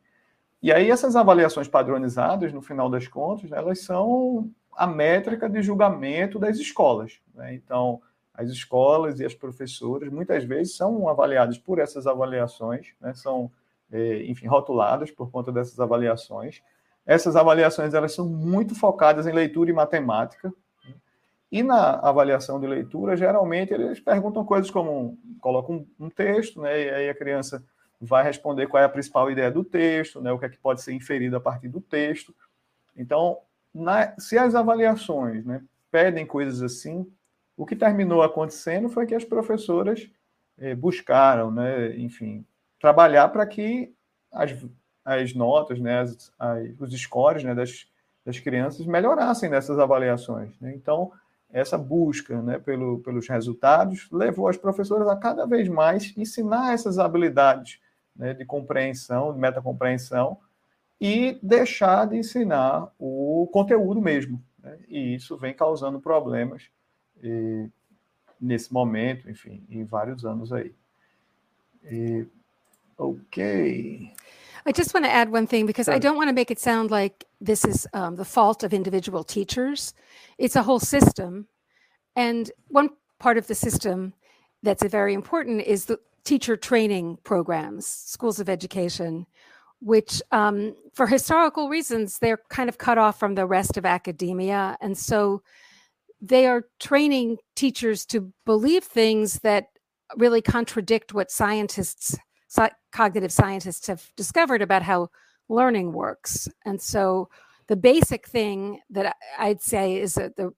E 0.62 0.72
aí 0.72 0.92
essas 0.92 1.16
avaliações 1.16 1.68
padronizadas, 1.68 2.54
no 2.54 2.62
final 2.62 2.90
das 2.90 3.08
contas, 3.08 3.52
elas 3.52 3.80
são 3.80 4.52
a 4.76 4.86
métrica 4.86 5.50
de 5.50 5.62
julgamento 5.62 6.38
das 6.38 6.58
escolas. 6.58 7.20
Né? 7.34 7.56
Então, 7.56 8.02
as 8.34 8.50
escolas 8.50 9.20
e 9.20 9.26
as 9.26 9.34
professoras 9.34 10.10
muitas 10.12 10.44
vezes 10.44 10.76
são 10.76 11.10
avaliadas 11.10 11.58
por 11.58 11.80
essas 11.80 12.06
avaliações, 12.06 12.94
né? 13.02 13.14
são, 13.14 13.52
é, 13.92 14.24
enfim, 14.26 14.48
rotuladas 14.48 15.10
por 15.12 15.32
conta 15.32 15.52
dessas 15.52 15.80
avaliações. 15.80 16.62
Essas 17.10 17.36
avaliações 17.36 17.96
elas 17.96 18.14
são 18.14 18.30
muito 18.30 18.76
focadas 18.76 19.26
em 19.26 19.32
leitura 19.32 19.72
e 19.72 19.74
matemática. 19.74 20.54
Né? 20.86 20.94
E 21.52 21.64
na 21.64 21.94
avaliação 22.08 22.60
de 22.60 22.68
leitura, 22.68 23.18
geralmente 23.18 23.74
eles 23.74 24.00
perguntam 24.00 24.46
coisas 24.46 24.70
como 24.70 25.18
colocam 25.42 25.88
um, 26.00 26.08
texto, 26.08 26.62
né? 26.62 26.84
E 26.84 26.90
aí 26.92 27.10
a 27.10 27.16
criança 27.16 27.66
vai 28.00 28.24
responder 28.24 28.68
qual 28.68 28.84
é 28.84 28.86
a 28.86 28.90
principal 28.90 29.32
ideia 29.32 29.50
do 29.50 29.64
texto, 29.64 30.22
né? 30.22 30.32
O 30.32 30.38
que 30.38 30.46
é 30.46 30.50
que 30.50 30.60
pode 30.60 30.84
ser 30.84 30.94
inferido 30.94 31.36
a 31.36 31.40
partir 31.40 31.68
do 31.68 31.82
texto. 31.82 32.32
Então, 32.96 33.40
na, 33.74 34.14
se 34.20 34.38
as 34.38 34.54
avaliações, 34.54 35.44
né, 35.44 35.64
pedem 35.90 36.28
coisas 36.28 36.62
assim, 36.62 37.12
o 37.58 37.66
que 37.66 37.76
terminou 37.76 38.22
acontecendo 38.22 38.88
foi 38.88 39.08
que 39.08 39.16
as 39.16 39.26
professoras 39.26 40.08
eh, 40.60 40.76
buscaram, 40.76 41.50
né, 41.50 41.98
enfim, 41.98 42.46
trabalhar 42.80 43.30
para 43.30 43.48
que 43.48 43.92
as, 44.32 44.52
as 45.18 45.34
notas, 45.34 45.80
né, 45.80 46.02
as, 46.02 46.32
as, 46.38 46.80
os 46.80 46.94
scores 47.02 47.44
né, 47.44 47.56
das, 47.56 47.88
das 48.26 48.40
crianças 48.40 48.86
melhorassem 48.86 49.50
nessas 49.50 49.80
avaliações. 49.80 50.52
Né? 50.60 50.74
Então, 50.76 51.12
essa 51.52 51.78
busca 51.78 52.42
né, 52.42 52.60
pelo, 52.60 53.00
pelos 53.00 53.28
resultados 53.28 54.08
levou 54.12 54.48
as 54.48 54.58
professoras 54.58 55.08
a 55.08 55.16
cada 55.16 55.48
vez 55.48 55.68
mais 55.68 56.16
ensinar 56.16 56.74
essas 56.74 57.00
habilidades 57.00 57.80
né, 58.16 58.34
de 58.34 58.46
compreensão, 58.46 59.34
de 59.34 59.40
metacompreensão, 59.40 60.38
e 61.02 61.40
deixar 61.42 62.08
de 62.08 62.18
ensinar 62.18 62.92
o 63.00 63.50
conteúdo 63.52 64.02
mesmo. 64.02 64.44
Né? 64.62 64.78
E 64.88 65.16
isso 65.16 65.38
vem 65.38 65.54
causando 65.54 66.00
problemas 66.00 66.70
e, 67.24 67.68
nesse 68.40 68.72
momento, 68.72 69.30
enfim, 69.30 69.64
em 69.70 69.86
vários 69.86 70.26
anos 70.26 70.52
aí. 70.52 70.74
E, 71.86 72.28
ok. 72.98 74.12
I 74.66 74.72
just 74.72 74.94
want 74.94 75.06
to 75.06 75.12
add 75.12 75.32
one 75.32 75.48
thing 75.48 75.66
because 75.66 75.88
I 75.88 76.00
don't 76.00 76.18
want 76.18 76.30
to 76.30 76.34
make 76.34 76.52
it 76.52 76.60
sound 76.60 76.92
like 76.92 77.26
this 77.40 77.66
is 77.66 77.88
um, 77.94 78.16
the 78.16 78.26
fault 78.26 78.64
of 78.64 78.74
individual 78.74 79.24
teachers. 79.24 79.94
It's 80.38 80.56
a 80.56 80.64
whole 80.64 80.80
system. 80.80 81.48
And 82.16 82.52
one 82.68 82.90
part 83.20 83.38
of 83.38 83.48
the 83.48 83.56
system 83.56 84.14
that's 84.64 84.84
very 84.84 85.14
important 85.14 85.62
is 85.62 85.86
the 85.86 86.00
teacher 86.24 86.58
training 86.58 87.18
programs, 87.24 87.88
schools 87.88 88.40
of 88.40 88.50
education, 88.50 89.26
which, 89.80 90.22
um, 90.32 90.76
for 90.94 91.08
historical 91.08 91.70
reasons, 91.70 92.20
they're 92.20 92.42
kind 92.50 92.70
of 92.70 92.78
cut 92.78 92.98
off 92.98 93.18
from 93.18 93.36
the 93.36 93.46
rest 93.46 93.78
of 93.78 93.86
academia. 93.86 94.78
And 94.82 94.98
so 94.98 95.42
they 96.22 96.46
are 96.46 96.66
training 96.80 97.38
teachers 97.56 98.06
to 98.08 98.34
believe 98.46 98.84
things 98.84 99.40
that 99.40 99.68
really 100.18 100.42
contradict 100.42 101.14
what 101.14 101.32
scientists 101.32 102.18
cognitive 102.92 103.32
scientists 103.32 103.88
have 103.88 104.12
discovered 104.16 104.62
about 104.62 104.82
how 104.82 105.10
learning 105.48 105.94
works 105.94 106.48
and 106.66 106.82
so 106.82 107.30
the 107.68 107.76
basic 107.76 108.28
thing 108.28 108.80
that 108.90 109.16
i'd 109.40 109.62
say 109.62 109.98
is 109.98 110.16
that 110.16 110.36
the 110.36 110.52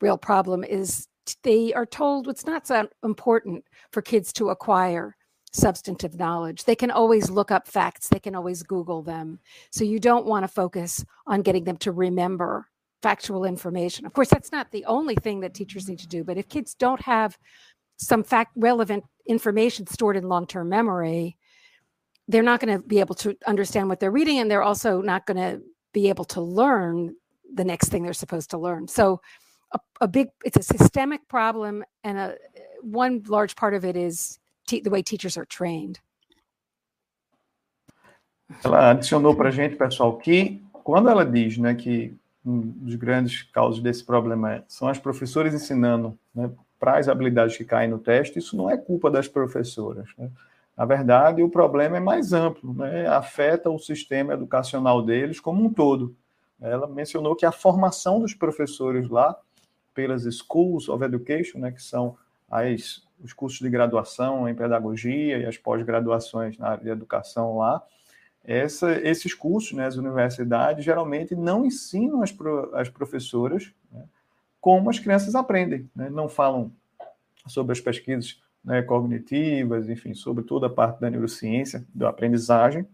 real 0.00 0.18
problem 0.18 0.64
is 0.64 1.06
they 1.42 1.72
are 1.74 1.86
told 1.86 2.28
it's 2.28 2.46
not 2.46 2.66
so 2.66 2.88
important 3.04 3.64
for 3.92 4.02
kids 4.02 4.32
to 4.32 4.50
acquire 4.50 5.16
substantive 5.52 6.18
knowledge. 6.18 6.64
They 6.64 6.76
can 6.76 6.90
always 6.90 7.30
look 7.30 7.50
up 7.50 7.66
facts, 7.66 8.08
they 8.08 8.18
can 8.18 8.34
always 8.34 8.62
Google 8.62 9.02
them. 9.02 9.38
So 9.70 9.84
you 9.84 9.98
don't 9.98 10.26
want 10.26 10.44
to 10.44 10.48
focus 10.48 11.04
on 11.26 11.42
getting 11.42 11.64
them 11.64 11.76
to 11.78 11.92
remember 11.92 12.66
factual 13.02 13.44
information. 13.44 14.06
Of 14.06 14.12
course, 14.12 14.28
that's 14.28 14.52
not 14.52 14.70
the 14.70 14.84
only 14.84 15.14
thing 15.16 15.40
that 15.40 15.54
teachers 15.54 15.88
need 15.88 15.98
to 16.00 16.08
do, 16.08 16.22
but 16.22 16.36
if 16.36 16.48
kids 16.48 16.74
don't 16.74 17.00
have 17.00 17.38
some 17.96 18.22
fact 18.22 18.52
relevant 18.56 19.04
information 19.30 19.86
stored 19.86 20.16
in 20.16 20.28
long 20.28 20.46
term 20.46 20.68
memory, 20.68 21.36
they're 22.28 22.42
not 22.42 22.60
going 22.60 22.76
to 22.76 22.86
be 22.86 23.00
able 23.00 23.14
to 23.14 23.36
understand 23.46 23.88
what 23.88 24.00
they're 24.00 24.10
reading, 24.10 24.38
and 24.38 24.50
they're 24.50 24.62
also 24.62 25.00
not 25.00 25.24
going 25.24 25.36
to 25.36 25.62
be 25.92 26.08
able 26.08 26.24
to 26.24 26.40
learn 26.40 27.14
the 27.54 27.64
next 27.64 27.88
thing 27.88 28.02
they're 28.02 28.12
supposed 28.12 28.50
to 28.50 28.58
learn. 28.58 28.88
So, 28.88 29.20
a, 29.72 29.78
a 30.00 30.08
big 30.08 30.28
it's 30.44 30.58
a 30.58 30.62
systemic 30.62 31.26
problem, 31.28 31.84
and 32.04 32.18
a 32.18 32.34
one 32.82 33.22
large 33.28 33.54
part 33.54 33.74
of 33.74 33.84
it 33.84 33.96
is 33.96 34.38
te- 34.66 34.80
the 34.80 34.90
way 34.90 35.02
teachers 35.02 35.36
are 35.36 35.46
trained. 35.46 36.00
Ela 38.64 38.90
adicionou 38.90 39.36
para 39.36 39.48
a 39.48 39.52
gente, 39.52 39.76
pessoal, 39.76 40.16
que 40.18 40.60
quando 40.82 41.08
ela 41.08 41.24
diz 41.24 41.56
né, 41.56 41.72
que 41.72 42.12
um 42.44 42.60
dos 42.60 42.96
grandes 42.96 43.44
causas 43.44 43.80
desse 43.80 44.02
problema 44.02 44.64
são 44.66 44.88
as 44.88 44.98
professoras 44.98 45.54
ensinando 45.54 46.18
né, 46.34 46.50
para 46.80 46.96
as 46.96 47.08
habilidades 47.08 47.58
que 47.58 47.64
caem 47.64 47.90
no 47.90 47.98
teste, 47.98 48.38
isso 48.38 48.56
não 48.56 48.70
é 48.70 48.76
culpa 48.76 49.10
das 49.10 49.28
professoras. 49.28 50.08
Né? 50.16 50.30
Na 50.74 50.86
verdade, 50.86 51.42
o 51.42 51.50
problema 51.50 51.98
é 51.98 52.00
mais 52.00 52.32
amplo, 52.32 52.72
né? 52.72 53.06
afeta 53.06 53.68
o 53.68 53.78
sistema 53.78 54.32
educacional 54.32 55.02
deles 55.02 55.38
como 55.38 55.62
um 55.62 55.70
todo. 55.70 56.16
Ela 56.58 56.86
mencionou 56.86 57.36
que 57.36 57.44
a 57.44 57.52
formação 57.52 58.18
dos 58.18 58.32
professores 58.32 59.08
lá, 59.08 59.36
pelas 59.94 60.22
Schools 60.22 60.88
of 60.88 61.04
Education, 61.04 61.58
né, 61.58 61.70
que 61.70 61.82
são 61.82 62.16
as, 62.50 63.02
os 63.22 63.32
cursos 63.32 63.60
de 63.60 63.68
graduação 63.68 64.48
em 64.48 64.54
pedagogia 64.54 65.38
e 65.38 65.46
as 65.46 65.56
pós-graduações 65.56 66.56
na 66.58 66.68
área 66.68 66.84
de 66.84 66.90
educação 66.90 67.58
lá, 67.58 67.82
essa, 68.44 68.92
esses 68.92 69.34
cursos, 69.34 69.72
né, 69.72 69.86
as 69.86 69.96
universidades, 69.96 70.84
geralmente 70.84 71.34
não 71.34 71.64
ensinam 71.64 72.22
as, 72.22 72.32
pro, 72.32 72.74
as 72.74 72.88
professoras 72.88 73.72
né, 73.92 74.04
como 74.60 74.90
as 74.90 74.98
crianças 74.98 75.34
aprendem. 75.34 75.88
Né? 75.94 76.10
Não 76.10 76.28
falam 76.28 76.72
sobre 77.46 77.72
as 77.72 77.80
pesquisas 77.80 78.40
né, 78.64 78.82
cognitivas, 78.82 79.88
enfim, 79.88 80.14
sobre 80.14 80.44
toda 80.44 80.66
a 80.66 80.70
parte 80.70 81.00
da 81.00 81.10
neurociência, 81.10 81.84
da 81.94 82.10
aprendizagem. 82.10 82.86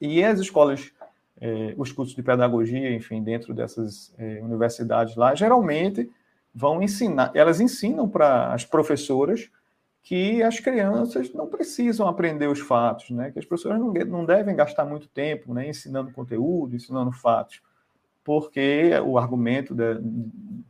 E 0.00 0.24
as 0.24 0.40
escolas, 0.40 0.92
eh, 1.40 1.74
os 1.76 1.92
cursos 1.92 2.14
de 2.14 2.22
pedagogia, 2.22 2.92
enfim, 2.94 3.22
dentro 3.22 3.52
dessas 3.52 4.14
eh, 4.18 4.40
universidades 4.42 5.16
lá, 5.16 5.34
geralmente 5.34 6.10
vão 6.54 6.82
ensinar, 6.82 7.30
elas 7.34 7.60
ensinam 7.60 8.08
para 8.08 8.52
as 8.52 8.64
professoras 8.64 9.50
que 10.02 10.42
as 10.42 10.58
crianças 10.58 11.32
não 11.34 11.46
precisam 11.46 12.08
aprender 12.08 12.46
os 12.46 12.60
fatos, 12.60 13.10
né? 13.10 13.30
que 13.30 13.38
as 13.38 13.44
professoras 13.44 13.78
não, 13.78 13.92
não 13.92 14.24
devem 14.24 14.56
gastar 14.56 14.84
muito 14.84 15.06
tempo 15.06 15.52
né, 15.52 15.68
ensinando 15.68 16.10
conteúdo, 16.12 16.74
ensinando 16.74 17.12
fatos, 17.12 17.60
porque 18.28 18.90
o 19.06 19.16
argumento 19.16 19.74
de, 19.74 20.02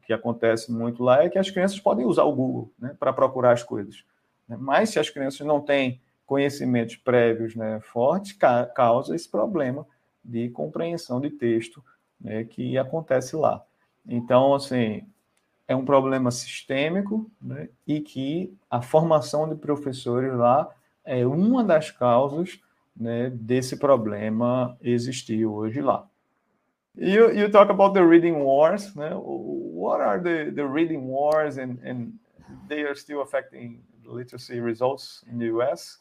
que 0.07 0.13
acontece 0.13 0.71
muito 0.71 1.03
lá 1.03 1.25
é 1.25 1.29
que 1.29 1.41
as 1.41 1.51
crianças 1.51 1.81
podem 1.81 2.07
usar 2.07 2.23
o 2.23 2.33
Google 2.33 2.73
né, 2.79 2.95
para 2.97 3.13
procurar 3.13 3.51
as 3.51 3.65
coisas. 3.65 4.05
Né? 4.49 4.57
Mas 4.61 4.91
se 4.91 5.01
as 5.01 5.11
crianças 5.11 5.45
não 5.45 5.61
têm 5.61 6.01
conhecimentos 6.25 6.95
prévios 6.95 7.57
né, 7.57 7.81
fortes, 7.81 8.31
ca 8.31 8.65
causa 8.65 9.13
esse 9.13 9.29
problema 9.29 9.85
de 10.25 10.49
compreensão 10.51 11.21
de 11.21 11.31
texto 11.31 11.83
né, 12.21 12.45
que 12.45 12.79
acontece 12.79 13.35
lá. 13.35 13.65
Então, 14.07 14.55
assim, 14.55 15.03
é 15.67 15.75
um 15.75 15.85
problema 15.85 16.31
sistêmico 16.31 17.29
né, 17.43 17.69
e 17.85 17.99
que 17.99 18.57
a 18.71 18.81
formação 18.81 19.49
de 19.49 19.57
professores 19.57 20.33
lá 20.33 20.71
é 21.05 21.27
uma 21.27 21.65
das 21.65 21.91
causas 21.91 22.61
né, 22.97 23.29
desse 23.31 23.77
problema 23.77 24.79
existir 24.81 25.45
hoje 25.45 25.81
lá. 25.81 26.09
You, 27.01 27.33
you 27.33 27.49
talk 27.49 27.71
about 27.71 27.95
the 27.95 28.05
reading 28.05 28.41
wars. 28.41 28.91
What 28.95 30.01
are 30.01 30.19
the, 30.19 30.53
the 30.55 30.67
reading 30.67 31.07
wars 31.07 31.59
and, 31.59 31.79
and 31.85 32.19
they 32.69 32.81
are 32.81 32.95
still 32.95 33.23
affecting 33.23 33.83
literacy 34.05 34.59
results 34.59 35.25
in 35.31 35.39
the 35.39 35.47
US? 35.59 35.99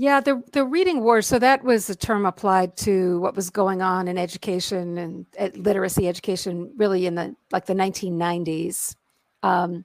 Yeah, 0.00 0.20
the 0.20 0.40
the 0.52 0.64
reading 0.64 1.02
wars. 1.02 1.26
So 1.26 1.40
that 1.40 1.64
was 1.64 1.90
a 1.90 1.96
term 1.96 2.24
applied 2.24 2.76
to 2.78 3.18
what 3.18 3.34
was 3.34 3.50
going 3.50 3.82
on 3.82 4.06
in 4.06 4.16
education 4.16 4.96
and 4.96 5.26
literacy 5.56 6.06
education, 6.06 6.72
really 6.76 7.06
in 7.06 7.16
the 7.16 7.34
like 7.50 7.66
the 7.66 7.74
1990s, 7.74 8.94
um, 9.42 9.84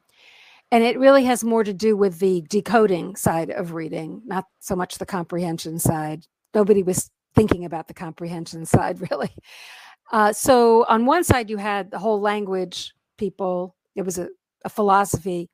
and 0.72 0.84
it 0.84 1.00
really 1.00 1.24
has 1.24 1.44
more 1.44 1.64
to 1.64 1.74
do 1.74 1.98
with 1.98 2.20
the 2.20 2.42
decoding 2.42 3.16
side 3.16 3.50
of 3.50 3.74
reading, 3.74 4.22
not 4.24 4.46
so 4.60 4.76
much 4.76 5.00
the 5.00 5.06
comprehension 5.06 5.80
side. 5.80 6.28
Nobody 6.54 6.84
was 6.84 7.10
thinking 7.34 7.66
about 7.66 7.88
the 7.88 7.96
comprehension 7.96 8.68
side 8.68 9.02
really. 9.12 9.32
Uh, 10.14 10.32
so 10.32 10.86
on 10.88 11.06
one 11.06 11.26
side, 11.26 11.50
you 11.50 11.58
had 11.58 11.92
the 11.92 12.00
whole 12.00 12.22
language 12.22 12.94
people. 13.18 13.76
It 13.96 14.04
was 14.04 14.18
a, 14.18 14.30
a 14.64 14.70
philosophy, 14.70 15.50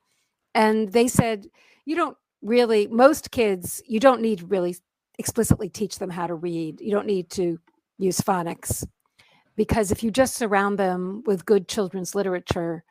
and 0.54 0.91
they 0.91 1.08
said 1.08 1.48
you 1.86 1.95
don't 1.95 2.17
really 2.41 2.88
most 2.88 3.32
kids 3.32 3.82
you 3.88 4.00
don't 4.00 4.22
need 4.22 4.39
to 4.39 4.45
really 4.45 4.76
explicitly 5.17 5.67
teach 5.67 6.00
them 6.00 6.10
how 6.10 6.26
to 6.26 6.34
read 6.34 6.80
you 6.80 6.91
don't 6.91 7.06
need 7.06 7.30
to 7.30 7.60
use 7.98 8.22
phonics 8.22 8.86
because 9.58 9.91
if 9.91 10.04
you 10.04 10.10
just 10.10 10.36
surround 10.36 10.80
them 10.80 11.22
with 11.26 11.45
good 11.45 11.67
children's 11.67 12.15
literature 12.15 12.84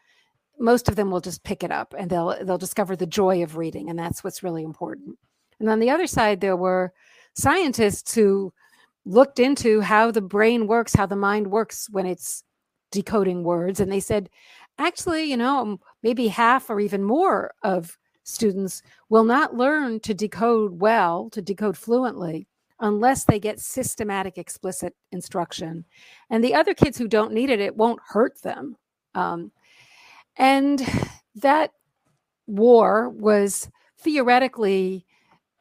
most 0.59 0.89
of 0.89 0.97
them 0.97 1.11
will 1.11 1.21
just 1.21 1.45
pick 1.45 1.63
it 1.63 1.71
up 1.71 1.95
and 1.97 2.11
they'll 2.11 2.37
they'll 2.45 2.59
discover 2.59 2.95
the 2.95 3.07
joy 3.07 3.43
of 3.43 3.57
reading 3.57 3.89
and 3.89 3.99
that's 3.99 4.23
what's 4.23 4.43
really 4.43 4.63
important 4.63 5.17
and 5.61 5.71
on 5.71 5.81
the 5.81 5.91
other 5.91 6.07
side 6.07 6.41
there 6.41 6.57
were 6.57 6.93
scientists 7.35 8.15
who 8.15 8.53
looked 9.05 9.39
into 9.39 9.81
how 9.81 10.11
the 10.11 10.21
brain 10.21 10.67
works 10.67 10.95
how 10.95 11.07
the 11.07 11.17
mind 11.17 11.51
works 11.51 11.89
when 11.91 12.07
it's 12.07 12.43
decoding 12.91 13.45
words 13.45 13.81
and 13.81 13.91
they 13.93 14.01
said 14.01 14.29
actually 14.79 15.25
you 15.25 15.37
know 15.37 15.79
maybe 16.03 16.29
half 16.29 16.71
or 16.71 16.81
even 16.81 17.03
more 17.03 17.53
of 17.63 17.99
students 18.29 18.83
will 19.09 19.25
not 19.25 19.57
learn 19.57 20.01
to 20.01 20.13
decode 20.13 20.81
well, 20.81 21.31
to 21.31 21.41
decode 21.41 21.77
fluently, 21.77 22.47
unless 22.81 23.25
they 23.25 23.41
get 23.41 23.59
systematic, 23.59 24.37
explicit 24.37 24.95
instruction. 25.13 25.85
And 26.29 26.45
the 26.45 26.55
other 26.55 26.75
kids 26.75 26.99
who 26.99 27.09
don't 27.09 27.33
need 27.33 27.49
it, 27.51 27.61
it 27.61 27.77
won't 27.77 28.01
hurt 28.07 28.41
them. 28.43 28.77
Um, 29.15 29.51
and 30.37 30.87
that 31.37 31.73
war 32.47 33.09
was 33.09 33.71
theoretically 33.99 35.07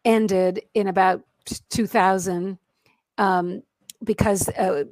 ended 0.04 0.62
in 0.74 0.88
about 0.88 1.24
2000 1.70 2.58
um, 3.18 3.64
because 4.04 4.50
uh, 4.50 4.86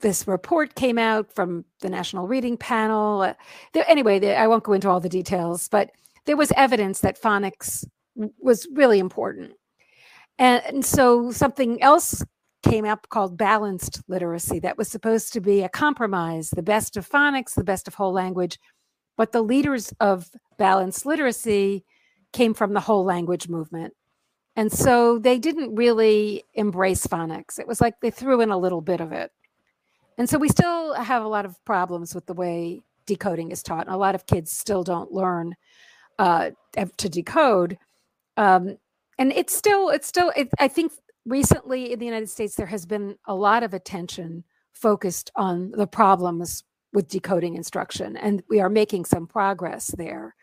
this 0.00 0.26
report 0.26 0.74
came 0.74 0.98
out 0.98 1.32
from 1.32 1.64
the 1.80 1.88
National 1.88 2.26
Reading 2.26 2.56
Panel. 2.56 3.22
Uh, 3.22 3.34
there, 3.72 3.84
anyway, 3.88 4.34
I 4.34 4.46
won't 4.46 4.64
go 4.64 4.72
into 4.72 4.88
all 4.88 5.00
the 5.00 5.08
details, 5.08 5.68
but 5.68 5.90
there 6.26 6.36
was 6.36 6.52
evidence 6.56 7.00
that 7.00 7.20
phonics 7.20 7.86
was 8.38 8.66
really 8.74 8.98
important. 8.98 9.52
And, 10.38 10.62
and 10.66 10.84
so 10.84 11.30
something 11.30 11.82
else 11.82 12.24
came 12.62 12.84
up 12.84 13.08
called 13.08 13.38
balanced 13.38 14.02
literacy 14.08 14.58
that 14.60 14.76
was 14.76 14.88
supposed 14.88 15.32
to 15.32 15.40
be 15.40 15.62
a 15.62 15.68
compromise, 15.68 16.50
the 16.50 16.62
best 16.62 16.96
of 16.96 17.08
phonics, 17.08 17.54
the 17.54 17.64
best 17.64 17.88
of 17.88 17.94
whole 17.94 18.12
language. 18.12 18.58
But 19.16 19.32
the 19.32 19.42
leaders 19.42 19.92
of 20.00 20.28
balanced 20.58 21.06
literacy 21.06 21.84
came 22.32 22.54
from 22.54 22.74
the 22.74 22.80
whole 22.80 23.04
language 23.04 23.48
movement. 23.48 23.94
And 24.60 24.70
so 24.70 25.18
they 25.18 25.38
didn't 25.38 25.74
really 25.74 26.44
embrace 26.52 27.06
phonics. 27.06 27.58
It 27.58 27.66
was 27.66 27.80
like 27.80 27.98
they 28.02 28.10
threw 28.10 28.42
in 28.42 28.50
a 28.50 28.58
little 28.58 28.82
bit 28.82 29.00
of 29.00 29.10
it. 29.10 29.32
And 30.18 30.28
so 30.28 30.36
we 30.36 30.50
still 30.50 30.92
have 30.92 31.24
a 31.24 31.28
lot 31.28 31.46
of 31.46 31.56
problems 31.64 32.14
with 32.14 32.26
the 32.26 32.34
way 32.34 32.82
decoding 33.06 33.52
is 33.52 33.62
taught. 33.62 33.86
And 33.86 33.94
a 33.94 33.96
lot 33.96 34.14
of 34.14 34.26
kids 34.26 34.52
still 34.52 34.84
don't 34.84 35.12
learn 35.12 35.56
uh, 36.18 36.50
to 36.74 37.08
decode. 37.08 37.78
Um, 38.36 38.76
and 39.18 39.32
it's 39.32 39.56
still, 39.56 39.88
it's 39.88 40.06
still, 40.06 40.30
it, 40.36 40.50
I 40.58 40.68
think 40.68 40.92
recently 41.24 41.94
in 41.94 41.98
the 41.98 42.04
United 42.04 42.28
States, 42.28 42.54
there 42.54 42.66
has 42.66 42.84
been 42.84 43.16
a 43.24 43.34
lot 43.34 43.62
of 43.62 43.72
attention 43.72 44.44
focused 44.74 45.30
on 45.36 45.70
the 45.70 45.86
problems 45.86 46.64
with 46.92 47.08
decoding 47.08 47.54
instruction, 47.54 48.14
and 48.18 48.42
we 48.50 48.60
are 48.60 48.68
making 48.68 49.06
some 49.06 49.26
progress 49.26 49.86
there. 49.96 50.34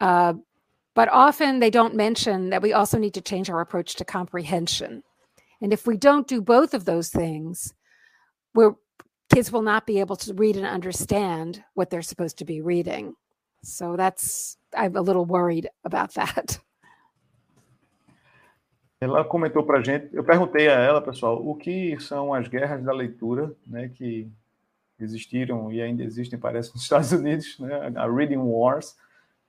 Uh, 0.00 0.34
but 0.96 1.10
often 1.12 1.60
they 1.60 1.68
don't 1.68 1.94
mention 1.94 2.48
that 2.48 2.62
we 2.62 2.72
also 2.72 2.96
need 2.96 3.12
to 3.12 3.20
change 3.20 3.50
our 3.50 3.60
approach 3.60 3.96
to 3.96 4.04
comprehension. 4.04 5.02
And 5.60 5.70
if 5.70 5.86
we 5.86 5.98
don't 5.98 6.26
do 6.26 6.40
both 6.40 6.72
of 6.72 6.86
those 6.86 7.10
things, 7.10 7.74
we're, 8.54 8.72
kids 9.32 9.52
will 9.52 9.60
not 9.60 9.86
be 9.86 10.00
able 10.00 10.16
to 10.16 10.32
read 10.32 10.56
and 10.56 10.66
understand 10.66 11.62
what 11.74 11.90
they're 11.90 12.00
supposed 12.00 12.38
to 12.38 12.46
be 12.46 12.62
reading. 12.62 13.14
So 13.62 13.94
that's 13.94 14.56
I'm 14.74 14.96
a 14.96 15.02
little 15.02 15.26
worried 15.26 15.68
about 15.84 16.14
that. 16.14 16.58
Ela 18.98 19.22
comentou 19.24 19.62
para 19.62 19.82
gente, 19.82 20.08
eu 20.14 20.24
perguntei 20.24 20.68
a 20.68 20.80
ela, 20.80 21.02
pessoal, 21.02 21.46
o 21.46 21.54
que 21.54 22.00
são 22.00 22.32
as 22.32 22.48
guerras 22.48 22.82
da 22.82 22.94
leitura, 22.94 23.54
né, 23.66 23.90
que 23.94 24.26
existiram 24.98 25.70
e 25.70 25.82
ainda 25.82 26.02
existem, 26.02 26.38
parece, 26.38 26.72
nos 26.72 26.84
Estados 26.84 27.12
Unidos, 27.12 27.58
né, 27.58 27.92
a 27.94 28.10
Reading 28.10 28.38
Wars. 28.38 28.96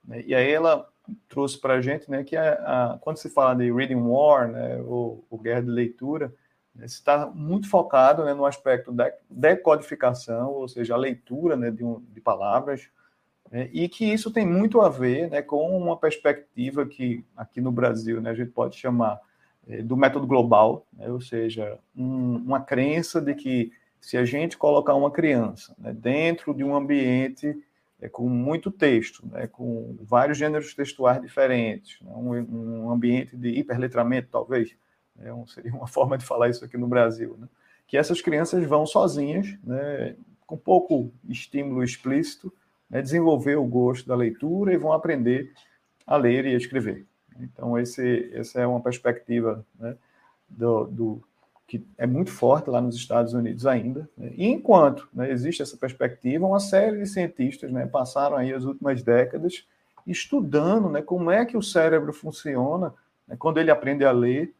Né, 0.03 0.21
e 0.27 0.35
aí 0.35 0.51
ela 0.51 0.85
trouxe 1.27 1.59
para 1.59 1.75
a 1.75 1.81
gente, 1.81 2.09
né, 2.09 2.23
que 2.23 2.35
a, 2.35 2.53
a, 2.53 2.97
quando 2.99 3.17
se 3.17 3.29
fala 3.29 3.55
de 3.55 3.71
Reading 3.71 4.01
War, 4.01 4.49
né, 4.49 4.77
ou, 4.81 5.25
ou 5.29 5.39
guerra 5.39 5.61
de 5.61 5.69
leitura, 5.69 6.33
né, 6.75 6.85
está 6.85 7.25
muito 7.27 7.69
focado 7.69 8.23
né, 8.25 8.33
no 8.33 8.45
aspecto 8.45 8.91
da 8.91 9.11
decodificação, 9.29 10.51
ou 10.51 10.67
seja, 10.67 10.93
a 10.93 10.97
leitura 10.97 11.55
né, 11.55 11.71
de, 11.71 11.83
um, 11.83 12.03
de 12.11 12.21
palavras, 12.21 12.89
né, 13.51 13.69
e 13.71 13.87
que 13.87 14.05
isso 14.05 14.31
tem 14.31 14.45
muito 14.45 14.81
a 14.81 14.89
ver 14.89 15.29
né, 15.29 15.41
com 15.41 15.77
uma 15.77 15.97
perspectiva 15.97 16.85
que 16.85 17.23
aqui 17.35 17.61
no 17.61 17.71
Brasil 17.71 18.21
né, 18.21 18.31
a 18.31 18.35
gente 18.35 18.51
pode 18.51 18.75
chamar 18.77 19.19
é, 19.67 19.81
do 19.81 19.97
método 19.97 20.27
global, 20.27 20.85
né, 20.93 21.09
ou 21.09 21.21
seja, 21.21 21.77
um, 21.95 22.37
uma 22.37 22.61
crença 22.61 23.21
de 23.21 23.33
que 23.33 23.71
se 23.99 24.17
a 24.17 24.25
gente 24.25 24.57
colocar 24.57 24.93
uma 24.95 25.11
criança 25.11 25.75
né, 25.77 25.93
dentro 25.93 26.53
de 26.53 26.63
um 26.63 26.75
ambiente 26.75 27.55
é, 28.01 28.07
com 28.07 28.29
muito 28.29 28.71
texto, 28.71 29.25
né, 29.27 29.47
com 29.47 29.97
vários 30.01 30.37
gêneros 30.37 30.73
textuais 30.73 31.21
diferentes, 31.21 31.99
né, 32.01 32.11
um, 32.15 32.85
um, 32.85 32.91
ambiente 32.91 33.35
de 33.35 33.49
hiperletramento, 33.49 34.29
talvez, 34.31 34.75
né, 35.15 35.33
um, 35.33 35.47
seria 35.47 35.73
uma 35.73 35.87
forma 35.87 36.17
de 36.17 36.25
falar 36.25 36.49
isso 36.49 36.63
aqui 36.63 36.77
no 36.77 36.87
Brasil, 36.87 37.35
né, 37.39 37.47
que 37.87 37.97
essas 37.97 38.21
crianças 38.21 38.63
vão 38.65 38.85
sozinhas, 38.85 39.57
né, 39.63 40.15
com 40.45 40.57
pouco 40.57 41.11
estímulo 41.27 41.83
explícito, 41.83 42.53
né, 42.89 43.01
desenvolver 43.01 43.55
o 43.55 43.65
gosto 43.65 44.07
da 44.07 44.15
leitura 44.15 44.73
e 44.73 44.77
vão 44.77 44.93
aprender 44.93 45.51
a 46.05 46.15
ler 46.15 46.45
e 46.45 46.53
a 46.53 46.57
escrever. 46.57 47.05
Então, 47.39 47.77
esse, 47.77 48.31
essa 48.33 48.61
é 48.61 48.67
uma 48.67 48.81
perspectiva 48.81 49.65
né, 49.79 49.95
do, 50.49 50.85
do, 50.85 51.23
que 51.67 51.85
é 51.97 52.07
muito 52.07 52.31
forte 52.31 52.69
lá 52.69 52.79
nos 52.79 52.95
Estados 52.95 53.33
Unidos 53.33 53.65
ainda. 53.65 54.09
Né? 54.17 54.31
E 54.35 54.47
enquanto 54.47 55.07
né, 55.13 55.29
existe 55.29 55.61
essa 55.61 55.75
perspectiva, 55.75 56.47
uma 56.47 56.61
série 56.61 56.97
de 56.97 57.05
cientistas 57.05 57.69
né, 57.71 57.85
passaram 57.85 58.37
aí 58.37 58.53
as 58.53 58.63
últimas 58.63 59.03
décadas 59.03 59.67
estudando 60.05 60.89
né, 60.89 61.01
como 61.01 61.29
é 61.29 61.45
que 61.45 61.57
o 61.57 61.61
cérebro 61.61 62.13
funciona 62.13 62.93
né, 63.27 63.35
quando 63.37 63.59
ele 63.59 63.69
aprende 63.69 64.05
a 64.05 64.11
ler. 64.11 64.53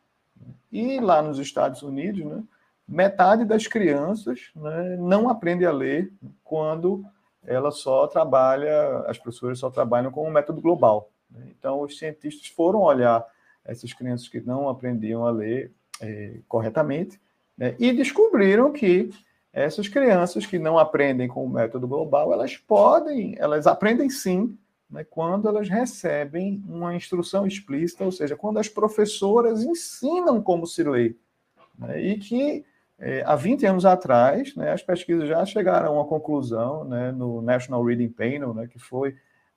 E 0.70 1.00
lá 1.00 1.22
nos 1.22 1.40
Estados 1.40 1.82
Unidos, 1.82 2.26
né, 2.26 2.44
metade 2.86 3.46
das 3.46 3.66
crianças 3.68 4.52
não 5.00 5.30
aprende 5.30 5.66
a 5.66 5.72
ler 5.72 6.12
quando 6.44 7.06
ela 7.46 7.72
só 7.72 8.06
trabalha, 8.08 9.00
as 9.08 9.18
professoras 9.18 9.60
só 9.60 9.70
trabalham 9.70 10.12
com 10.12 10.28
um 10.28 10.32
método 10.32 10.62
global. 10.62 11.10
Então, 11.48 11.82
os 11.82 11.98
cientistas 11.98 12.48
foram 12.48 12.82
olhar 12.82 13.26
essas 13.64 13.94
crianças 13.94 14.28
que 14.28 14.42
não 14.42 14.68
aprendiam 14.68 15.26
a 15.26 15.32
ler 15.32 15.72
é, 16.02 16.40
corretamente 16.48 17.20
né? 17.58 17.76
e 17.80 17.92
descobriram 17.92 18.72
que 18.72 19.10
essas 19.58 19.88
crianças 19.88 20.46
que 20.46 20.60
não 20.60 20.78
aprendem 20.78 21.28
com 21.28 21.44
o 21.44 21.50
método 21.50 21.88
global, 21.88 22.32
elas 22.32 22.56
podem, 22.56 23.36
elas 23.40 23.66
aprendem 23.66 24.08
sim, 24.08 24.56
né, 24.88 25.04
quando 25.04 25.48
elas 25.48 25.68
recebem 25.68 26.64
uma 26.68 26.96
instrução 26.96 27.48
explícita, 27.48 28.06
ou 28.06 28.12
seja, 28.12 28.36
quando 28.36 28.60
as 28.60 28.70
professoras 28.70 29.64
ensinam 29.64 30.44
como 30.44 30.68
se 30.68 30.84
lê. 30.84 31.16
Né, 31.78 32.00
e 32.00 32.20
que 32.20 32.66
é, 33.00 33.24
há 33.26 33.36
20 33.36 33.66
anos 33.66 33.86
atrás, 33.86 34.56
né, 34.56 34.72
as 34.72 34.84
pesquisas 34.84 35.28
já 35.28 35.44
chegaram 35.44 35.88
a 35.88 35.92
uma 35.92 36.06
conclusão 36.06 36.84
né, 36.84 37.12
no 37.12 37.42
National 37.42 37.84
Reading 37.84 38.10
Panel, 38.10 38.54
né, 38.54 38.68
que 38.68 38.78
foi 38.78 39.16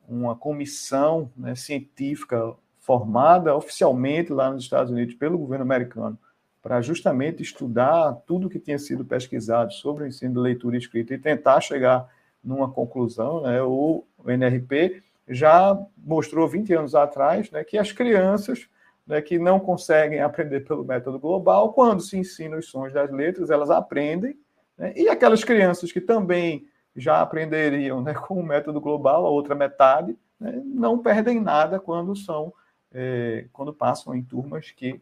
uma 0.09 0.35
comissão 0.35 1.31
né, 1.37 1.55
científica 1.55 2.55
formada 2.79 3.55
oficialmente 3.55 4.33
lá 4.33 4.51
nos 4.51 4.65
Estados 4.65 4.91
Unidos 4.91 5.15
pelo 5.15 5.37
governo 5.37 5.63
americano 5.63 6.19
para 6.63 6.81
justamente 6.83 7.43
estudar 7.43 8.13
tudo 8.27 8.49
que 8.49 8.59
tinha 8.59 8.79
sido 8.79 9.05
pesquisado 9.05 9.73
sobre 9.73 10.05
o 10.05 10.07
ensino 10.07 10.35
de 10.35 10.41
leitura 10.41 10.77
e 10.77 10.79
escrita 10.79 11.15
e 11.15 11.19
tentar 11.19 11.61
chegar 11.61 12.09
numa 12.43 12.71
conclusão, 12.71 13.43
né? 13.43 13.63
O 13.63 14.05
NRP 14.27 15.03
já 15.29 15.79
mostrou 15.97 16.49
20 16.49 16.73
anos 16.75 16.95
atrás 16.95 17.51
né, 17.51 17.63
que 17.63 17.79
as 17.79 17.93
crianças 17.93 18.69
né, 19.07 19.23
que 19.23 19.39
não 19.39 19.61
conseguem 19.61 20.21
aprender 20.21 20.61
pelo 20.61 20.85
método 20.85 21.19
global, 21.19 21.73
quando 21.73 22.03
se 22.03 22.19
ensina 22.19 22.57
os 22.57 22.69
sons 22.69 22.93
das 22.93 23.11
letras, 23.11 23.51
elas 23.51 23.71
aprendem, 23.71 24.37
né, 24.77 24.93
e 24.97 25.09
aquelas 25.09 25.45
crianças 25.45 25.93
que 25.93 26.01
também 26.01 26.67
já 26.97 27.21
aprenderiam 27.21 28.03
né, 28.03 28.13
com 28.15 28.35
o 28.35 28.43
método 28.43 28.81
global, 28.81 29.25
a 29.25 29.31
outra 29.31 29.55
metade, 29.55 30.19
né, 30.39 30.61
não 30.65 30.99
perdem 30.99 31.41
nada 31.41 31.79
quando 31.79 32.17
são 32.17 32.53
é, 32.93 33.47
quando 33.53 33.73
passam 33.73 34.17
em 34.17 34.23
turmas 34.23 34.73
que 34.73 35.01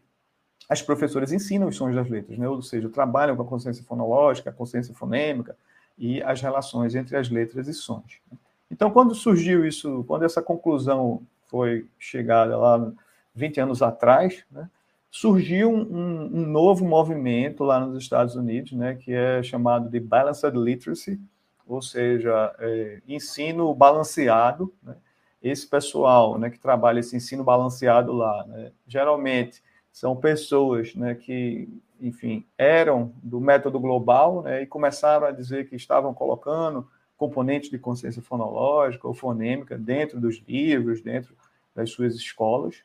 as 0.69 0.83
professoras 0.83 1.33
ensinam 1.33 1.67
os 1.67 1.75
sons 1.75 1.95
das 1.95 2.07
letras, 2.07 2.37
né, 2.37 2.47
ou 2.47 2.61
seja, 2.61 2.87
trabalham 2.89 3.35
com 3.35 3.41
a 3.41 3.45
consciência 3.45 3.83
fonológica, 3.83 4.51
a 4.51 4.53
consciência 4.53 4.93
fonêmica 4.93 5.57
e 5.97 6.21
as 6.21 6.39
relações 6.41 6.93
entre 6.93 7.17
as 7.17 7.27
letras 7.27 7.67
e 7.67 7.73
sons. 7.73 8.21
Então, 8.69 8.91
quando 8.91 9.15
surgiu 9.15 9.65
isso, 9.65 10.03
quando 10.07 10.23
essa 10.23 10.43
conclusão 10.43 11.23
foi 11.47 11.87
chegada 11.97 12.55
lá 12.55 12.91
20 13.33 13.59
anos 13.61 13.81
atrás, 13.81 14.45
né, 14.51 14.69
surgiu 15.09 15.71
um, 15.71 16.25
um, 16.25 16.45
novo 16.45 16.85
movimento 16.85 17.63
lá 17.63 17.79
nos 17.79 17.97
Estados 17.97 18.35
Unidos, 18.35 18.73
né, 18.73 18.93
que 18.93 19.11
é 19.11 19.41
chamado 19.41 19.89
de 19.89 19.99
Balanced 19.99 20.53
Literacy, 20.55 21.19
ou 21.67 21.81
seja, 21.81 22.53
é, 22.59 23.01
ensino 23.07 23.73
balanceado. 23.73 24.71
Né? 24.83 24.95
Esse 25.41 25.65
pessoal 25.67 26.37
né, 26.37 26.51
que 26.51 26.59
trabalha 26.59 26.99
esse 26.99 27.15
ensino 27.15 27.43
balanceado 27.43 28.11
lá, 28.13 28.45
né, 28.45 28.71
geralmente 28.87 29.63
são 29.91 30.15
pessoas 30.15 30.95
né, 30.95 31.15
que, 31.15 31.67
enfim, 31.99 32.45
eram 32.57 33.13
do 33.21 33.39
método 33.39 33.79
global 33.79 34.43
né, 34.43 34.61
e 34.61 34.65
começaram 34.65 35.27
a 35.27 35.31
dizer 35.31 35.67
que 35.67 35.75
estavam 35.75 36.13
colocando 36.13 36.87
componentes 37.17 37.69
de 37.69 37.77
consciência 37.77 38.21
fonológica 38.21 39.07
ou 39.07 39.13
fonêmica 39.13 39.77
dentro 39.77 40.19
dos 40.19 40.41
livros, 40.47 41.01
dentro 41.01 41.35
das 41.75 41.91
suas 41.91 42.15
escolas, 42.15 42.83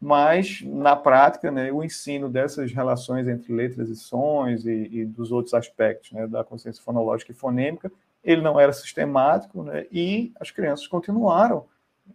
mas 0.00 0.62
na 0.62 0.96
prática, 0.96 1.50
né, 1.50 1.70
o 1.70 1.84
ensino 1.84 2.28
dessas 2.28 2.72
relações 2.72 3.28
entre 3.28 3.52
letras 3.52 3.88
e 3.90 3.96
sons 3.96 4.64
e, 4.64 4.88
e 4.90 5.04
dos 5.04 5.30
outros 5.30 5.52
aspectos 5.54 6.10
né, 6.12 6.26
da 6.26 6.42
consciência 6.42 6.82
fonológica 6.82 7.32
e 7.32 7.34
fonêmica, 7.34 7.92
ele 8.24 8.40
não 8.40 8.58
era 8.58 8.72
sistemático, 8.72 9.62
né, 9.62 9.86
e 9.92 10.32
as 10.40 10.50
crianças 10.50 10.86
continuaram, 10.86 11.66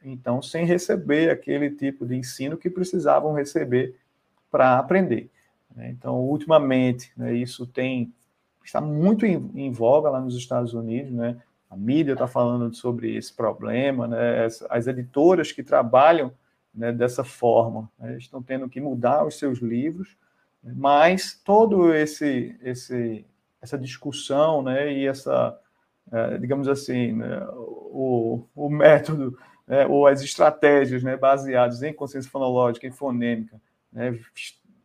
então, 0.04 0.42
sem 0.42 0.66
receber 0.66 1.30
aquele 1.30 1.70
tipo 1.70 2.06
de 2.06 2.16
ensino 2.16 2.58
que 2.58 2.70
precisavam 2.70 3.34
receber 3.34 3.96
para 4.56 4.80
aprender. 4.80 5.30
Né. 5.76 5.90
Então, 5.90 6.16
ultimamente, 6.22 7.12
né, 7.18 7.34
isso 7.34 7.68
tem 7.68 8.14
está 8.64 8.80
muito 8.80 9.26
em, 9.26 9.52
em, 9.54 9.70
voga 9.70 10.10
lá 10.10 10.20
nos 10.20 10.36
Estados 10.36 10.74
Unidos, 10.74 11.12
né? 11.12 11.38
A 11.70 11.76
mídia 11.76 12.14
está 12.14 12.26
falando 12.26 12.74
sobre 12.74 13.16
esse 13.16 13.32
problema, 13.32 14.08
né? 14.08 14.46
As, 14.46 14.66
as 14.70 14.88
editoras 14.88 15.52
que 15.52 15.62
trabalham 15.62 16.32
né, 16.74 16.92
dessa 16.92 17.24
forma 17.24 17.92
né? 18.00 18.18
estão 18.18 18.42
tendo 18.42 18.68
que 18.68 18.82
mudar 18.82 19.24
os 19.24 19.38
seus 19.38 19.60
livros, 19.60 20.18
né? 20.64 20.74
mas 20.76 21.40
todo 21.44 21.94
esse, 21.94 22.58
esse 22.64 23.24
essa 23.62 23.78
discussão, 23.78 24.64
né? 24.64 24.92
E 24.92 25.06
essa, 25.06 25.60
é, 26.12 26.38
digamos 26.38 26.68
assim, 26.68 27.12
né? 27.12 27.46
o, 27.52 28.48
o 28.56 28.70
método 28.70 29.38
né? 29.68 29.86
ou 29.86 30.08
as 30.08 30.24
estratégias, 30.24 31.04
né? 31.04 31.18
Baseadas 31.18 31.84
em 31.84 31.94
consciência 31.94 32.32
fonológica 32.32 32.88
e 32.88 32.92
fonêmica, 32.92 33.62
né? 33.96 34.20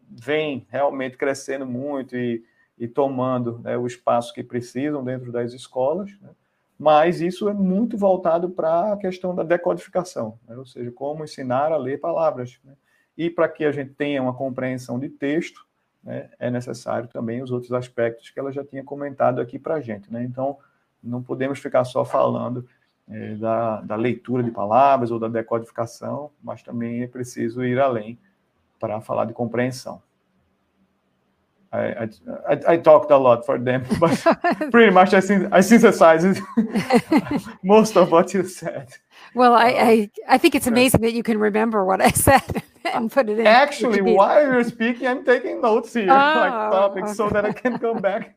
Vem 0.09 0.67
realmente 0.71 1.19
crescendo 1.19 1.67
muito 1.67 2.17
e 2.17 2.43
e 2.81 2.89
tomando 2.89 3.59
né, 3.59 3.77
o 3.77 3.87
espaço 3.87 4.33
que 4.33 4.43
precisam 4.43 5.05
dentro 5.05 5.31
das 5.31 5.53
escolas, 5.53 6.11
né? 6.23 6.31
mas 6.79 7.21
isso 7.21 7.47
é 7.47 7.53
muito 7.53 7.99
voltado 7.99 8.49
para 8.49 8.95
a 8.95 8.97
questão 8.97 9.35
da 9.35 9.43
decodificação, 9.43 10.39
né? 10.49 10.57
ou 10.57 10.65
seja, 10.65 10.91
como 10.91 11.23
ensinar 11.23 11.71
a 11.71 11.77
ler 11.77 12.01
palavras. 12.01 12.59
Né? 12.65 12.73
E 13.19 13.29
para 13.29 13.47
que 13.51 13.67
a 13.67 13.71
gente 13.71 13.93
tenha 13.93 14.23
uma 14.23 14.33
compreensão 14.33 14.99
de 14.99 15.11
texto, 15.11 15.67
né, 16.03 16.31
é 16.39 16.51
necessário 16.51 17.07
também 17.07 17.43
os 17.43 17.51
outros 17.51 17.71
aspectos 17.71 18.31
que 18.31 18.41
ela 18.41 18.51
já 18.51 18.65
tinha 18.65 18.83
comentado 18.83 19.43
aqui 19.43 19.59
para 19.59 19.75
a 19.75 19.81
gente. 19.83 20.09
Então, 20.11 20.57
não 21.03 21.23
podemos 21.23 21.59
ficar 21.59 21.85
só 21.85 22.03
falando 22.03 22.67
é, 23.11 23.35
da, 23.35 23.83
da 23.83 23.97
leitura 23.97 24.43
de 24.43 24.51
palavras 24.51 25.11
ou 25.11 25.19
da 25.19 25.29
decodificação, 25.29 26.31
mas 26.43 26.63
também 26.63 27.03
é 27.03 27.07
preciso 27.07 27.63
ir 27.63 27.79
além 27.79 28.19
para 28.81 29.01
falar 29.01 29.27
de 29.27 29.35
compreensão. 29.35 30.03
I, 31.73 32.09
I, 32.49 32.73
I, 32.73 32.77
talked 32.79 33.13
a 33.13 33.17
lot 33.17 33.47
for 33.47 33.57
them, 33.57 33.85
but 34.01 34.21
pretty 34.73 34.91
much 34.93 35.15
I, 35.15 35.23
I 35.53 35.61
synthesized 35.61 36.41
most 37.63 37.97
of 37.97 38.11
what 38.11 38.35
you 38.35 38.43
said. 38.43 38.89
Well, 39.37 39.55
I, 39.55 39.69
I, 39.69 40.11
I 40.29 40.39
think 40.39 40.57
it's 40.57 40.67
amazing 40.67 41.01
that 41.03 41.13
you 41.13 41.23
can 41.23 41.39
remember 41.39 41.85
what 41.85 42.01
I 42.01 42.11
said 42.11 42.65
and 42.85 43.13
put 43.13 43.29
it 43.29 43.39
in. 43.39 43.47
Actually, 43.47 44.03
while 44.03 44.45
you're 44.45 44.65
speaking, 44.65 45.07
I'm 45.07 45.25
taking 45.25 45.61
notes 45.61 45.95
here, 45.95 46.11
oh, 46.11 46.15
like 46.15 46.73
topics, 46.73 47.11
okay. 47.11 47.15
so 47.15 47.31
that 47.31 47.45
I 47.45 47.53
can 47.53 47.79
come 47.79 47.99
back. 47.99 48.37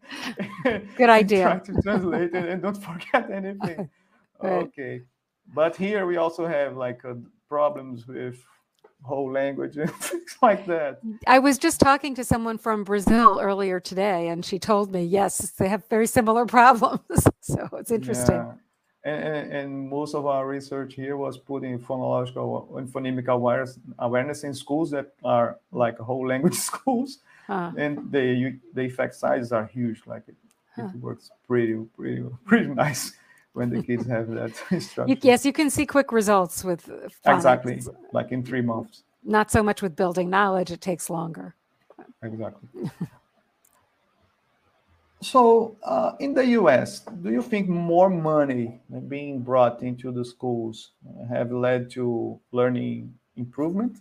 Good 0.95 1.09
idea. 1.09 1.43
Try 1.45 1.73
to 1.73 1.81
translate 1.81 2.35
it 2.35 2.49
and 2.49 2.61
don't 2.61 2.77
forget 2.77 3.31
anything. 3.31 3.89
Right. 4.39 4.51
Okay, 4.63 5.01
but 5.55 5.75
here 5.75 6.05
we 6.05 6.17
also 6.17 6.45
have 6.45 6.77
like 6.77 7.03
uh, 7.03 7.15
problems 7.49 8.05
with 8.07 8.45
whole 9.03 9.31
language 9.31 9.77
and 9.77 9.91
things 9.95 10.37
like 10.41 10.65
that. 10.67 10.99
I 11.27 11.39
was 11.39 11.57
just 11.57 11.79
talking 11.79 12.15
to 12.15 12.23
someone 12.23 12.57
from 12.57 12.83
Brazil 12.83 13.39
earlier 13.41 13.79
today, 13.79 14.29
and 14.29 14.43
she 14.43 14.59
told 14.59 14.91
me, 14.91 15.03
yes, 15.03 15.51
they 15.51 15.69
have 15.69 15.85
very 15.89 16.07
similar 16.07 16.45
problems. 16.57 17.27
so 17.41 17.69
it's 17.73 17.91
interesting. 17.91 18.35
Yeah. 18.35 18.53
And, 19.05 19.51
and, 19.51 19.89
most 19.89 20.15
of 20.15 20.25
our 20.25 20.47
research 20.47 20.93
here 20.93 21.17
was 21.17 21.37
putting 21.37 21.77
phonological 21.77 22.77
and 22.77 22.87
phonemic 22.87 23.27
awareness, 23.27 23.77
awareness 23.99 24.45
in 24.45 24.53
schools 24.53 24.91
that 24.91 25.11
are 25.25 25.59
like 25.73 25.97
whole 25.97 26.25
language 26.25 26.53
schools, 26.71 27.19
huh. 27.45 27.73
and 27.77 28.09
the 28.13 28.57
the 28.73 28.81
effect 28.81 29.15
sizes 29.15 29.51
are 29.51 29.65
huge. 29.65 30.03
Like 30.05 30.23
it, 30.29 30.35
huh. 30.77 30.87
it 30.95 31.01
works 31.01 31.31
pretty 31.45 31.75
pretty 31.97 32.23
pretty 32.45 32.67
nice 32.67 33.11
when 33.53 33.69
the 33.69 33.81
kids 33.81 34.05
have 34.07 34.29
that 34.31 34.51
instruction. 34.71 35.17
yes, 35.21 35.45
you 35.45 35.53
can 35.53 35.69
see 35.69 35.85
quick 35.85 36.11
results 36.11 36.63
with 36.63 36.87
phonics. 36.87 37.35
exactly 37.35 37.81
like 38.11 38.31
in 38.31 38.43
three 38.43 38.61
months. 38.61 39.03
Not 39.23 39.51
so 39.51 39.63
much 39.63 39.81
with 39.81 39.95
building 39.95 40.29
knowledge; 40.29 40.71
it 40.71 40.81
takes 40.81 41.09
longer. 41.09 41.55
Exactly. 42.21 42.89
so, 45.21 45.77
uh, 45.83 46.13
in 46.19 46.33
the 46.33 46.45
U.S., 46.59 47.01
do 47.21 47.31
you 47.31 47.41
think 47.41 47.69
more 47.69 48.09
money 48.09 48.81
being 49.07 49.39
brought 49.41 49.81
into 49.81 50.11
the 50.11 50.25
schools 50.25 50.91
have 51.29 51.51
led 51.51 51.89
to 51.91 52.39
learning 52.51 53.13
improvement? 53.37 53.99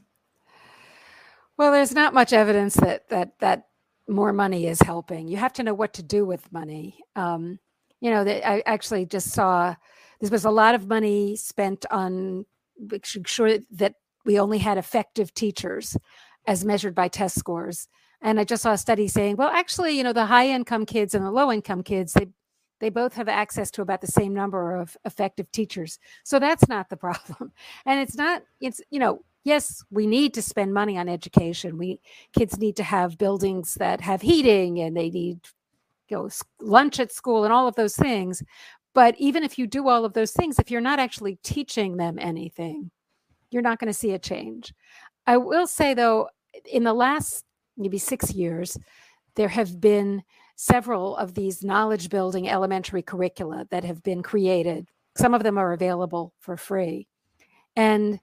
Well, 1.56 1.70
there's 1.70 1.94
not 1.94 2.14
much 2.14 2.32
evidence 2.32 2.74
that 2.74 3.08
that 3.10 3.38
that 3.38 3.68
more 4.08 4.32
money 4.32 4.66
is 4.66 4.80
helping. 4.80 5.28
You 5.28 5.36
have 5.36 5.52
to 5.54 5.62
know 5.62 5.74
what 5.74 5.94
to 5.94 6.02
do 6.02 6.24
with 6.24 6.50
money. 6.52 6.98
Um, 7.14 7.60
you 8.02 8.10
know 8.10 8.24
that 8.24 8.46
i 8.46 8.62
actually 8.66 9.06
just 9.06 9.30
saw 9.30 9.74
this 10.20 10.30
was 10.30 10.44
a 10.44 10.50
lot 10.50 10.74
of 10.74 10.88
money 10.88 11.34
spent 11.36 11.86
on 11.90 12.44
making 12.78 13.24
sure 13.24 13.58
that 13.70 13.94
we 14.24 14.38
only 14.38 14.58
had 14.58 14.76
effective 14.76 15.32
teachers 15.32 15.96
as 16.46 16.64
measured 16.64 16.94
by 16.94 17.08
test 17.08 17.38
scores. 17.38 17.88
And 18.20 18.38
i 18.38 18.44
just 18.44 18.62
saw 18.62 18.72
a 18.72 18.78
study 18.78 19.08
saying 19.08 19.36
well 19.36 19.48
actually 19.48 19.96
you 19.96 20.04
know 20.04 20.12
the 20.12 20.26
high 20.26 20.48
income 20.48 20.84
kids 20.84 21.14
and 21.14 21.24
the 21.24 21.30
low 21.30 21.50
income 21.50 21.82
kids 21.82 22.12
they 22.12 22.26
they 22.80 22.88
both 22.88 23.14
have 23.14 23.28
access 23.28 23.70
to 23.70 23.82
about 23.82 24.00
the 24.00 24.08
same 24.08 24.34
number 24.34 24.74
of 24.74 24.96
effective 25.04 25.48
teachers. 25.52 26.00
So 26.24 26.40
that's 26.40 26.66
not 26.68 26.88
the 26.88 26.96
problem. 27.06 27.52
And 27.86 28.00
it's 28.00 28.16
not 28.16 28.42
it's 28.60 28.80
you 28.90 28.98
know 28.98 29.24
yes 29.44 29.84
we 29.90 30.06
need 30.06 30.34
to 30.34 30.42
spend 30.42 30.74
money 30.74 30.98
on 30.98 31.08
education. 31.08 31.78
We 31.78 32.00
kids 32.36 32.58
need 32.58 32.76
to 32.76 32.82
have 32.82 33.18
buildings 33.18 33.74
that 33.74 34.00
have 34.00 34.22
heating 34.22 34.80
and 34.80 34.96
they 34.96 35.10
need 35.10 35.40
you 36.12 36.18
know 36.18 36.28
lunch 36.60 37.00
at 37.00 37.10
school 37.10 37.42
and 37.44 37.52
all 37.52 37.66
of 37.66 37.74
those 37.74 37.96
things 37.96 38.42
but 38.94 39.14
even 39.18 39.42
if 39.42 39.58
you 39.58 39.66
do 39.66 39.88
all 39.88 40.04
of 40.04 40.12
those 40.12 40.32
things 40.32 40.58
if 40.58 40.70
you're 40.70 40.80
not 40.80 41.00
actually 41.00 41.38
teaching 41.42 41.96
them 41.96 42.18
anything 42.18 42.90
you're 43.52 43.62
not 43.62 43.78
going 43.78 43.88
to 43.88 43.98
see 43.98 44.12
a 44.12 44.18
change. 44.18 44.74
I 45.26 45.36
will 45.36 45.66
say 45.66 45.94
though 45.94 46.28
in 46.70 46.84
the 46.84 46.94
last 46.94 47.44
maybe 47.76 47.98
6 47.98 48.32
years 48.32 48.78
there 49.36 49.48
have 49.48 49.80
been 49.80 50.22
several 50.56 51.16
of 51.16 51.34
these 51.34 51.62
knowledge 51.62 52.08
building 52.08 52.48
elementary 52.48 53.02
curricula 53.02 53.66
that 53.70 53.84
have 53.84 54.02
been 54.02 54.22
created. 54.22 54.88
Some 55.16 55.34
of 55.34 55.42
them 55.42 55.58
are 55.58 55.72
available 55.72 56.32
for 56.40 56.56
free. 56.56 57.08
And 57.76 58.20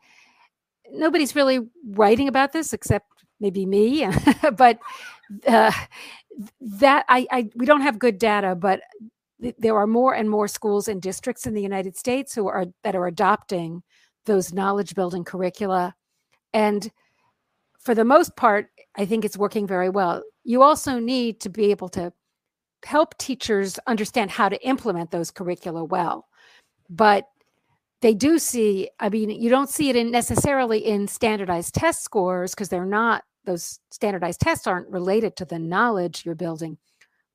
nobody's 0.91 1.35
really 1.35 1.59
writing 1.85 2.27
about 2.27 2.51
this 2.51 2.73
except 2.73 3.18
maybe 3.39 3.65
me 3.65 4.07
but 4.57 4.79
uh, 5.47 5.71
that 6.61 7.05
I, 7.09 7.27
I 7.31 7.49
we 7.55 7.65
don't 7.65 7.81
have 7.81 7.99
good 7.99 8.17
data, 8.17 8.55
but 8.55 8.81
th- 9.41 9.55
there 9.57 9.77
are 9.77 9.87
more 9.87 10.13
and 10.13 10.29
more 10.29 10.47
schools 10.47 10.87
and 10.87 11.01
districts 11.01 11.45
in 11.45 11.53
the 11.53 11.61
United 11.61 11.97
States 11.97 12.33
who 12.33 12.47
are 12.47 12.65
that 12.83 12.95
are 12.95 13.07
adopting 13.07 13.83
those 14.25 14.53
knowledge 14.53 14.95
building 14.95 15.23
curricula, 15.23 15.95
and 16.53 16.91
for 17.79 17.95
the 17.95 18.05
most 18.05 18.35
part, 18.35 18.67
I 18.95 19.05
think 19.05 19.25
it's 19.25 19.37
working 19.37 19.65
very 19.65 19.89
well. 19.89 20.23
You 20.43 20.61
also 20.63 20.99
need 20.99 21.39
to 21.41 21.49
be 21.49 21.71
able 21.71 21.89
to 21.89 22.11
help 22.85 23.17
teachers 23.17 23.79
understand 23.87 24.31
how 24.31 24.49
to 24.49 24.67
implement 24.67 25.11
those 25.11 25.31
curricula 25.31 25.83
well. 25.83 26.27
But 26.89 27.25
they 28.01 28.13
do 28.13 28.39
see, 28.39 28.89
I 28.99 29.09
mean, 29.09 29.29
you 29.29 29.49
don't 29.49 29.69
see 29.69 29.89
it 29.89 29.95
in 29.95 30.11
necessarily 30.11 30.79
in 30.79 31.07
standardized 31.07 31.73
test 31.75 32.03
scores 32.03 32.55
because 32.55 32.69
they're 32.69 32.85
not, 32.85 33.23
those 33.45 33.79
standardized 33.89 34.41
tests 34.41 34.67
aren't 34.67 34.89
related 34.89 35.35
to 35.37 35.45
the 35.45 35.59
knowledge 35.59 36.25
you're 36.25 36.35
building. 36.35 36.77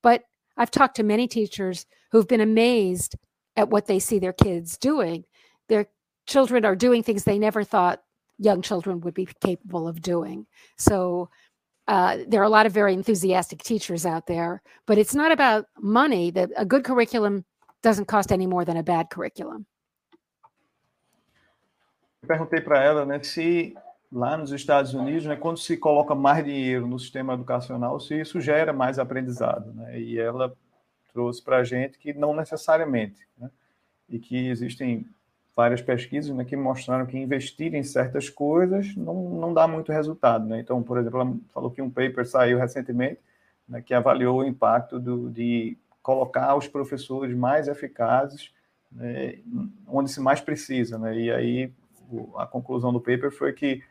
But 0.01 0.23
I've 0.57 0.71
talked 0.71 0.95
to 0.97 1.03
many 1.03 1.27
teachers 1.27 1.85
who've 2.11 2.27
been 2.27 2.41
amazed 2.41 3.15
at 3.57 3.69
what 3.69 3.87
they 3.87 3.99
see 3.99 4.19
their 4.19 4.33
kids 4.33 4.77
doing. 4.77 5.25
Their 5.67 5.87
children 6.27 6.65
are 6.65 6.75
doing 6.75 7.03
things 7.03 7.23
they 7.23 7.39
never 7.39 7.63
thought 7.63 8.01
young 8.37 8.61
children 8.61 9.01
would 9.01 9.13
be 9.13 9.27
capable 9.41 9.87
of 9.87 10.01
doing. 10.01 10.45
So 10.77 11.29
uh, 11.87 12.17
there 12.27 12.41
are 12.41 12.45
a 12.45 12.49
lot 12.49 12.65
of 12.65 12.73
very 12.73 12.93
enthusiastic 12.93 13.63
teachers 13.63 14.05
out 14.05 14.27
there, 14.27 14.61
but 14.85 14.97
it's 14.97 15.15
not 15.15 15.31
about 15.31 15.67
money. 15.79 16.31
That 16.31 16.49
a 16.57 16.65
good 16.65 16.83
curriculum 16.83 17.45
doesn't 17.81 18.05
cost 18.05 18.31
any 18.31 18.47
more 18.47 18.65
than 18.65 18.77
a 18.77 18.83
bad 18.83 19.09
curriculum. 19.09 19.65
Perguntei 22.25 22.59
para 22.59 22.83
ela, 22.83 23.05
né, 23.05 23.23
se 23.23 23.75
lá 24.11 24.37
nos 24.37 24.51
Estados 24.51 24.93
Unidos, 24.93 25.25
né, 25.25 25.35
quando 25.35 25.57
se 25.57 25.77
coloca 25.77 26.15
mais 26.15 26.43
dinheiro 26.43 26.87
no 26.87 26.99
sistema 26.99 27.33
educacional, 27.33 27.99
se 27.99 28.19
isso 28.19 28.39
gera 28.39 28.71
mais 28.71 28.99
aprendizado, 28.99 29.73
né? 29.73 29.99
E 29.99 30.19
ela 30.19 30.55
trouxe 31.13 31.43
para 31.43 31.57
a 31.57 31.63
gente 31.63 31.97
que 31.97 32.13
não 32.13 32.35
necessariamente, 32.35 33.27
né? 33.37 33.49
E 34.09 34.19
que 34.19 34.47
existem 34.47 35.05
várias 35.55 35.81
pesquisas 35.81 36.35
né, 36.35 36.43
que 36.43 36.55
mostraram 36.57 37.05
que 37.05 37.17
investir 37.17 37.73
em 37.73 37.81
certas 37.81 38.29
coisas 38.29 38.93
não, 38.95 39.29
não 39.29 39.53
dá 39.53 39.67
muito 39.67 39.91
resultado. 39.91 40.45
Né? 40.45 40.59
Então, 40.59 40.83
por 40.83 40.97
exemplo, 40.97 41.21
ela 41.21 41.33
falou 41.53 41.71
que 41.71 41.81
um 41.81 41.89
paper 41.89 42.27
saiu 42.27 42.59
recentemente 42.59 43.19
né, 43.67 43.81
que 43.81 43.93
avaliou 43.93 44.39
o 44.39 44.43
impacto 44.43 44.99
do, 44.99 45.29
de 45.29 45.77
colocar 46.03 46.55
os 46.55 46.67
professores 46.67 47.35
mais 47.35 47.69
eficazes 47.69 48.51
né, 48.91 49.39
onde 49.87 50.11
se 50.11 50.19
mais 50.19 50.41
precisa. 50.41 50.97
Né? 50.97 51.17
E 51.17 51.31
aí 51.31 51.71
a 52.35 52.45
conclusão 52.45 52.91
do 52.91 52.99
paper 52.99 53.31
foi 53.31 53.53
que 53.53 53.81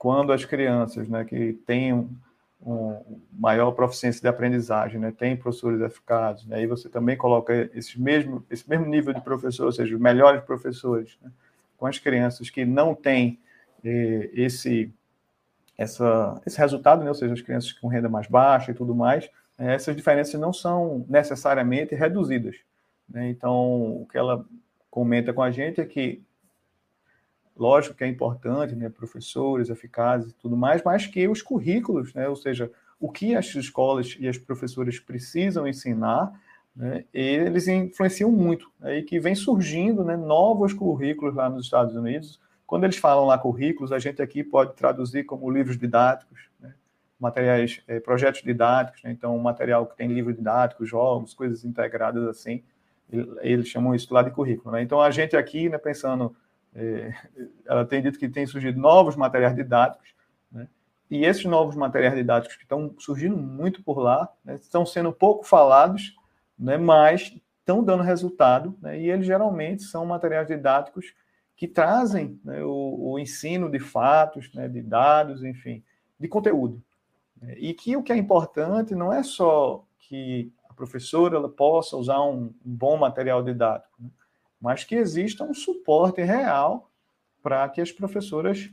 quando 0.00 0.32
as 0.32 0.46
crianças 0.46 1.06
né, 1.10 1.26
que 1.26 1.52
têm 1.66 1.92
um 1.92 3.20
maior 3.30 3.70
proficiência 3.72 4.22
de 4.22 4.28
aprendizagem, 4.28 4.98
né? 4.98 5.12
Tem 5.12 5.36
professores 5.36 5.78
eficazes, 5.82 6.46
né? 6.46 6.56
Aí 6.56 6.66
você 6.66 6.88
também 6.88 7.18
coloca 7.18 7.70
esse 7.74 8.00
mesmo 8.00 8.42
esse 8.50 8.68
mesmo 8.68 8.86
nível 8.86 9.12
de 9.12 9.20
professor, 9.20 9.66
ou 9.66 9.72
seja, 9.72 9.94
os 9.94 10.00
melhores 10.00 10.42
professores, 10.42 11.18
né? 11.20 11.30
com 11.76 11.86
as 11.86 11.98
crianças 11.98 12.48
que 12.48 12.64
não 12.64 12.94
têm 12.94 13.38
eh, 13.84 14.30
esse 14.32 14.90
essa 15.76 16.40
esse 16.46 16.58
resultado, 16.58 17.02
né? 17.02 17.08
Ou 17.10 17.14
seja, 17.14 17.34
as 17.34 17.42
crianças 17.42 17.70
com 17.72 17.86
renda 17.86 18.08
mais 18.08 18.26
baixa 18.26 18.70
e 18.70 18.74
tudo 18.74 18.94
mais, 18.94 19.30
né? 19.58 19.74
essas 19.74 19.94
diferenças 19.94 20.40
não 20.40 20.52
são 20.52 21.04
necessariamente 21.10 21.94
reduzidas, 21.94 22.56
né? 23.06 23.28
Então, 23.28 24.00
o 24.00 24.06
que 24.10 24.16
ela 24.16 24.46
comenta 24.90 25.30
com 25.30 25.42
a 25.42 25.50
gente 25.50 25.78
é 25.78 25.84
que 25.84 26.22
Lógico 27.60 27.94
que 27.94 28.02
é 28.02 28.08
importante, 28.08 28.74
né, 28.74 28.88
professores 28.88 29.68
eficazes 29.68 30.30
e 30.30 30.34
tudo 30.34 30.56
mais, 30.56 30.82
mas 30.82 31.06
que 31.06 31.28
os 31.28 31.42
currículos, 31.42 32.14
né, 32.14 32.26
ou 32.26 32.34
seja, 32.34 32.72
o 32.98 33.12
que 33.12 33.36
as 33.36 33.54
escolas 33.54 34.16
e 34.18 34.26
as 34.26 34.38
professoras 34.38 34.98
precisam 34.98 35.68
ensinar, 35.68 36.32
né, 36.74 37.04
eles 37.12 37.68
influenciam 37.68 38.32
muito. 38.32 38.72
Né, 38.80 39.00
e 39.00 39.02
que 39.02 39.20
vem 39.20 39.34
surgindo 39.34 40.02
né, 40.02 40.16
novos 40.16 40.72
currículos 40.72 41.34
lá 41.34 41.50
nos 41.50 41.66
Estados 41.66 41.94
Unidos. 41.94 42.40
Quando 42.66 42.84
eles 42.84 42.96
falam 42.96 43.26
lá 43.26 43.36
currículos, 43.36 43.92
a 43.92 43.98
gente 43.98 44.22
aqui 44.22 44.42
pode 44.42 44.72
traduzir 44.72 45.24
como 45.24 45.50
livros 45.50 45.76
didáticos, 45.76 46.48
né, 46.58 46.72
materiais, 47.20 47.82
é, 47.86 48.00
projetos 48.00 48.40
didáticos, 48.40 49.02
né, 49.02 49.10
então 49.10 49.36
material 49.36 49.84
que 49.84 49.98
tem 49.98 50.08
livro 50.08 50.32
didático, 50.32 50.86
jogos, 50.86 51.34
coisas 51.34 51.62
integradas 51.62 52.26
assim, 52.26 52.62
eles 53.42 53.68
chamam 53.68 53.94
isso 53.94 54.14
lá 54.14 54.22
de 54.22 54.30
currículo. 54.30 54.72
Né? 54.72 54.82
Então 54.82 54.98
a 54.98 55.10
gente 55.10 55.36
aqui, 55.36 55.68
né, 55.68 55.76
pensando 55.76 56.34
é, 56.74 57.12
ela 57.66 57.84
tem 57.84 58.02
dito 58.02 58.18
que 58.18 58.28
tem 58.28 58.46
surgido 58.46 58.80
novos 58.80 59.16
materiais 59.16 59.54
didáticos, 59.54 60.14
né? 60.50 60.68
e 61.10 61.24
esses 61.24 61.44
novos 61.44 61.74
materiais 61.74 62.14
didáticos 62.14 62.56
que 62.56 62.62
estão 62.62 62.94
surgindo 62.98 63.36
muito 63.36 63.82
por 63.82 63.98
lá, 63.98 64.28
né, 64.44 64.54
estão 64.54 64.86
sendo 64.86 65.12
pouco 65.12 65.44
falados, 65.44 66.16
né, 66.58 66.76
mas 66.76 67.36
estão 67.58 67.82
dando 67.82 68.02
resultado, 68.02 68.76
né, 68.80 69.00
e 69.00 69.10
eles 69.10 69.26
geralmente 69.26 69.82
são 69.82 70.06
materiais 70.06 70.46
didáticos 70.46 71.12
que 71.56 71.66
trazem 71.68 72.40
né, 72.44 72.62
o, 72.62 73.12
o, 73.12 73.18
ensino 73.18 73.70
de 73.70 73.78
fatos, 73.78 74.52
né, 74.54 74.66
de 74.68 74.80
dados, 74.80 75.44
enfim, 75.44 75.82
de 76.18 76.26
conteúdo. 76.26 76.82
E 77.56 77.74
que 77.74 77.96
o 77.96 78.02
que 78.02 78.12
é 78.12 78.16
importante 78.16 78.94
não 78.94 79.12
é 79.12 79.22
só 79.22 79.84
que 79.98 80.52
a 80.68 80.74
professora 80.74 81.36
ela 81.36 81.48
possa 81.48 81.96
usar 81.96 82.22
um, 82.22 82.54
um 82.64 82.74
bom 82.74 82.96
material 82.96 83.42
didático, 83.42 83.94
mas 84.60 84.84
que 84.84 84.94
exista 84.94 85.44
um 85.44 85.54
suporte 85.54 86.22
real 86.22 86.90
para 87.42 87.68
que 87.68 87.80
as 87.80 87.90
professoras 87.90 88.70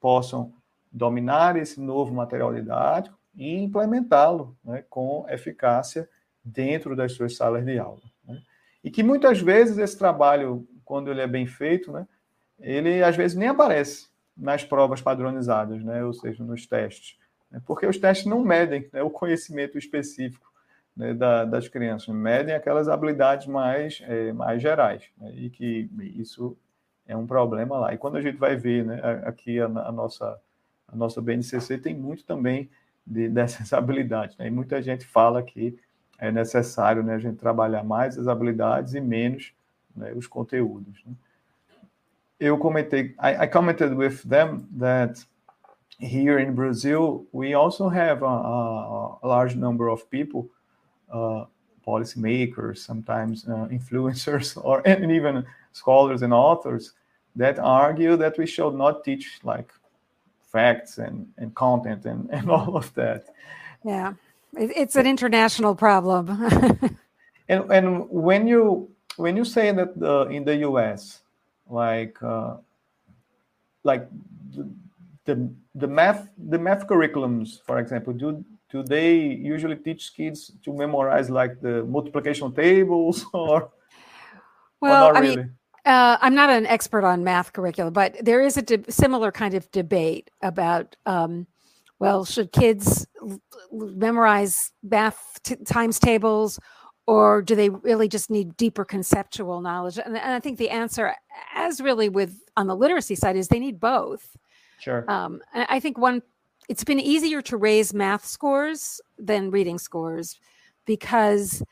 possam 0.00 0.52
dominar 0.90 1.56
esse 1.56 1.80
novo 1.80 2.14
material 2.14 2.54
didático 2.54 3.18
e 3.36 3.56
implementá-lo 3.56 4.56
né, 4.64 4.84
com 4.88 5.26
eficácia 5.28 6.08
dentro 6.42 6.96
das 6.96 7.12
suas 7.12 7.36
salas 7.36 7.64
de 7.64 7.78
aula. 7.78 8.00
Né? 8.26 8.40
E 8.82 8.90
que 8.90 9.02
muitas 9.02 9.40
vezes 9.40 9.76
esse 9.76 9.98
trabalho, 9.98 10.66
quando 10.84 11.10
ele 11.10 11.20
é 11.20 11.26
bem 11.26 11.46
feito, 11.46 11.92
né, 11.92 12.06
ele 12.58 13.02
às 13.02 13.14
vezes 13.14 13.36
nem 13.36 13.48
aparece 13.48 14.08
nas 14.36 14.64
provas 14.64 15.02
padronizadas, 15.02 15.82
né, 15.84 16.02
ou 16.04 16.12
seja, 16.12 16.42
nos 16.42 16.66
testes, 16.66 17.18
né, 17.50 17.60
porque 17.66 17.86
os 17.86 17.98
testes 17.98 18.26
não 18.26 18.42
medem 18.42 18.88
né, 18.92 19.02
o 19.02 19.10
conhecimento 19.10 19.76
específico 19.76 20.47
né, 20.98 21.14
da, 21.14 21.44
das 21.44 21.68
crianças, 21.68 22.12
medem 22.12 22.52
aquelas 22.52 22.88
habilidades 22.88 23.46
mais, 23.46 24.02
é, 24.02 24.32
mais 24.32 24.60
gerais, 24.60 25.04
né, 25.16 25.32
e 25.32 25.48
que 25.48 25.88
isso 25.96 26.58
é 27.06 27.16
um 27.16 27.24
problema 27.24 27.78
lá. 27.78 27.94
E 27.94 27.96
quando 27.96 28.16
a 28.16 28.20
gente 28.20 28.36
vai 28.36 28.56
ver, 28.56 28.84
né, 28.84 29.00
aqui 29.24 29.60
a, 29.60 29.66
a 29.66 29.92
nossa, 29.92 30.38
a 30.88 30.96
nossa 30.96 31.22
BNCC 31.22 31.78
tem 31.78 31.94
muito 31.94 32.24
também 32.24 32.68
de, 33.06 33.28
dessas 33.30 33.72
habilidades, 33.72 34.36
né, 34.36 34.48
e 34.48 34.50
muita 34.50 34.82
gente 34.82 35.06
fala 35.06 35.40
que 35.40 35.78
é 36.18 36.32
necessário 36.32 37.04
né, 37.04 37.14
a 37.14 37.18
gente 37.20 37.36
trabalhar 37.36 37.84
mais 37.84 38.18
as 38.18 38.26
habilidades 38.26 38.94
e 38.94 39.00
menos 39.00 39.54
né, 39.94 40.12
os 40.16 40.26
conteúdos. 40.26 41.00
Né. 41.06 41.12
Eu 42.40 42.58
comentei, 42.58 43.14
I, 43.22 43.44
I 43.44 43.46
commented 43.46 43.94
with 43.94 44.28
them 44.28 44.66
that 44.80 45.24
here 46.00 46.42
in 46.42 46.54
Brazil, 46.54 47.26
we 47.32 47.54
also 47.54 47.88
have 47.88 48.24
a, 48.24 48.28
a, 48.28 49.18
a 49.22 49.26
large 49.26 49.56
number 49.56 49.88
of 49.88 50.04
people 50.08 50.50
uh, 51.12 51.44
policymakers, 51.86 52.78
sometimes 52.78 53.46
uh, 53.46 53.68
influencers, 53.70 54.56
or 54.62 54.82
and 54.86 55.10
even 55.10 55.44
scholars 55.72 56.22
and 56.22 56.32
authors 56.32 56.92
that 57.36 57.58
argue 57.58 58.16
that 58.16 58.36
we 58.36 58.46
should 58.46 58.74
not 58.74 59.04
teach 59.04 59.38
like 59.44 59.72
facts 60.52 60.98
and, 60.98 61.26
and 61.38 61.54
content 61.54 62.04
and, 62.04 62.28
and 62.32 62.50
all 62.50 62.76
of 62.76 62.92
that. 62.94 63.26
Yeah, 63.84 64.14
it's 64.54 64.96
an 64.96 65.06
international 65.06 65.74
problem. 65.74 66.30
and 67.48 67.70
and 67.70 68.08
when 68.10 68.46
you 68.46 68.90
when 69.16 69.36
you 69.36 69.44
say 69.44 69.72
that 69.72 69.98
the, 69.98 70.22
in 70.28 70.44
the 70.44 70.56
U.S. 70.68 71.20
like 71.68 72.16
uh, 72.22 72.56
like 73.84 74.08
the, 74.54 74.68
the 75.24 75.50
the 75.74 75.86
math 75.86 76.28
the 76.36 76.58
math 76.58 76.86
curriculums, 76.86 77.62
for 77.64 77.78
example, 77.78 78.12
do 78.12 78.44
do 78.70 78.82
they 78.82 79.16
usually 79.16 79.76
teach 79.76 80.14
kids 80.14 80.52
to 80.64 80.72
memorize 80.72 81.30
like 81.30 81.60
the 81.60 81.84
multiplication 81.84 82.52
tables 82.54 83.24
or 83.32 83.70
well 84.80 85.06
or 85.08 85.16
i 85.16 85.20
really? 85.20 85.36
mean 85.36 85.54
uh, 85.86 86.18
i'm 86.20 86.34
not 86.34 86.50
an 86.50 86.66
expert 86.66 87.04
on 87.04 87.24
math 87.24 87.52
curricula 87.52 87.90
but 87.90 88.16
there 88.22 88.42
is 88.42 88.56
a 88.56 88.62
de- 88.62 88.90
similar 88.90 89.32
kind 89.32 89.54
of 89.54 89.70
debate 89.70 90.30
about 90.42 90.96
um, 91.06 91.46
well 91.98 92.24
should 92.24 92.52
kids 92.52 93.06
l- 93.22 93.40
memorize 93.70 94.72
math 94.82 95.40
t- 95.42 95.56
times 95.56 95.98
tables 95.98 96.58
or 97.08 97.40
do 97.40 97.56
they 97.56 97.70
really 97.70 98.06
just 98.06 98.28
need 98.28 98.54
deeper 98.58 98.84
conceptual 98.84 99.62
knowledge? 99.62 99.96
And, 99.96 100.14
and, 100.14 100.34
i 100.34 100.40
think 100.40 100.58
the 100.58 100.68
answer 100.68 101.14
as 101.54 101.80
really 101.80 102.10
with 102.10 102.42
on 102.54 102.66
the 102.66 102.76
literacy 102.76 103.14
side 103.14 103.34
is 103.34 103.48
they 103.48 103.58
need 103.58 103.80
both. 103.80 104.36
Sure. 104.78 105.10
Um, 105.10 105.40
i 105.54 105.80
think 105.80 105.96
one 105.96 106.22
it's 106.68 106.84
been 106.84 107.00
easier 107.00 107.42
to 107.42 107.56
raise 107.56 107.94
math 107.94 108.24
scores 108.24 109.00
than 109.18 109.50
reading 109.50 109.78
scores 109.78 110.38
because 110.86 111.62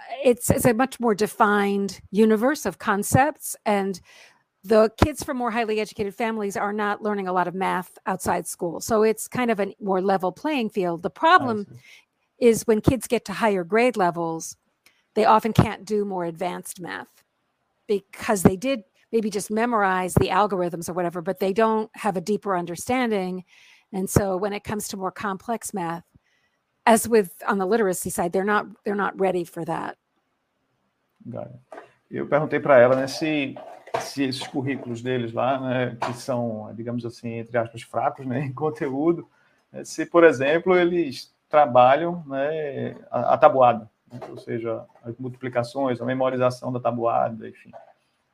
uh, 0.00 0.04
it's, 0.24 0.50
it's 0.50 0.64
a 0.64 0.74
much 0.74 0.98
more 1.00 1.14
defined 1.14 2.00
universe 2.10 2.66
of 2.66 2.78
concepts 2.78 3.56
and 3.66 4.00
the 4.64 4.90
kids 5.02 5.24
from 5.24 5.38
more 5.38 5.50
highly 5.50 5.80
educated 5.80 6.14
families 6.14 6.56
are 6.56 6.72
not 6.72 7.02
learning 7.02 7.26
a 7.26 7.32
lot 7.32 7.48
of 7.48 7.54
math 7.54 7.98
outside 8.06 8.46
school. 8.46 8.80
So 8.80 9.02
it's 9.02 9.26
kind 9.26 9.50
of 9.50 9.58
a 9.58 9.74
more 9.80 10.00
level 10.00 10.30
playing 10.30 10.70
field. 10.70 11.02
The 11.02 11.10
problem 11.10 11.66
is 12.38 12.62
when 12.64 12.80
kids 12.80 13.06
get 13.06 13.24
to 13.24 13.32
higher 13.32 13.64
grade 13.64 13.96
levels 13.96 14.56
they 15.14 15.24
often 15.24 15.52
can't 15.52 15.84
do 15.84 16.04
more 16.04 16.24
advanced 16.24 16.80
math 16.80 17.22
because 17.86 18.42
they 18.42 18.56
did 18.56 18.82
maybe 19.12 19.30
just 19.30 19.50
memorize 19.50 20.14
the 20.14 20.28
algorithms 20.28 20.88
or 20.88 20.92
whatever 20.92 21.20
but 21.22 21.38
they 21.38 21.52
don't 21.52 21.90
have 21.94 22.16
a 22.16 22.20
deeper 22.20 22.56
understanding 22.56 23.44
And 23.92 24.08
so 24.08 24.36
when 24.36 24.52
it 24.52 24.64
comes 24.64 24.88
to 24.88 24.96
more 24.96 25.12
complex 25.12 25.74
math, 25.74 26.04
as 26.86 27.08
with 27.08 27.30
on 27.46 27.58
the 27.58 27.66
literacy 27.66 28.10
side, 28.10 28.32
they're 28.32 28.44
not 28.44 28.66
they're 28.84 28.94
not 28.96 29.18
ready 29.20 29.44
for 29.44 29.64
that. 29.64 29.96
Eu 32.10 32.26
perguntei 32.26 32.60
para 32.60 32.78
ela, 32.78 32.96
né, 32.96 33.06
se 33.06 33.54
se 34.00 34.24
esses 34.24 34.46
currículos 34.46 35.02
deles 35.02 35.32
lá, 35.32 35.60
né, 35.60 35.96
que 36.00 36.14
são, 36.14 36.72
digamos 36.74 37.04
assim, 37.04 37.34
entre 37.34 37.56
aspas, 37.58 37.82
fracos, 37.82 38.26
né, 38.26 38.40
em 38.46 38.52
conteúdo, 38.52 39.28
né, 39.70 39.84
se, 39.84 40.06
por 40.06 40.24
exemplo, 40.24 40.76
eles 40.76 41.32
trabalham, 41.48 42.24
né, 42.26 42.96
a, 43.10 43.34
a 43.34 43.38
tabuada, 43.38 43.88
né, 44.10 44.18
ou 44.30 44.38
seja, 44.38 44.84
as 45.04 45.16
multiplicações, 45.18 46.00
a 46.00 46.04
memorização 46.04 46.72
da 46.72 46.80
tabuada, 46.80 47.48
enfim. 47.48 47.70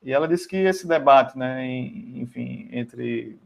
E 0.02 0.12
ela 0.12 0.28
disse 0.28 0.46
que 0.46 0.56
esse 0.56 0.86
debate, 0.86 1.36
né, 1.36 1.66
enfim, 1.66 2.68
entre 2.72 3.38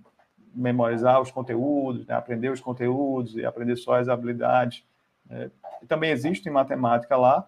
memorizar 0.55 1.21
os 1.21 1.31
conteúdos, 1.31 2.07
né, 2.07 2.15
aprender 2.15 2.51
os 2.51 2.61
conteúdos 2.61 3.37
e 3.37 3.45
aprender 3.45 3.77
só 3.77 3.95
as 3.95 4.09
habilidades, 4.09 4.85
né, 5.29 5.51
também 5.89 6.11
existe 6.11 6.49
em 6.49 6.53
matemática 6.53 7.17
lá, 7.17 7.47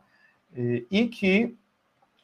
e, 0.57 1.09
que 1.09 1.57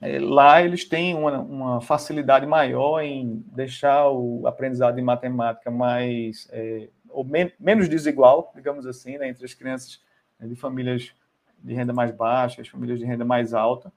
é, 0.01 0.19
lá 0.21 0.63
eles 0.63 0.85
têm 0.85 1.15
uma, 1.15 1.39
uma, 1.41 1.81
facilidade 1.81 2.47
maior 2.47 3.01
em 3.01 3.45
deixar 3.53 4.09
o 4.09 4.47
aprendizado 4.47 4.95
de 4.95 5.03
matemática 5.03 5.71
mais 5.71 6.49
é, 6.53 6.89
ou 7.09 7.25
men 7.25 7.53
menos 7.59 7.89
desigual, 7.89 8.53
digamos 8.55 8.87
assim, 8.87 9.19
né, 9.19 9.29
entre 9.29 9.45
as 9.45 9.53
crianças 9.53 10.01
né, 10.39 10.47
de 10.47 10.55
famílias 10.55 11.13
de 11.59 11.75
renda 11.75 11.93
mais 11.93 12.13
baixa, 12.13 12.63
as 12.63 12.69
famílias 12.69 12.99
de 12.99 13.05
renda 13.05 13.25
mais 13.25 13.53
alta, 13.53 13.93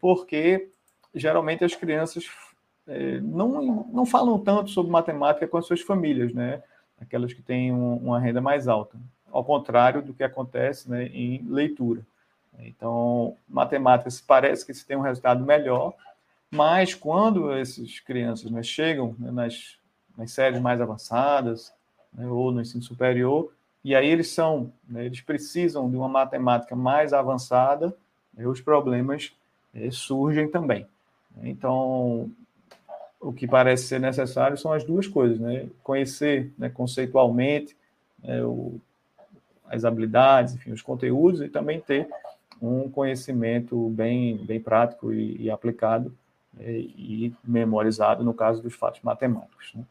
porque 0.00 0.70
geralmente 1.14 1.64
as 1.64 1.74
crianças 1.74 2.26
é, 2.86 3.20
não, 3.20 3.86
não 3.92 4.06
falam 4.06 4.38
tanto 4.38 4.70
sobre 4.70 4.92
matemática 4.92 5.48
com 5.48 5.56
as 5.56 5.66
suas 5.66 5.80
famílias, 5.80 6.32
né? 6.32 6.62
Aquelas 7.00 7.32
que 7.32 7.42
têm 7.42 7.72
um, 7.72 7.96
uma 7.96 8.20
renda 8.20 8.40
mais 8.40 8.68
alta, 8.68 8.96
ao 9.30 9.44
contrário 9.44 10.02
do 10.02 10.14
que 10.14 10.22
acontece 10.22 10.88
né, 10.90 11.06
em 11.06 11.42
leitura. 11.48 12.02
Então, 12.58 13.36
matemática 13.48 14.10
se 14.10 14.22
parece 14.22 14.64
que 14.64 14.72
se 14.72 14.86
tem 14.86 14.96
um 14.96 15.00
resultado 15.00 15.44
melhor, 15.44 15.92
mas 16.50 16.94
quando 16.94 17.50
essas 17.52 17.98
crianças 17.98 18.50
né, 18.50 18.62
chegam 18.62 19.16
né, 19.18 19.30
nas, 19.30 19.76
nas 20.16 20.30
séries 20.30 20.60
mais 20.60 20.80
avançadas 20.80 21.72
né, 22.12 22.26
ou 22.28 22.52
no 22.52 22.60
ensino 22.60 22.82
superior, 22.82 23.52
e 23.82 23.94
aí 23.94 24.08
eles 24.08 24.30
são, 24.30 24.72
né, 24.88 25.04
eles 25.04 25.20
precisam 25.20 25.90
de 25.90 25.96
uma 25.96 26.08
matemática 26.08 26.76
mais 26.76 27.12
avançada, 27.12 27.94
né, 28.32 28.46
os 28.46 28.60
problemas 28.60 29.32
eh, 29.74 29.90
surgem 29.90 30.48
também. 30.48 30.86
Então, 31.42 32.30
o 33.24 33.32
que 33.32 33.46
parece 33.46 33.86
ser 33.86 33.98
necessário 33.98 34.56
são 34.58 34.72
as 34.72 34.84
duas 34.84 35.06
coisas, 35.06 35.40
né? 35.40 35.66
Conhecer 35.82 36.52
né, 36.58 36.68
conceitualmente 36.68 37.74
né, 38.22 38.44
o, 38.44 38.78
as 39.66 39.84
habilidades, 39.84 40.54
enfim, 40.54 40.72
os 40.72 40.82
conteúdos 40.82 41.40
e 41.40 41.48
também 41.48 41.80
ter 41.80 42.06
um 42.60 42.88
conhecimento 42.90 43.88
bem, 43.90 44.36
bem 44.44 44.60
prático 44.60 45.12
e, 45.12 45.42
e 45.42 45.50
aplicado 45.50 46.14
né, 46.52 46.70
e, 46.70 47.32
memorizado 47.42 48.22
no 48.22 48.34
caso 48.34 48.62
dos 48.62 48.74
fatos 48.74 49.00
matemáticos. 49.02 49.72
Né? 49.74 49.84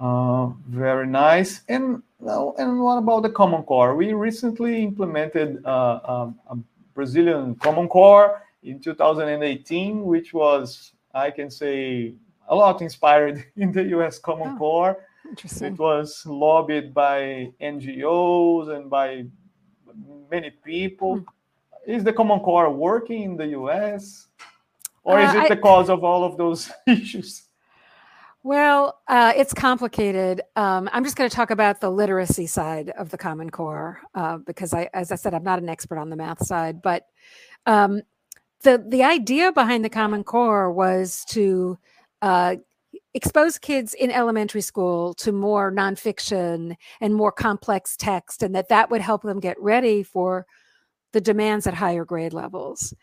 Uh, 0.00 0.54
very 0.68 1.08
nice. 1.08 1.64
And 1.68 2.02
and 2.20 2.80
what 2.80 2.98
about 2.98 3.22
the 3.22 3.30
Common 3.30 3.64
Core? 3.64 3.96
We 3.96 4.12
recently 4.12 4.80
implemented 4.80 5.60
uh, 5.64 5.68
a, 5.68 6.32
a 6.50 6.58
Brazilian 6.94 7.56
Common 7.56 7.88
Core 7.88 8.42
in 8.62 8.78
2018, 8.78 10.04
which 10.04 10.32
was, 10.32 10.92
I 11.12 11.32
can 11.32 11.50
say, 11.50 12.14
a 12.48 12.54
lot 12.54 12.82
inspired 12.82 13.44
in 13.56 13.72
the 13.72 13.84
US 13.98 14.18
Common 14.18 14.54
oh, 14.54 14.58
Core. 14.58 15.04
Interesting. 15.28 15.74
It 15.74 15.78
was 15.78 16.24
lobbied 16.26 16.94
by 16.94 17.52
NGOs 17.60 18.74
and 18.74 18.90
by 18.90 19.26
many 20.30 20.50
people. 20.64 21.18
Mm. 21.18 21.24
Is 21.86 22.04
the 22.04 22.12
Common 22.12 22.40
Core 22.40 22.70
working 22.70 23.22
in 23.22 23.36
the 23.36 23.48
US? 23.48 24.26
Or 25.04 25.20
is 25.20 25.34
uh, 25.34 25.38
it 25.38 25.48
the 25.48 25.56
cause 25.56 25.88
of 25.88 26.04
all 26.04 26.24
of 26.24 26.36
those 26.36 26.70
issues? 26.86 27.44
Well, 28.42 29.00
uh, 29.08 29.32
it's 29.36 29.52
complicated. 29.52 30.42
Um, 30.54 30.88
I'm 30.92 31.02
just 31.02 31.16
going 31.16 31.28
to 31.28 31.34
talk 31.34 31.50
about 31.50 31.80
the 31.80 31.90
literacy 31.90 32.46
side 32.46 32.90
of 32.90 33.10
the 33.10 33.18
Common 33.18 33.50
Core 33.50 34.00
uh, 34.14 34.38
because, 34.38 34.72
I, 34.72 34.88
as 34.94 35.10
I 35.10 35.16
said, 35.16 35.34
I'm 35.34 35.42
not 35.42 35.58
an 35.58 35.68
expert 35.68 35.98
on 35.98 36.08
the 36.08 36.16
math 36.16 36.46
side. 36.46 36.80
But 36.80 37.06
um, 37.66 38.02
the 38.62 38.82
the 38.86 39.02
idea 39.02 39.52
behind 39.52 39.84
the 39.84 39.90
Common 39.90 40.24
Core 40.24 40.72
was 40.72 41.24
to 41.30 41.78
uh, 42.22 42.56
expose 43.14 43.58
kids 43.58 43.94
in 43.94 44.10
elementary 44.10 44.60
school 44.60 45.14
to 45.14 45.32
more 45.32 45.72
nonfiction 45.72 46.74
and 47.00 47.14
more 47.14 47.32
complex 47.32 47.96
text, 47.96 48.42
and 48.42 48.54
that 48.54 48.68
that 48.68 48.90
would 48.90 49.00
help 49.00 49.22
them 49.22 49.40
get 49.40 49.60
ready 49.60 50.02
for 50.02 50.46
the 51.12 51.20
demands 51.20 51.66
at 51.66 51.74
higher 51.74 52.04
grade 52.04 52.32
levels. 52.32 52.94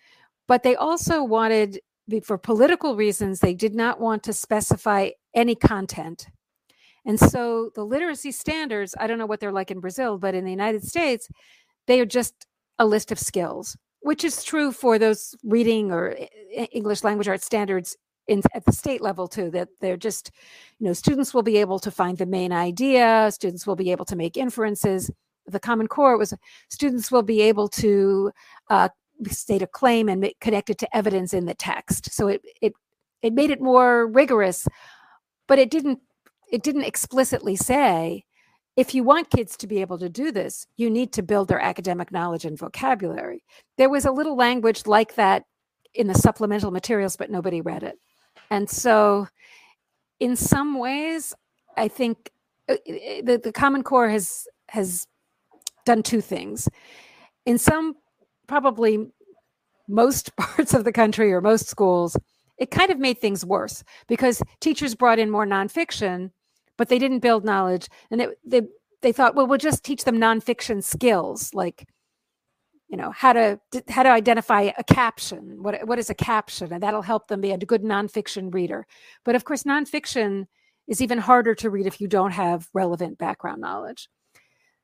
But 0.48 0.64
they 0.64 0.76
also 0.76 1.24
wanted, 1.24 1.80
for 2.24 2.38
political 2.38 2.96
reasons, 2.96 3.40
they 3.40 3.54
did 3.54 3.74
not 3.74 4.00
want 4.00 4.24
to 4.24 4.34
specify 4.34 5.10
any 5.34 5.56
content. 5.56 6.28
And 7.06 7.20
so 7.20 7.72
the 7.76 7.84
literacy 7.84 8.32
standards, 8.32 8.96
I 9.00 9.08
don't 9.08 9.20
know 9.20 9.26
what 9.26 9.40
they're 9.40 9.52
like 9.52 9.72
in 9.72 9.80
Brazil, 9.80 10.18
but 10.18 10.36
in 10.36 10.44
the 10.44 10.52
United 10.52 10.84
States, 10.84 11.30
they 11.88 12.00
are 12.00 12.06
just 12.06 12.48
a 12.80 12.86
list 12.86 13.12
of 13.12 13.20
skills, 13.20 13.78
which 14.02 14.24
is 14.24 14.44
true 14.44 14.72
for 14.72 14.98
those 14.98 15.36
reading 15.44 15.92
or 15.92 16.16
English 16.72 17.04
language 17.04 17.28
arts 17.28 17.46
standards 17.46 17.96
in, 18.28 18.42
at 18.54 18.66
the 18.66 18.72
state 18.72 19.02
level 19.02 19.28
too 19.28 19.52
that 19.52 19.70
they're 19.82 19.98
just 19.98 20.32
you 20.80 20.88
know 20.88 20.94
students 20.94 21.34
will 21.34 21.44
be 21.44 21.58
able 21.58 21.80
to 21.80 21.92
find 21.92 22.18
the 22.18 22.26
main 22.26 22.52
idea 22.52 23.30
students 23.32 23.68
will 23.68 23.76
be 23.76 23.92
able 23.92 24.06
to 24.06 24.16
make 24.16 24.36
inferences 24.36 25.12
the 25.48 25.60
Common 25.60 25.88
Core 25.88 26.18
was 26.18 26.34
students 26.70 27.12
will 27.12 27.22
be 27.22 27.42
able 27.42 27.68
to 27.70 28.32
uh, 28.70 28.90
state 29.28 29.62
a 29.62 29.68
claim 29.68 30.10
and 30.10 30.30
connect 30.42 30.70
it 30.70 30.78
to 30.80 30.96
evidence 30.96 31.34
in 31.34 31.46
the 31.46 31.54
text. 31.54 32.14
So 32.14 32.28
it 32.28 32.42
it 32.62 32.74
it 33.22 33.34
made 33.34 33.50
it 33.50 33.62
more 33.62 34.08
rigorous, 34.08 34.68
but 35.48 35.60
it 35.60 35.70
didn't 35.70 36.00
it 36.52 36.64
didn't 36.64 36.84
explicitly 36.84 37.56
say 37.56 38.24
if 38.76 38.94
you 38.94 39.04
want 39.04 39.30
kids 39.30 39.56
to 39.58 39.68
be 39.68 39.80
able 39.80 39.98
to 40.00 40.10
do 40.10 40.32
this, 40.32 40.68
you 40.76 40.90
need 40.90 41.14
to 41.14 41.24
build 41.24 41.48
their 41.48 41.62
academic 41.62 42.12
knowledge 42.12 42.44
and 42.44 42.60
vocabulary. 42.60 43.42
There 43.78 43.90
was 43.90 44.04
a 44.04 44.12
little 44.12 44.36
language 44.36 44.86
like 44.86 45.16
that 45.16 45.44
in 45.94 46.08
the 46.08 46.14
supplemental 46.14 46.72
materials, 46.72 47.16
but 47.16 47.32
nobody 47.32 47.62
read 47.62 47.84
it. 47.84 47.98
And 48.50 48.70
so, 48.70 49.28
in 50.20 50.36
some 50.36 50.78
ways, 50.80 51.34
I 51.78 51.88
think 51.88 52.32
uh, 52.70 52.76
the, 52.86 53.40
the 53.44 53.52
Common 53.52 53.84
Core 53.84 54.10
has 54.10 54.48
has 54.70 55.08
done 55.86 56.04
two 56.04 56.22
things. 56.22 56.68
In 57.46 57.58
some, 57.58 57.96
probably 58.48 59.08
most 59.88 60.36
parts 60.38 60.74
of 60.74 60.84
the 60.84 60.92
country 60.92 61.32
or 61.32 61.42
most 61.42 61.68
schools, 61.68 62.18
it 62.58 62.72
kind 62.72 62.92
of 62.92 63.00
made 63.00 63.20
things 63.20 63.46
worse 63.46 63.84
because 64.08 64.42
teachers 64.60 64.96
brought 64.96 65.20
in 65.20 65.30
more 65.30 65.46
nonfiction, 65.46 66.32
but 66.78 66.90
they 66.90 67.00
didn't 67.00 67.20
build 67.20 67.46
knowledge. 67.46 67.90
And 68.10 68.22
it, 68.22 68.40
they, 68.46 68.62
they 69.02 69.12
thought, 69.12 69.36
well, 69.36 69.48
we'll 69.48 69.58
just 69.58 69.84
teach 69.84 70.06
them 70.06 70.18
nonfiction 70.18 70.84
skills 70.84 71.54
like 71.54 71.88
you 72.88 72.98
know 72.98 73.12
how 73.12 73.34
to 73.34 73.60
how 73.90 74.04
to 74.04 74.10
identify 74.10 74.72
a 74.78 74.84
caption 74.84 75.62
what 75.64 75.88
what 75.88 76.00
is 76.00 76.10
a 76.10 76.16
caption 76.16 76.72
and 76.72 76.84
that'll 76.84 77.02
help 77.02 77.28
them 77.28 77.42
be 77.42 77.52
a 77.52 77.58
good 77.58 77.84
nonfiction 77.84 78.54
reader 78.54 78.86
but 79.24 79.36
of 79.36 79.44
course 79.44 79.64
nonfiction 79.64 80.46
is 80.88 81.02
even 81.02 81.18
harder 81.18 81.56
to 81.56 81.70
read 81.70 81.88
if 81.88 82.00
you 82.00 82.08
don't 82.08 82.32
have 82.32 82.70
relevant 82.74 83.18
background 83.18 83.60
knowledge 83.60 84.08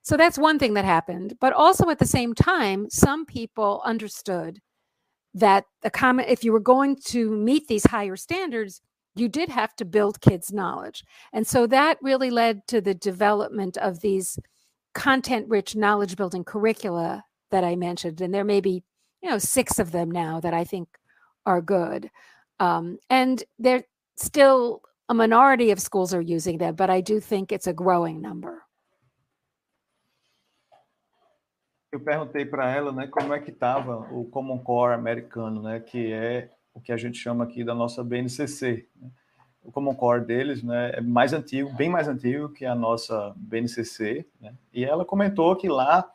so 0.03 0.17
that's 0.17 0.37
one 0.37 0.57
thing 0.57 0.73
that 0.73 0.85
happened. 0.85 1.35
But 1.39 1.53
also 1.53 1.89
at 1.89 1.99
the 1.99 2.05
same 2.05 2.33
time, 2.33 2.89
some 2.89 3.25
people 3.25 3.81
understood 3.85 4.59
that 5.33 5.65
the 5.81 5.89
comment, 5.89 6.29
if 6.29 6.43
you 6.43 6.51
were 6.51 6.59
going 6.59 6.97
to 7.05 7.29
meet 7.31 7.67
these 7.67 7.85
higher 7.85 8.15
standards, 8.15 8.81
you 9.15 9.29
did 9.29 9.49
have 9.49 9.75
to 9.75 9.85
build 9.85 10.21
kids' 10.21 10.51
knowledge. 10.51 11.03
And 11.33 11.45
so 11.45 11.67
that 11.67 11.97
really 12.01 12.29
led 12.29 12.67
to 12.67 12.81
the 12.81 12.93
development 12.93 13.77
of 13.77 14.01
these 14.01 14.39
content 14.93 15.47
rich 15.47 15.75
knowledge 15.75 16.17
building 16.17 16.43
curricula 16.43 17.23
that 17.51 17.63
I 17.63 17.75
mentioned. 17.75 18.21
And 18.21 18.33
there 18.33 18.43
may 18.43 18.61
be, 18.61 18.83
you 19.21 19.29
know, 19.29 19.37
six 19.37 19.79
of 19.79 19.91
them 19.91 20.09
now 20.11 20.39
that 20.39 20.53
I 20.53 20.63
think 20.63 20.87
are 21.45 21.61
good. 21.61 22.09
Um, 22.59 22.97
and 23.09 23.43
they're 23.59 23.85
still 24.17 24.81
a 25.09 25.13
minority 25.13 25.71
of 25.71 25.79
schools 25.79 26.13
are 26.13 26.21
using 26.21 26.57
them, 26.57 26.75
but 26.75 26.89
I 26.89 27.01
do 27.01 27.19
think 27.19 27.51
it's 27.51 27.67
a 27.67 27.73
growing 27.73 28.21
number. 28.21 28.63
eu 31.91 31.99
perguntei 31.99 32.45
para 32.45 32.71
ela, 32.71 32.91
né, 32.91 33.07
como 33.07 33.33
é 33.33 33.39
que 33.39 33.51
estava 33.51 33.97
o 34.13 34.25
Common 34.25 34.59
Core 34.59 34.93
americano, 34.93 35.61
né, 35.61 35.79
que 35.79 36.11
é 36.13 36.49
o 36.73 36.79
que 36.79 36.91
a 36.91 36.97
gente 36.97 37.17
chama 37.17 37.43
aqui 37.43 37.63
da 37.63 37.75
nossa 37.75 38.01
BNCC. 38.01 38.87
Né? 38.95 39.11
O 39.61 39.71
Common 39.71 39.93
Core 39.93 40.25
deles, 40.25 40.63
né, 40.63 40.91
é 40.95 41.01
mais 41.01 41.33
antigo, 41.33 41.69
bem 41.73 41.89
mais 41.89 42.07
antigo 42.07 42.49
que 42.49 42.65
a 42.65 42.73
nossa 42.73 43.33
BNCC, 43.35 44.25
né? 44.39 44.55
E 44.73 44.83
ela 44.83 45.05
comentou 45.05 45.55
que 45.55 45.67
lá 45.67 46.09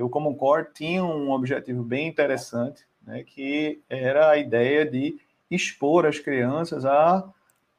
o 0.00 0.08
Common 0.08 0.34
Core 0.34 0.68
tinha 0.74 1.04
um 1.04 1.30
objetivo 1.30 1.82
bem 1.82 2.06
interessante, 2.06 2.86
né, 3.02 3.22
que 3.22 3.80
era 3.88 4.30
a 4.30 4.36
ideia 4.36 4.84
de 4.84 5.18
expor 5.50 6.04
as 6.04 6.18
crianças 6.18 6.84
a 6.84 7.24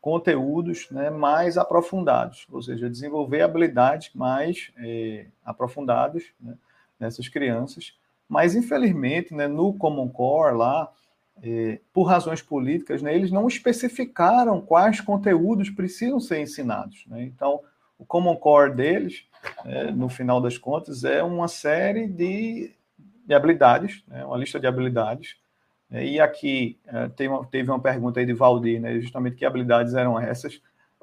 conteúdos 0.02 0.90
né, 0.90 1.10
mais 1.10 1.58
aprofundados, 1.58 2.48
ou 2.52 2.62
seja, 2.62 2.90
desenvolver 2.90 3.42
habilidades 3.42 4.12
mais 4.16 4.72
é, 4.78 5.28
aprofundadas 5.44 6.24
né, 6.40 6.56
nessas 7.00 7.28
crianças. 7.28 7.94
Mas, 8.28 8.56
infelizmente, 8.56 9.34
né, 9.34 9.48
no 9.48 9.74
Common 9.74 10.08
Core 10.08 10.56
lá, 10.56 10.92
é, 11.44 11.80
por 11.94 12.04
razões 12.04 12.42
políticas, 12.42 13.02
né, 13.02 13.14
eles 13.14 13.32
não 13.32 13.48
especificaram 13.48 14.62
quais 14.62 15.02
conteúdos 15.02 15.70
precisam 15.70 16.20
ser 16.20 16.42
ensinados. 16.42 17.04
Né? 17.08 17.24
Então, 17.24 17.62
o 17.98 18.06
Common 18.06 18.36
Core 18.38 18.74
deles, 18.74 19.26
é, 19.66 19.92
no 19.92 20.10
final 20.10 20.42
das 20.42 20.58
contas, 20.58 21.04
é 21.04 21.24
uma 21.24 21.48
série 21.48 22.08
de, 22.08 22.72
de 23.26 23.34
habilidades, 23.34 24.04
né, 24.08 24.26
uma 24.26 24.38
lista 24.38 24.60
de 24.60 24.68
habilidades. 24.68 25.38
Né? 25.90 26.06
E 26.06 26.20
aqui 26.20 26.78
é, 26.88 27.08
tem 27.10 27.28
uma, 27.28 27.46
teve 27.46 27.70
uma 27.70 27.80
pergunta 27.80 28.20
aí 28.20 28.26
de 28.26 28.34
Valdir, 28.34 28.80
né, 28.80 29.00
justamente 29.00 29.36
que 29.36 29.46
habilidades 29.46 29.94
eram 29.94 30.20
essas. 30.20 30.62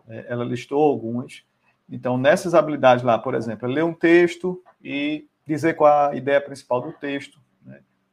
É, 0.08 0.26
ela 0.28 0.44
listou 0.44 0.82
algumas. 0.82 1.42
Então, 1.88 2.18
nessas 2.18 2.54
habilidades 2.54 3.04
lá, 3.04 3.18
por 3.18 3.34
exemplo, 3.34 3.68
é 3.68 3.72
ler 3.72 3.84
um 3.84 3.94
texto 3.94 4.62
e 4.82 5.26
dizer 5.46 5.74
qual 5.74 6.10
a 6.10 6.16
ideia 6.16 6.40
principal 6.40 6.80
do 6.80 6.92
texto, 6.92 7.38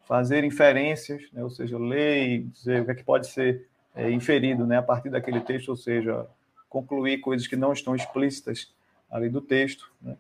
fazer 0.06 0.44
inferências, 0.44 1.24
né, 1.32 1.44
ou 1.44 1.50
seja, 1.50 1.78
ler 1.78 2.28
e 2.28 2.40
dizer 2.44 2.82
o 2.82 2.86
que, 2.86 2.92
é 2.92 2.96
que 2.96 3.04
pode 3.04 3.28
ser 3.28 3.68
é, 3.96 4.12
inferido 4.12 4.66
né, 4.66 4.78
a 4.78 4.84
partir 4.84 5.10
daquele 5.10 5.40
texto, 5.40 5.70
ou 5.70 5.76
seja, 5.76 6.28
concluir 6.70 7.20
coisas 7.20 7.48
que 7.48 7.56
não 7.56 7.74
estão 7.74 7.96
explícitas 7.96 8.74
ali 9.14 9.30
do 9.30 9.40
texto. 9.40 9.92
Né. 10.02 10.18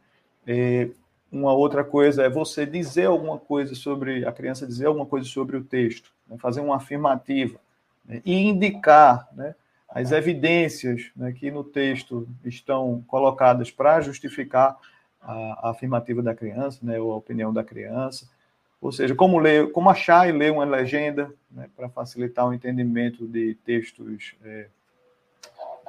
E 0.48 0.91
uma 1.32 1.52
outra 1.52 1.84
coisa 1.84 2.24
é 2.24 2.30
você 2.30 2.64
dizer 2.66 3.06
alguma 3.06 3.39
coisa 3.39 3.74
sobre, 3.74 4.24
a 4.24 4.32
criança 4.32 4.68
dizer 4.68 4.86
alguma 4.86 5.06
coisa 5.06 5.28
sobre 5.28 5.58
o 5.58 5.64
texto, 5.64 6.12
né, 6.28 6.38
fazer 6.38 6.62
uma 6.62 6.76
afirmativa 6.76 7.60
né, 8.06 8.22
e 8.24 8.36
indicar 8.36 9.28
né, 9.34 9.56
as 9.89 10.12
evidências 10.12 11.12
né, 11.16 11.32
que 11.32 11.50
no 11.50 11.64
texto 11.64 12.28
estão 12.46 13.04
colocadas 13.08 13.72
para 13.72 14.00
justificar 14.00 14.78
a, 15.20 15.68
a, 15.68 15.70
afirmativa 15.72 16.22
da 16.22 16.36
criança, 16.36 16.80
né, 16.84 17.00
ou 17.00 17.12
a 17.12 17.18
opinião 17.18 17.52
da 17.52 17.64
criança, 17.64 18.30
ou 18.80 18.91
seja, 18.91 19.16
como 19.16 19.39
ler, 19.39 19.72
como 19.72 19.89
achar 19.89 20.30
e 20.30 20.32
ler 20.32 20.52
uma 20.52 20.66
legenda 20.66 21.34
para 21.76 21.89
facilitar 21.89 22.48
o 22.48 22.54
entendimento 22.54 23.26
de 23.26 23.56
textos, 23.66 24.36
é, 24.44 24.68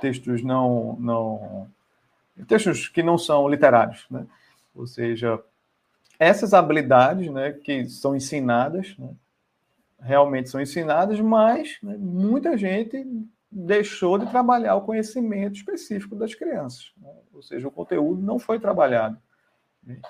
textos 0.01 0.43
não, 0.43 0.97
não, 1.01 1.69
textos 2.47 2.89
que 2.89 3.03
não 3.03 3.16
são 3.16 3.49
literários, 3.49 4.07
né? 4.11 4.26
Ou 4.74 4.87
seja, 4.87 5.41
essas 6.18 6.53
habilidades, 6.53 7.30
né, 7.30 7.53
que 7.53 7.87
são 7.87 8.16
ensinadas, 8.16 8.97
né, 8.99 9.11
realmente 10.01 10.49
são 10.49 10.61
ensinadas, 10.61 11.20
mas 11.20 11.78
né, 11.82 11.97
muita 11.97 12.57
gente 12.57 13.07
deixou 13.51 14.18
de 14.18 14.26
trabalhar 14.26 14.74
o 14.74 14.82
conhecimento 14.82 15.57
específico 15.57 16.16
das 16.16 16.35
crianças, 16.35 16.93
né? 16.97 17.09
ou 17.32 17.41
seja, 17.41 17.68
o 17.68 17.70
conteúdo 17.70 18.20
não 18.20 18.39
foi 18.39 18.59
trabalhado. 18.59 19.16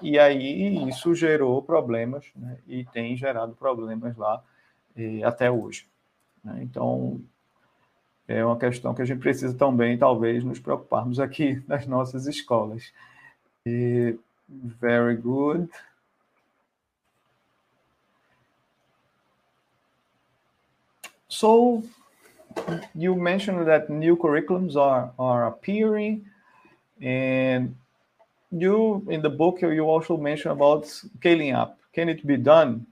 E 0.01 0.19
aí 0.19 0.89
isso 0.89 1.15
gerou 1.15 1.61
problemas, 1.61 2.31
né? 2.35 2.59
e 2.67 2.85
tem 2.87 3.15
gerado 3.17 3.55
problemas 3.55 4.17
lá 4.17 4.43
até 5.25 5.51
hoje. 5.51 5.87
Né? 6.43 6.61
Então, 6.63 7.21
é 8.27 8.45
uma 8.45 8.59
questão 8.59 8.95
que 8.95 9.03
a 9.03 9.05
gente 9.05 9.21
precisa 9.21 9.55
também, 9.55 9.99
talvez, 9.99 10.43
nos 10.43 10.59
preocuparmos 10.59 11.21
aqui 11.21 11.63
nas 11.69 11.87
nossas 11.87 12.27
escolas. 12.27 12.93
E, 13.67 14.19
very 14.49 15.17
good. 15.17 15.69
So, 21.29 21.83
you 22.95 23.17
mentioned 23.17 23.67
that 23.67 23.91
new 23.91 24.17
curriculums 24.17 24.77
are, 24.77 25.13
are 25.19 25.47
appearing, 25.47 26.25
and 27.01 27.75
you 28.53 29.05
in 29.11 29.21
the 29.21 29.29
book 29.29 29.61
you 29.63 29.85
also 29.85 30.17
mention 30.17 30.53
about 30.53 30.87
scaling 30.87 31.53
up. 31.53 31.79
Can 31.93 32.09
it 32.09 32.25
be 32.25 32.37
done? 32.37 32.87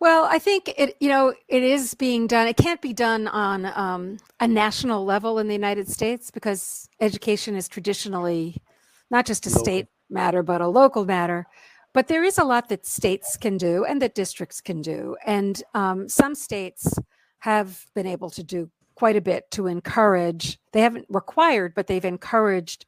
Well, 0.00 0.24
I 0.30 0.38
think 0.38 0.72
it 0.76 0.96
you 1.00 1.08
know 1.08 1.34
it 1.48 1.62
is 1.62 1.94
being 1.94 2.26
done. 2.26 2.46
It 2.46 2.56
can't 2.56 2.80
be 2.80 2.92
done 2.92 3.26
on 3.26 3.66
um, 3.66 4.18
a 4.38 4.46
national 4.46 5.04
level 5.04 5.38
in 5.38 5.48
the 5.48 5.54
United 5.54 5.88
States 5.88 6.30
because 6.30 6.88
education 7.00 7.56
is 7.56 7.68
traditionally 7.68 8.62
not 9.10 9.26
just 9.26 9.46
a 9.46 9.48
local. 9.48 9.64
state 9.64 9.86
matter 10.10 10.42
but 10.42 10.60
a 10.60 10.68
local 10.68 11.04
matter. 11.04 11.46
But 11.94 12.08
there 12.08 12.22
is 12.22 12.38
a 12.38 12.44
lot 12.44 12.68
that 12.68 12.86
states 12.86 13.36
can 13.36 13.56
do 13.56 13.84
and 13.84 14.00
that 14.02 14.14
districts 14.14 14.60
can 14.60 14.82
do, 14.82 15.16
and 15.26 15.60
um, 15.74 16.08
some 16.08 16.34
states 16.34 16.94
have 17.40 17.86
been 17.94 18.06
able 18.06 18.30
to 18.30 18.42
do 18.44 18.70
quite 18.94 19.16
a 19.16 19.20
bit 19.20 19.50
to 19.52 19.66
encourage. 19.66 20.58
They 20.72 20.80
haven't 20.80 21.06
required, 21.08 21.74
but 21.74 21.86
they've 21.86 22.04
encouraged 22.04 22.84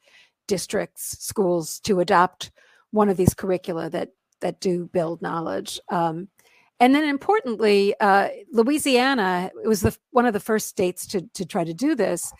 districts, 0.47 1.17
schools 1.21 1.81
to 1.81 2.01
adopt 2.01 2.51
one 2.91 3.09
of 3.09 3.17
these 3.17 3.35
curricula 3.35 3.91
that 3.91 4.11
that 4.41 4.61
do 4.61 4.87
build 4.93 5.23
knowledge. 5.23 5.81
Um, 5.89 6.29
and 6.81 6.95
then 6.95 7.05
importantly, 7.05 7.95
uh, 8.01 8.29
Louisiana 8.51 9.51
was 9.65 9.83
the, 9.83 9.97
one 10.11 10.25
of 10.25 10.33
the 10.33 10.41
first 10.41 10.67
states 10.69 11.07
to, 11.09 11.21
to 11.35 11.45
try 11.45 11.63
to 11.63 11.75
do 11.75 11.95
this. 11.95 12.33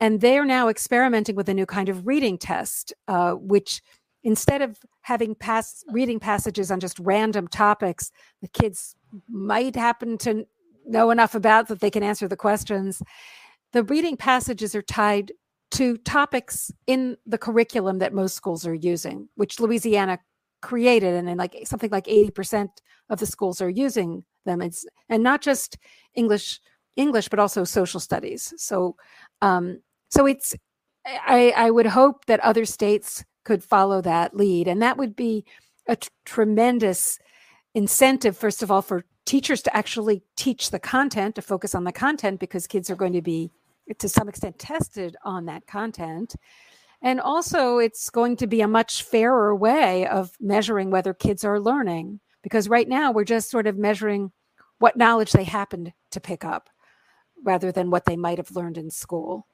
And 0.00 0.20
they 0.20 0.36
are 0.36 0.44
now 0.44 0.68
experimenting 0.68 1.36
with 1.36 1.48
a 1.48 1.54
new 1.54 1.64
kind 1.64 1.88
of 1.88 2.06
reading 2.06 2.36
test, 2.36 2.92
uh, 3.08 3.32
which 3.32 3.80
instead 4.24 4.60
of 4.60 4.78
having 5.02 5.36
pass, 5.36 5.84
reading 5.88 6.18
passages 6.18 6.70
on 6.70 6.80
just 6.80 6.98
random 6.98 7.46
topics, 7.46 8.10
the 8.42 8.48
kids 8.48 8.96
might 9.30 9.76
happen 9.76 10.18
to 10.18 10.44
know 10.84 11.10
enough 11.10 11.34
about 11.34 11.68
that 11.68 11.80
they 11.80 11.90
can 11.90 12.02
answer 12.02 12.26
the 12.26 12.36
questions. 12.36 13.02
The 13.72 13.84
reading 13.84 14.16
passages 14.16 14.74
are 14.74 14.82
tied 14.82 15.32
to 15.72 15.96
topics 15.98 16.72
in 16.86 17.16
the 17.24 17.38
curriculum 17.38 17.98
that 17.98 18.12
most 18.12 18.34
schools 18.34 18.66
are 18.66 18.74
using, 18.74 19.28
which 19.36 19.60
Louisiana 19.60 20.18
created, 20.66 21.14
and 21.14 21.28
then 21.28 21.36
like 21.36 21.56
something 21.64 21.90
like 21.90 22.06
80% 22.06 22.68
of 23.08 23.20
the 23.20 23.26
schools 23.26 23.60
are 23.60 23.70
using 23.70 24.24
them. 24.44 24.60
It's 24.60 24.84
and 25.08 25.22
not 25.22 25.40
just 25.40 25.78
English, 26.14 26.60
English, 26.96 27.28
but 27.28 27.38
also 27.38 27.62
social 27.62 28.00
studies. 28.00 28.52
So, 28.56 28.96
um, 29.42 29.80
so 30.08 30.26
it's 30.26 30.54
I, 31.06 31.52
I 31.56 31.70
would 31.70 31.86
hope 31.86 32.24
that 32.26 32.40
other 32.40 32.64
states 32.64 33.24
could 33.44 33.62
follow 33.62 34.00
that 34.02 34.34
lead, 34.34 34.66
and 34.66 34.82
that 34.82 34.98
would 34.98 35.14
be 35.14 35.44
a 35.86 35.94
t- 35.94 36.08
tremendous 36.24 37.20
incentive. 37.74 38.36
First 38.36 38.62
of 38.62 38.70
all, 38.72 38.82
for 38.82 39.04
teachers 39.24 39.62
to 39.62 39.76
actually 39.76 40.22
teach 40.36 40.70
the 40.70 40.80
content, 40.80 41.36
to 41.36 41.42
focus 41.42 41.74
on 41.76 41.84
the 41.84 41.92
content, 41.92 42.40
because 42.40 42.66
kids 42.66 42.90
are 42.90 42.96
going 42.96 43.12
to 43.12 43.22
be 43.22 43.52
to 43.98 44.08
some 44.08 44.28
extent 44.28 44.58
tested 44.58 45.16
on 45.22 45.46
that 45.46 45.68
content. 45.68 46.34
And 47.02 47.20
also, 47.20 47.78
it's 47.78 48.10
going 48.10 48.36
to 48.36 48.46
be 48.46 48.60
a 48.60 48.68
much 48.68 49.02
fairer 49.02 49.54
way 49.54 50.06
of 50.06 50.32
measuring 50.40 50.90
whether 50.90 51.12
kids 51.12 51.44
are 51.44 51.60
learning, 51.60 52.20
because 52.42 52.68
right 52.68 52.88
now 52.88 53.12
we're 53.12 53.24
just 53.24 53.50
sort 53.50 53.66
of 53.66 53.76
measuring 53.76 54.32
what 54.78 54.96
knowledge 54.96 55.32
they 55.32 55.44
happened 55.44 55.92
to 56.10 56.20
pick 56.20 56.44
up 56.44 56.68
rather 57.44 57.70
than 57.70 57.90
what 57.90 58.04
they 58.04 58.16
might 58.16 58.38
have 58.38 58.50
learned 58.50 58.78
in 58.78 58.90
school. 58.90 59.46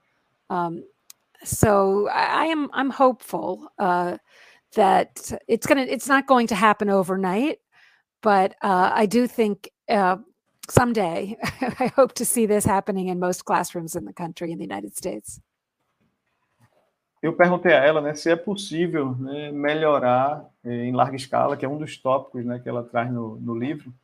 Um, 0.50 0.84
so 1.44 2.08
I, 2.08 2.44
I, 2.44 2.44
am 2.46 2.70
I'm 2.72 2.90
hopeful 2.90 3.68
uh, 3.78 4.18
that 4.74 5.32
it's 5.48 5.66
gonna 5.66 5.82
it's 5.82 6.08
not 6.08 6.26
going 6.26 6.46
to 6.48 6.54
happen 6.54 6.88
overnight, 6.88 7.58
but 8.22 8.54
uh, 8.62 8.90
I 8.94 9.06
do 9.06 9.26
think 9.26 9.70
uh, 9.88 10.16
someday 10.68 11.36
I 11.60 11.92
hope 11.96 12.14
to 12.14 12.24
see 12.24 12.46
this 12.46 12.64
happening 12.64 13.08
in 13.08 13.18
most 13.18 13.44
classrooms 13.44 13.96
in 13.96 14.04
the 14.04 14.12
country 14.12 14.52
in 14.52 14.58
the 14.58 14.64
United 14.64 14.96
States. 14.96 15.40
Eu 17.22 17.32
perguntei 17.32 17.72
a 17.72 17.84
ela 17.84 18.00
né, 18.00 18.14
se 18.14 18.28
é 18.28 18.34
possível 18.34 19.14
né, 19.14 19.52
melhorar 19.52 20.44
eh, 20.64 20.86
em 20.86 20.92
larga 20.92 21.14
escala, 21.14 21.56
que 21.56 21.64
é 21.64 21.68
um 21.68 21.78
dos 21.78 21.96
tópicos 21.96 22.44
né, 22.44 22.58
que 22.58 22.68
ela 22.68 22.82
traz 22.82 23.12
no, 23.12 23.36
no 23.36 23.56
livro. 23.56 23.94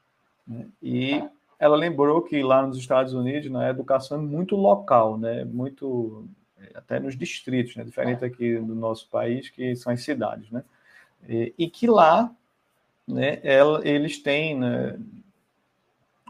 Né, 0.47 0.67
e 0.81 1.29
ela 1.59 1.77
lembrou 1.77 2.23
que 2.23 2.41
lá 2.45 2.65
nos 2.65 2.79
Estados 2.79 3.13
Unidos 3.13 3.51
né, 3.51 3.67
a 3.67 3.71
educação 3.71 4.19
é 4.19 4.21
muito 4.21 4.55
local, 4.55 5.19
né, 5.19 5.45
muito 5.45 6.29
eh, 6.61 6.71
até 6.77 7.01
nos 7.01 7.19
distritos, 7.19 7.75
né, 7.75 7.83
diferente 7.83 8.25
aqui 8.25 8.57
do 8.57 8.75
nosso 8.77 9.09
país, 9.09 9.51
que 9.51 9.75
são 9.75 9.93
as 9.93 10.01
cidades. 10.01 10.49
Né, 10.53 10.63
e, 11.29 11.53
e 11.59 11.69
que 11.69 11.89
lá 11.89 12.31
né, 13.05 13.41
ela, 13.43 13.81
eles 13.87 14.23
têm 14.23 14.57
né, 14.57 14.97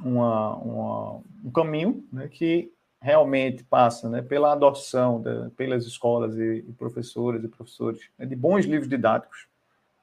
uma, 0.03 0.57
uma, 0.57 1.20
um 1.45 1.51
caminho 1.51 2.03
né, 2.11 2.28
que 2.28 2.72
realmente 3.01 3.62
passa 3.64 4.09
né, 4.09 4.22
pela 4.22 4.53
adoção 4.53 5.20
de, 5.20 5.51
pelas 5.51 5.86
escolas 5.86 6.36
e, 6.36 6.64
e 6.68 6.72
professoras 6.72 7.42
e 7.42 7.49
professores 7.49 8.01
né, 8.18 8.26
de 8.26 8.34
bons 8.34 8.64
livros 8.64 8.88
didáticos, 8.88 9.46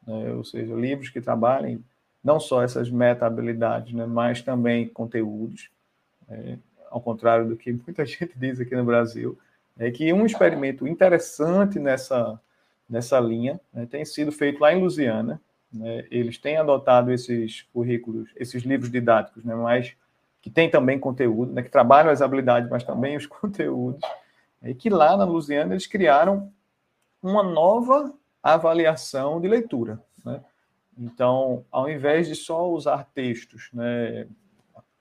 né, 0.08 0.32
ou 0.34 0.44
seja, 0.44 0.74
livros 0.74 1.10
que 1.10 1.22
trabalhem 1.22 1.84
não 2.24 2.40
só 2.40 2.64
essas 2.64 2.90
meta-habilidades, 2.90 3.94
né, 3.94 4.06
mas 4.06 4.42
também 4.42 4.88
conteúdos, 4.88 5.70
é, 6.30 6.58
ao 6.90 7.02
contrário 7.02 7.48
do 7.48 7.58
que 7.58 7.72
muita 7.86 8.06
gente 8.06 8.32
diz 8.36 8.60
aqui 8.60 8.76
no 8.76 8.86
Brasil, 8.86 9.38
é 9.78 9.92
que 9.92 10.12
um 10.14 10.26
experimento 10.26 10.88
interessante 10.88 11.78
nessa, 11.80 12.40
nessa 12.90 13.20
linha 13.20 13.60
né, 13.74 13.86
tem 13.86 14.06
sido 14.06 14.32
feito 14.32 14.62
lá 14.62 14.74
em 14.74 14.80
Louisiana, 14.80 15.42
né, 15.72 16.08
eles 16.10 16.38
têm 16.38 16.56
adotado 16.56 17.12
esses 17.12 17.64
currículos, 17.74 18.30
esses 18.38 18.64
livros 18.64 18.90
didáticos, 18.90 19.44
né, 19.44 19.54
mais 19.54 19.94
que 20.46 20.52
tem 20.52 20.70
também 20.70 21.00
conteúdo, 21.00 21.54
né, 21.54 21.64
que 21.64 21.72
trabalham 21.72 22.12
as 22.12 22.22
habilidades, 22.22 22.70
mas 22.70 22.84
também 22.84 23.18
os 23.18 23.26
conteúdos, 23.26 24.00
e 24.62 24.76
que 24.76 24.92
lá 24.92 25.18
na 25.18 25.26
Lusiana 25.26 25.74
eles 25.74 25.88
criaram 25.88 26.54
uma 27.20 27.42
nova 27.42 28.14
avaliação 28.44 29.42
de 29.42 29.48
leitura. 29.48 30.00
Né? 30.24 30.40
Então, 30.96 31.66
ao 31.72 31.90
invés 31.90 32.28
de 32.28 32.36
só 32.36 32.70
usar 32.70 33.10
textos 33.12 33.72
né, 33.74 34.28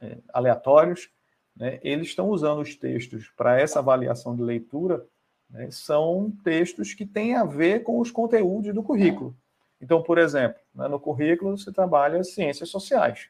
é, 0.00 0.16
aleatórios, 0.32 1.10
né, 1.54 1.78
eles 1.82 2.08
estão 2.08 2.30
usando 2.30 2.62
os 2.62 2.74
textos 2.74 3.30
para 3.36 3.60
essa 3.60 3.80
avaliação 3.80 4.34
de 4.34 4.42
leitura, 4.42 5.04
né, 5.50 5.70
são 5.70 6.32
textos 6.42 6.94
que 6.94 7.04
têm 7.04 7.34
a 7.34 7.44
ver 7.44 7.82
com 7.82 8.00
os 8.00 8.10
conteúdos 8.10 8.72
do 8.72 8.82
currículo. 8.82 9.36
Então, 9.78 10.02
por 10.02 10.16
exemplo, 10.16 10.58
né, 10.74 10.88
no 10.88 10.98
currículo 10.98 11.58
você 11.58 11.70
trabalha 11.70 12.24
ciências 12.24 12.70
sociais. 12.70 13.28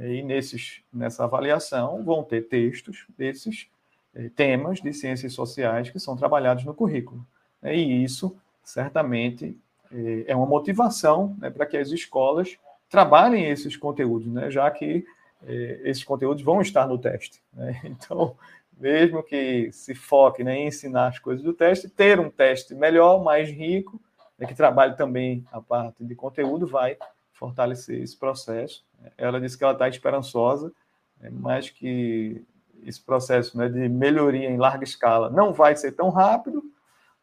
E 0.00 0.22
nesses, 0.22 0.82
nessa 0.92 1.24
avaliação 1.24 2.02
vão 2.02 2.22
ter 2.22 2.42
textos 2.42 3.06
desses 3.16 3.68
eh, 4.14 4.30
temas 4.34 4.80
de 4.80 4.92
ciências 4.92 5.32
sociais 5.32 5.90
que 5.90 5.98
são 5.98 6.16
trabalhados 6.16 6.64
no 6.64 6.74
currículo. 6.74 7.24
Né, 7.62 7.76
e 7.76 8.04
isso, 8.04 8.36
certamente, 8.62 9.56
eh, 9.92 10.24
é 10.26 10.36
uma 10.36 10.46
motivação 10.46 11.36
né, 11.38 11.50
para 11.50 11.66
que 11.66 11.76
as 11.76 11.90
escolas 11.90 12.56
trabalhem 12.88 13.50
esses 13.50 13.76
conteúdos, 13.76 14.28
né, 14.28 14.50
já 14.50 14.70
que 14.70 15.04
eh, 15.46 15.80
esses 15.84 16.04
conteúdos 16.04 16.42
vão 16.42 16.60
estar 16.60 16.86
no 16.86 16.98
teste. 16.98 17.42
Né? 17.52 17.80
Então, 17.84 18.36
mesmo 18.76 19.22
que 19.22 19.70
se 19.72 19.94
foque 19.94 20.42
né, 20.42 20.56
em 20.58 20.66
ensinar 20.66 21.08
as 21.08 21.18
coisas 21.18 21.44
do 21.44 21.52
teste, 21.52 21.88
ter 21.88 22.18
um 22.18 22.30
teste 22.30 22.74
melhor, 22.74 23.22
mais 23.22 23.48
rico, 23.48 24.00
né, 24.38 24.46
que 24.46 24.54
trabalhe 24.54 24.96
também 24.96 25.44
a 25.52 25.60
parte 25.60 26.04
de 26.04 26.14
conteúdo, 26.14 26.66
vai 26.66 26.96
fortalecer 27.32 28.00
esse 28.00 28.16
processo. 28.16 28.84
Ela 29.16 29.40
disse 29.40 29.56
que 29.56 29.64
ela 29.64 29.72
está 29.72 29.88
esperançosa, 29.88 30.72
né, 31.20 31.30
mas 31.32 31.70
que 31.70 32.44
esse 32.84 33.00
processo 33.00 33.56
né, 33.56 33.68
de 33.68 33.88
melhoria 33.88 34.48
em 34.48 34.56
larga 34.56 34.84
escala 34.84 35.30
não 35.30 35.52
vai 35.52 35.74
ser 35.76 35.92
tão 35.92 36.10
rápido, 36.10 36.62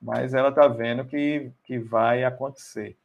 mas 0.01 0.33
ela 0.33 0.49
está 0.49 0.67
vendo 0.67 1.05
que, 1.05 1.51
que 1.63 1.77
vai 1.77 2.23
acontecer. 2.23 2.97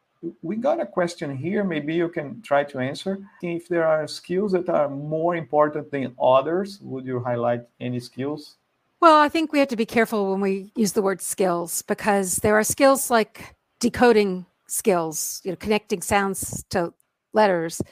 We 0.43 0.57
got 0.57 0.81
a 0.81 0.87
question 0.87 1.31
here, 1.31 1.63
maybe 1.63 1.95
you 1.95 2.09
can 2.09 2.41
try 2.41 2.65
to 2.65 2.79
answer. 2.79 3.19
If 3.43 3.69
there 3.69 3.85
are 3.85 4.09
skills 4.09 4.53
that 4.53 4.69
are 4.71 4.89
more 4.89 5.37
important 5.37 5.91
than 5.91 6.15
others, 6.19 6.81
would 6.81 7.07
you 7.07 7.21
highlight 7.21 7.65
any 7.79 8.01
skills? 8.01 8.57
Well, 9.01 9.21
I 9.21 9.29
think 9.29 9.53
we 9.53 9.59
have 9.59 9.69
to 9.69 9.77
be 9.77 9.85
careful 9.85 10.31
when 10.31 10.41
we 10.41 10.73
use 10.75 10.93
the 10.93 11.03
word 11.03 11.21
skills 11.21 11.83
because 11.83 12.37
there 12.37 12.57
are 12.57 12.65
skills 12.65 13.11
like 13.11 13.55
decoding 13.79 14.47
skills, 14.67 15.43
you 15.45 15.51
know, 15.51 15.57
connecting 15.57 16.01
sounds 16.01 16.65
to 16.71 16.95
letters 17.35 17.83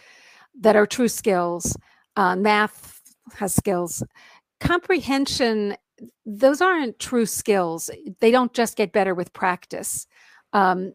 that 0.61 0.77
are 0.77 0.87
true 0.87 1.09
skills. 1.09 1.77
Uh, 2.17 2.37
math 2.37 3.01
has 3.35 3.55
skills. 3.55 4.03
Comprehension, 4.61 5.77
those 6.25 6.61
aren't 6.61 6.99
true 6.99 7.27
skills. 7.27 7.91
They 8.21 8.31
don't 8.31 8.53
just 8.53 8.77
get 8.77 8.93
better 8.93 9.15
with 9.15 9.33
practice. 9.33 10.07
Um, 10.53 10.95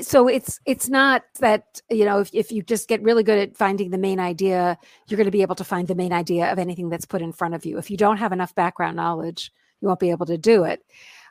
so 0.00 0.28
it's 0.28 0.60
it's 0.64 0.88
not 0.88 1.24
that 1.40 1.80
you 1.90 2.04
know 2.04 2.20
if, 2.20 2.30
if 2.32 2.52
you 2.52 2.62
just 2.62 2.88
get 2.88 3.02
really 3.02 3.24
good 3.24 3.38
at 3.38 3.56
finding 3.56 3.90
the 3.90 3.98
main 3.98 4.20
idea 4.20 4.78
you're 5.08 5.16
going 5.16 5.24
to 5.24 5.32
be 5.32 5.42
able 5.42 5.56
to 5.56 5.64
find 5.64 5.88
the 5.88 5.96
main 5.96 6.12
idea 6.12 6.52
of 6.52 6.58
anything 6.60 6.88
that's 6.88 7.04
put 7.04 7.20
in 7.20 7.32
front 7.32 7.52
of 7.52 7.64
you 7.64 7.78
if 7.78 7.90
you 7.90 7.96
don't 7.96 8.18
have 8.18 8.30
enough 8.30 8.54
background 8.54 8.94
knowledge 8.94 9.50
you 9.80 9.88
won't 9.88 9.98
be 9.98 10.10
able 10.10 10.24
to 10.24 10.38
do 10.38 10.62
it 10.62 10.84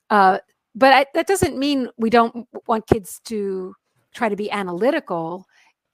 uh, 0.09 0.37
but 0.75 0.93
I, 0.93 1.05
that 1.13 1.27
doesn't 1.27 1.57
mean 1.57 1.87
we 1.97 2.09
don't 2.09 2.45
want 2.67 2.87
kids 2.87 3.21
to 3.25 3.73
try 4.13 4.29
to 4.29 4.35
be 4.35 4.51
analytical. 4.51 5.45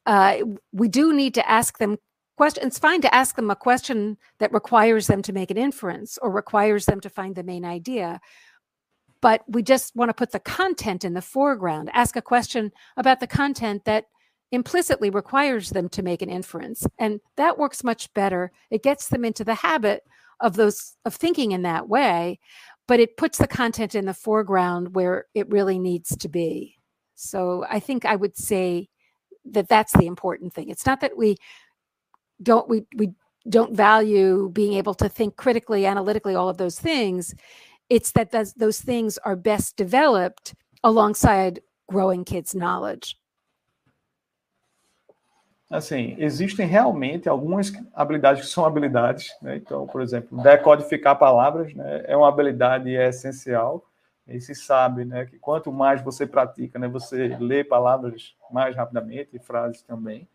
Uh, 0.08 0.38
we 0.72 0.88
do 0.88 1.14
need 1.14 1.36
to 1.36 1.48
ask 1.48 1.78
them 1.78 1.98
questions. 2.38 2.66
It's 2.66 2.80
fine 2.80 3.02
to 3.02 3.14
ask 3.14 3.36
them 3.36 3.52
a 3.52 3.56
question 3.56 4.18
that 4.40 4.52
requires 4.52 5.06
them 5.06 5.22
to 5.24 5.34
make 5.34 5.52
an 5.52 5.58
inference 5.58 6.18
or 6.20 6.32
requires 6.32 6.86
them 6.86 7.00
to 7.02 7.10
find 7.10 7.36
the 7.36 7.44
main 7.44 7.64
idea. 7.64 8.20
But 9.22 9.44
we 9.48 9.62
just 9.62 9.96
want 9.96 10.10
to 10.10 10.14
put 10.14 10.32
the 10.32 10.40
content 10.40 11.04
in 11.04 11.14
the 11.14 11.22
foreground, 11.22 11.92
ask 11.94 12.16
a 12.16 12.22
question 12.22 12.72
about 12.96 13.20
the 13.20 13.28
content 13.28 13.86
that 13.86 14.06
implicitly 14.52 15.12
requires 15.12 15.70
them 15.70 15.90
to 15.90 16.02
make 16.02 16.24
an 16.24 16.30
inference. 16.30 16.88
And 16.98 17.20
that 17.36 17.60
works 17.60 17.84
much 17.84 18.12
better. 18.16 18.52
It 18.72 18.82
gets 18.82 19.10
them 19.10 19.26
into 19.26 19.44
the 19.44 19.56
habit 19.56 20.04
of 20.40 20.56
those 20.56 20.96
of 21.04 21.16
thinking 21.16 21.52
in 21.52 21.64
that 21.64 21.90
way 21.90 22.40
but 22.88 23.00
it 23.00 23.18
puts 23.18 23.38
the 23.38 23.48
content 23.48 23.96
in 23.96 24.06
the 24.06 24.14
foreground 24.14 24.96
where 24.96 25.26
it 25.34 25.50
really 25.50 25.78
needs 25.78 26.16
to 26.16 26.30
be. 26.30 26.78
So 27.16 27.66
I 27.70 27.80
think 27.80 28.06
I 28.06 28.16
would 28.16 28.38
say 28.38 28.88
that 29.52 29.68
that's 29.68 29.94
the 29.94 30.08
important 30.08 30.54
thing. 30.54 30.70
It's 30.70 30.86
not 30.86 31.02
that 31.02 31.18
we 31.18 31.38
don't 32.42 32.68
we 32.70 32.86
we 32.96 33.14
don't 33.50 33.76
value 33.76 34.50
being 34.50 34.74
able 34.74 34.94
to 34.96 35.10
think 35.10 35.36
critically, 35.36 35.86
analytically, 35.86 36.36
all 36.36 36.50
of 36.50 36.58
those 36.58 36.80
things. 36.80 37.34
It's 37.90 38.12
that 38.12 38.32
those, 38.32 38.54
those 38.54 38.82
things 38.82 39.18
are 39.20 39.36
best 39.36 39.78
developed 39.78 40.54
alongside 40.84 41.62
growing 41.90 42.26
kids' 42.26 42.54
knowledge. 42.54 43.18
assim, 45.70 46.16
existem 46.18 46.66
realmente 46.66 47.28
algumas 47.28 47.72
habilidades 47.94 48.46
que 48.46 48.52
são 48.52 48.66
habilidades, 48.66 49.36
né? 49.42 49.58
Então, 49.58 49.86
por 49.86 50.02
exemplo, 50.02 50.42
decodificar 50.42 51.18
palavras, 51.18 51.74
né, 51.74 52.04
é 52.06 52.16
uma 52.16 52.30
habilidade 52.30 52.90
essencial. 52.92 53.84
E 54.28 54.42
se 54.42 54.54
sabe, 54.54 55.06
né, 55.06 55.26
que 55.26 55.40
quanto 55.40 55.72
mais 55.72 56.02
você 56.02 56.28
pratica, 56.28 56.78
né, 56.78 56.88
você 56.88 57.38
lê 57.40 57.64
palavras 57.64 58.36
mais 58.52 58.76
rapidamente 58.76 59.30
e 59.34 59.40
frases 59.40 59.82
também. 59.82 60.28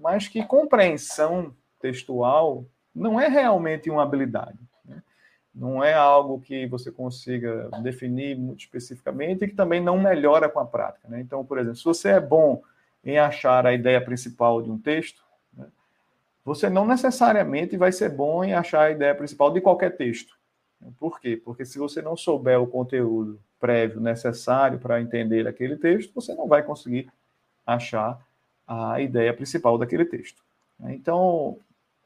Mas 0.00 0.28
que 0.28 0.44
compreensão 0.44 1.54
textual 1.80 2.64
não 2.94 3.18
é 3.18 3.28
realmente 3.28 3.90
uma 3.90 4.02
habilidade. 4.02 4.58
Né? 4.84 5.02
Não 5.54 5.82
é 5.82 5.94
algo 5.94 6.40
que 6.40 6.66
você 6.66 6.92
consiga 6.92 7.70
definir 7.82 8.36
muito 8.36 8.60
especificamente 8.60 9.44
e 9.44 9.48
que 9.48 9.54
também 9.54 9.80
não 9.80 9.98
melhora 9.98 10.48
com 10.48 10.60
a 10.60 10.66
prática. 10.66 11.08
Né? 11.08 11.20
Então, 11.20 11.44
por 11.44 11.58
exemplo, 11.58 11.76
se 11.76 11.84
você 11.84 12.10
é 12.10 12.20
bom 12.20 12.62
em 13.02 13.18
achar 13.18 13.66
a 13.66 13.72
ideia 13.72 14.00
principal 14.00 14.62
de 14.62 14.70
um 14.70 14.78
texto, 14.78 15.24
né, 15.56 15.66
você 16.44 16.68
não 16.68 16.86
necessariamente 16.86 17.78
vai 17.78 17.92
ser 17.92 18.10
bom 18.10 18.44
em 18.44 18.52
achar 18.52 18.82
a 18.82 18.90
ideia 18.90 19.14
principal 19.14 19.50
de 19.50 19.60
qualquer 19.60 19.96
texto. 19.96 20.36
Por 20.98 21.20
quê? 21.20 21.40
Porque 21.42 21.64
se 21.64 21.78
você 21.78 22.02
não 22.02 22.16
souber 22.16 22.60
o 22.60 22.66
conteúdo 22.66 23.38
prévio 23.60 24.00
necessário 24.00 24.78
para 24.78 25.00
entender 25.00 25.46
aquele 25.46 25.76
texto, 25.76 26.12
você 26.14 26.34
não 26.34 26.48
vai 26.48 26.62
conseguir 26.62 27.08
achar 27.66 28.20
a 28.66 29.00
ideia 29.00 29.32
principal 29.32 29.78
daquele 29.78 30.04
texto. 30.04 30.42
Então, 30.84 31.58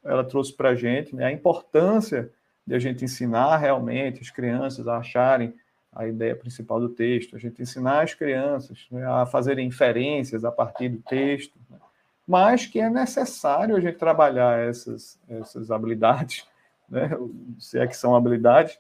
ela 0.05 0.25
trouxe 0.25 0.53
para 0.53 0.71
a 0.71 0.75
gente 0.75 1.15
né, 1.15 1.27
a 1.27 1.33
importância 1.33 2.31
de 2.67 2.75
a 2.75 2.79
gente 2.79 3.05
ensinar 3.05 3.57
realmente 3.57 4.21
as 4.21 4.31
crianças 4.31 4.87
a 4.87 4.99
acharem 4.99 5.55
a 5.93 6.07
ideia 6.07 6.37
principal 6.37 6.79
do 6.79 6.91
texto, 6.91 7.37
a 7.37 7.39
gente 7.39 7.63
ensinar 7.63 8.03
as 8.03 8.13
crianças 8.13 8.87
né, 8.91 9.07
a 9.07 9.25
fazerem 9.25 9.67
inferências 9.67 10.45
a 10.45 10.53
partir 10.53 10.91
do 10.91 10.99
texto, 10.99 11.59
né, 11.71 11.79
mas 12.27 12.67
que 12.67 12.81
é 12.81 12.91
necessário 12.91 13.77
a 13.77 13.81
gente 13.81 13.97
trabalhar 13.97 14.59
essas, 14.59 15.19
essas 15.29 15.71
habilidades, 15.71 16.47
né, 16.89 17.11
se 17.59 17.79
é 17.79 17.87
que 17.87 17.97
são 17.97 18.15
habilidades, 18.15 18.79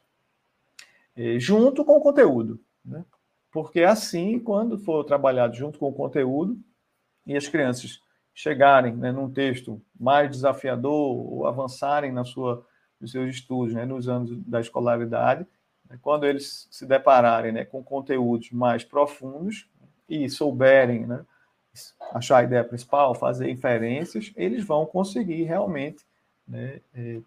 eh, 1.16 1.38
junto 1.38 1.84
com 1.84 1.96
o 1.96 2.00
conteúdo. 2.00 2.60
Né, 2.84 3.04
porque 3.50 3.82
assim, 3.82 4.38
quando 4.38 4.78
for 4.78 5.04
trabalhado 5.04 5.56
junto 5.56 5.78
com 5.78 5.88
o 5.88 5.94
conteúdo, 5.94 6.58
e 7.26 7.36
as 7.36 7.48
crianças 7.48 8.00
chegarem 8.32 8.94
né, 8.94 9.10
num 9.10 9.30
texto 9.30 9.82
mais 9.98 10.30
desafiador 10.30 10.92
ou 10.92 11.46
avançarem 11.46 12.12
na 12.12 12.22
sua, 12.22 12.64
nos 13.00 13.10
seus 13.10 13.34
estudos, 13.34 13.74
né, 13.74 13.84
nos 13.84 14.08
anos 14.08 14.30
da 14.46 14.60
escolaridade, 14.60 15.46
né, 15.88 15.98
quando 16.02 16.24
eles 16.24 16.68
se 16.70 16.86
depararem 16.86 17.50
né, 17.50 17.64
com 17.64 17.82
conteúdos 17.82 18.50
mais 18.52 18.84
profundos 18.84 19.68
e 20.08 20.28
souberem 20.28 21.06
né, 21.06 21.24
achar 22.12 22.38
a 22.38 22.44
ideia 22.44 22.62
principal, 22.62 23.14
fazer 23.14 23.50
inferências, 23.50 24.32
eles 24.36 24.64
vão 24.64 24.86
conseguir 24.86 25.44
realmente 25.44 26.04
né, 26.46 26.80
é, 26.94 27.20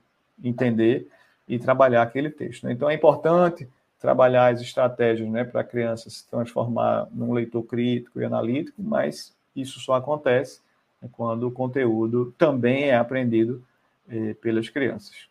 entender 0.44 1.08
e 1.48 1.58
trabalhar 1.58 2.02
aquele 2.02 2.30
texto. 2.30 2.66
Né? 2.66 2.74
Então 2.74 2.90
é 2.90 2.94
importante 2.94 3.68
trabalhar 4.00 4.54
as 4.54 4.62
estratégias 4.62 5.30
né, 5.30 5.44
para 5.44 5.62
a 5.62 5.64
criança 5.64 6.10
se 6.10 6.28
transformar 6.30 7.08
num 7.12 7.34
leitor 7.34 7.64
crítico 7.64 8.22
e 8.22 8.26
analítico, 8.26 8.82
mas 8.82 9.36
isso 9.56 9.80
só 9.80 9.96
acontece 9.96 10.62
né, 11.02 11.10
quando 11.12 11.48
o 11.48 11.52
conteúdo 11.52 12.34
também 12.38 12.86
é 12.86 12.96
aprendido 12.96 13.64
eh, 14.10 14.34
pelas 14.36 14.70
crianças. 14.70 15.28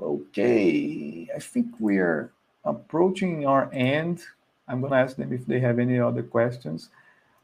Okay, 0.00 1.28
I 1.34 1.40
think 1.40 1.74
we 1.80 1.98
are 1.98 2.30
approaching 2.64 3.46
our 3.46 3.68
end. 3.72 4.22
I'm 4.68 4.80
going 4.80 4.90
to 4.90 4.96
ask 4.96 5.16
them 5.16 5.32
if 5.32 5.46
they 5.46 5.64
have 5.64 5.80
any 5.80 6.00
other 6.00 6.22
questions. 6.22 6.90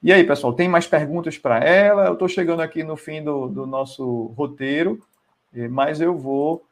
E 0.02 0.12
aí, 0.12 0.24
pessoal, 0.24 0.52
tem 0.52 0.68
mais 0.68 0.86
perguntas 0.86 1.38
para 1.38 1.60
ela? 1.60 2.06
Eu 2.06 2.14
estou 2.14 2.28
chegando 2.28 2.60
aqui 2.60 2.82
no 2.82 2.96
fim 2.96 3.22
do, 3.22 3.46
do 3.46 3.66
nosso 3.66 4.26
roteiro, 4.36 5.00
mas 5.70 6.00
eu 6.00 6.16
vou 6.16 6.66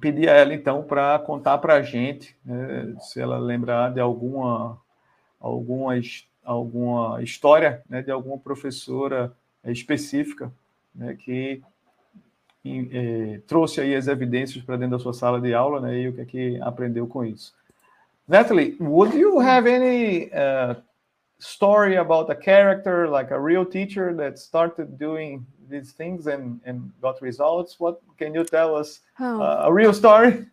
pedir 0.00 0.28
a 0.28 0.32
ela, 0.32 0.54
então, 0.54 0.82
para 0.82 1.18
contar 1.18 1.58
para 1.58 1.74
a 1.74 1.82
gente, 1.82 2.36
né, 2.44 2.94
se 3.00 3.20
ela 3.20 3.38
lembrar 3.38 3.92
de 3.92 4.00
alguma, 4.00 4.78
alguma, 5.40 5.94
alguma 6.44 7.22
história 7.22 7.82
né, 7.88 8.02
de 8.02 8.10
alguma 8.10 8.38
professora 8.38 9.32
específica 9.64 10.52
né, 10.94 11.14
que 11.14 11.62
e, 12.64 12.88
eh, 12.92 13.40
trouxe 13.46 13.80
aí 13.80 13.94
as 13.94 14.06
evidências 14.06 14.64
para 14.64 14.76
dentro 14.76 14.96
da 14.96 15.02
sua 15.02 15.12
sala 15.12 15.40
de 15.40 15.52
aula, 15.52 15.80
né, 15.80 15.98
e 15.98 16.08
o 16.08 16.12
que 16.12 16.20
é 16.20 16.24
que 16.24 16.60
aprendeu 16.60 17.08
com 17.08 17.24
isso. 17.24 17.52
Natalie, 18.26 18.76
would 18.80 19.16
you 19.16 19.40
have 19.40 19.68
any 19.68 20.26
uh, 20.26 20.80
story 21.42 21.96
about 21.96 22.30
a 22.30 22.34
character, 22.34 23.08
like 23.08 23.30
a 23.30 23.40
real 23.40 23.64
teacher 23.64 24.14
that 24.14 24.38
started 24.38 24.98
doing 24.98 25.44
these 25.68 25.92
things 25.92 26.26
and, 26.26 26.60
and 26.64 26.92
got 27.00 27.20
results? 27.20 27.80
What 27.80 28.00
can 28.16 28.34
you 28.34 28.44
tell 28.44 28.76
us? 28.76 29.00
Oh. 29.18 29.40
Uh, 29.40 29.62
a 29.64 29.72
real 29.72 29.92
story? 29.92 30.46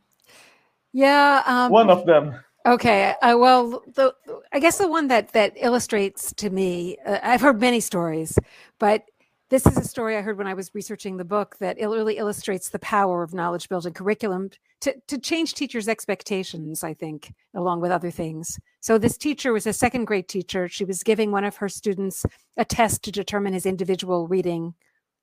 Yeah, 0.91 1.43
um, 1.45 1.71
one 1.71 1.89
of 1.89 2.05
them. 2.05 2.35
Okay. 2.65 3.13
Uh, 3.21 3.35
well, 3.37 3.83
the, 3.93 4.13
I 4.51 4.59
guess 4.59 4.79
the 4.79 4.87
one 4.87 5.07
that 5.07 5.29
that 5.33 5.53
illustrates 5.55 6.33
to 6.33 6.49
me, 6.49 6.97
uh, 7.05 7.19
I've 7.21 7.41
heard 7.41 7.59
many 7.59 7.79
stories, 7.79 8.37
but 8.79 9.05
this 9.49 9.65
is 9.65 9.77
a 9.77 9.83
story 9.83 10.15
I 10.15 10.21
heard 10.21 10.37
when 10.37 10.47
I 10.47 10.53
was 10.53 10.75
researching 10.75 11.17
the 11.17 11.25
book 11.25 11.57
that 11.59 11.79
it 11.79 11.87
really 11.87 12.17
illustrates 12.17 12.69
the 12.69 12.79
power 12.79 13.23
of 13.23 13.33
knowledge 13.33 13.67
building 13.67 13.93
curriculum 13.93 14.51
to, 14.81 14.95
to 15.07 15.17
change 15.17 15.55
teachers' 15.55 15.87
expectations, 15.87 16.83
I 16.83 16.93
think, 16.93 17.33
along 17.55 17.81
with 17.81 17.91
other 17.91 18.11
things. 18.11 18.59
So, 18.79 18.97
this 18.97 19.17
teacher 19.17 19.51
was 19.51 19.65
a 19.65 19.73
second 19.73 20.05
grade 20.05 20.27
teacher. 20.27 20.67
She 20.67 20.85
was 20.85 21.03
giving 21.03 21.31
one 21.31 21.43
of 21.43 21.57
her 21.57 21.69
students 21.69 22.25
a 22.57 22.65
test 22.65 23.03
to 23.03 23.11
determine 23.11 23.53
his 23.53 23.65
individual 23.65 24.27
reading 24.27 24.75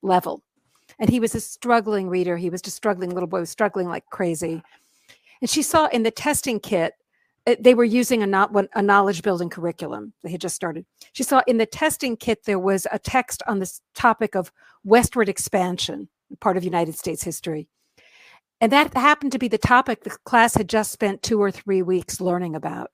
level. 0.02 0.42
And 0.98 1.08
he 1.08 1.20
was 1.20 1.34
a 1.34 1.40
struggling 1.40 2.08
reader. 2.08 2.36
He 2.36 2.50
was 2.50 2.62
just 2.62 2.76
struggling, 2.76 3.10
little 3.10 3.28
boy 3.28 3.40
was 3.40 3.50
struggling 3.50 3.88
like 3.88 4.06
crazy. 4.10 4.62
And 5.40 5.48
she 5.48 5.62
saw 5.62 5.86
in 5.86 6.02
the 6.02 6.10
testing 6.10 6.58
kit 6.58 6.94
Uh, 7.46 7.56
they 7.60 7.74
were 7.74 7.84
using 7.84 8.22
a, 8.22 8.26
not, 8.26 8.50
a 8.74 8.82
knowledge 8.82 9.22
building 9.22 9.48
curriculum. 9.48 10.12
They 10.22 10.30
had 10.30 10.40
just 10.40 10.56
started. 10.56 10.84
She 11.12 11.22
saw 11.22 11.42
in 11.46 11.58
the 11.58 11.66
testing 11.66 12.16
kit 12.16 12.44
there 12.44 12.58
was 12.58 12.86
a 12.90 12.98
text 12.98 13.42
on 13.46 13.58
this 13.58 13.80
topic 13.94 14.34
of 14.34 14.52
westward 14.84 15.28
expansion, 15.28 16.08
part 16.40 16.56
of 16.56 16.64
United 16.64 16.96
States 16.96 17.22
history. 17.22 17.68
And 18.60 18.72
that 18.72 18.96
happened 18.96 19.32
to 19.32 19.38
be 19.38 19.48
the 19.48 19.58
topic 19.58 20.02
the 20.02 20.16
class 20.24 20.54
had 20.54 20.68
just 20.68 20.90
spent 20.90 21.22
two 21.22 21.40
or 21.40 21.50
three 21.50 21.82
weeks 21.82 22.20
learning 22.20 22.56
about. 22.56 22.90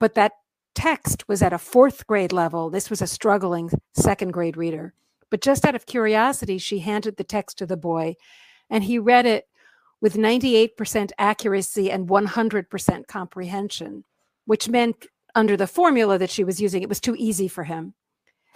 But 0.00 0.14
that 0.14 0.32
text 0.74 1.26
was 1.28 1.42
at 1.42 1.52
a 1.52 1.58
fourth 1.58 2.06
grade 2.06 2.32
level. 2.32 2.70
This 2.70 2.90
was 2.90 3.00
a 3.00 3.06
struggling 3.06 3.70
second 3.94 4.32
grade 4.32 4.56
reader. 4.56 4.94
But 5.30 5.40
just 5.40 5.64
out 5.64 5.74
of 5.74 5.86
curiosity, 5.86 6.58
she 6.58 6.80
handed 6.80 7.16
the 7.16 7.24
text 7.24 7.58
to 7.58 7.66
the 7.66 7.76
boy, 7.76 8.16
and 8.68 8.84
he 8.84 8.98
read 8.98 9.26
it 9.26 9.46
with 10.00 10.14
98% 10.14 11.12
accuracy 11.18 11.90
and 11.90 12.08
100% 12.08 13.06
comprehension, 13.06 14.04
which 14.44 14.68
meant 14.68 15.06
under 15.34 15.56
the 15.56 15.66
formula 15.66 16.18
that 16.18 16.30
she 16.30 16.44
was 16.44 16.60
using, 16.60 16.82
it 16.82 16.88
was 16.88 17.00
too 17.00 17.16
easy 17.18 17.48
for 17.48 17.64
him. 17.64 17.94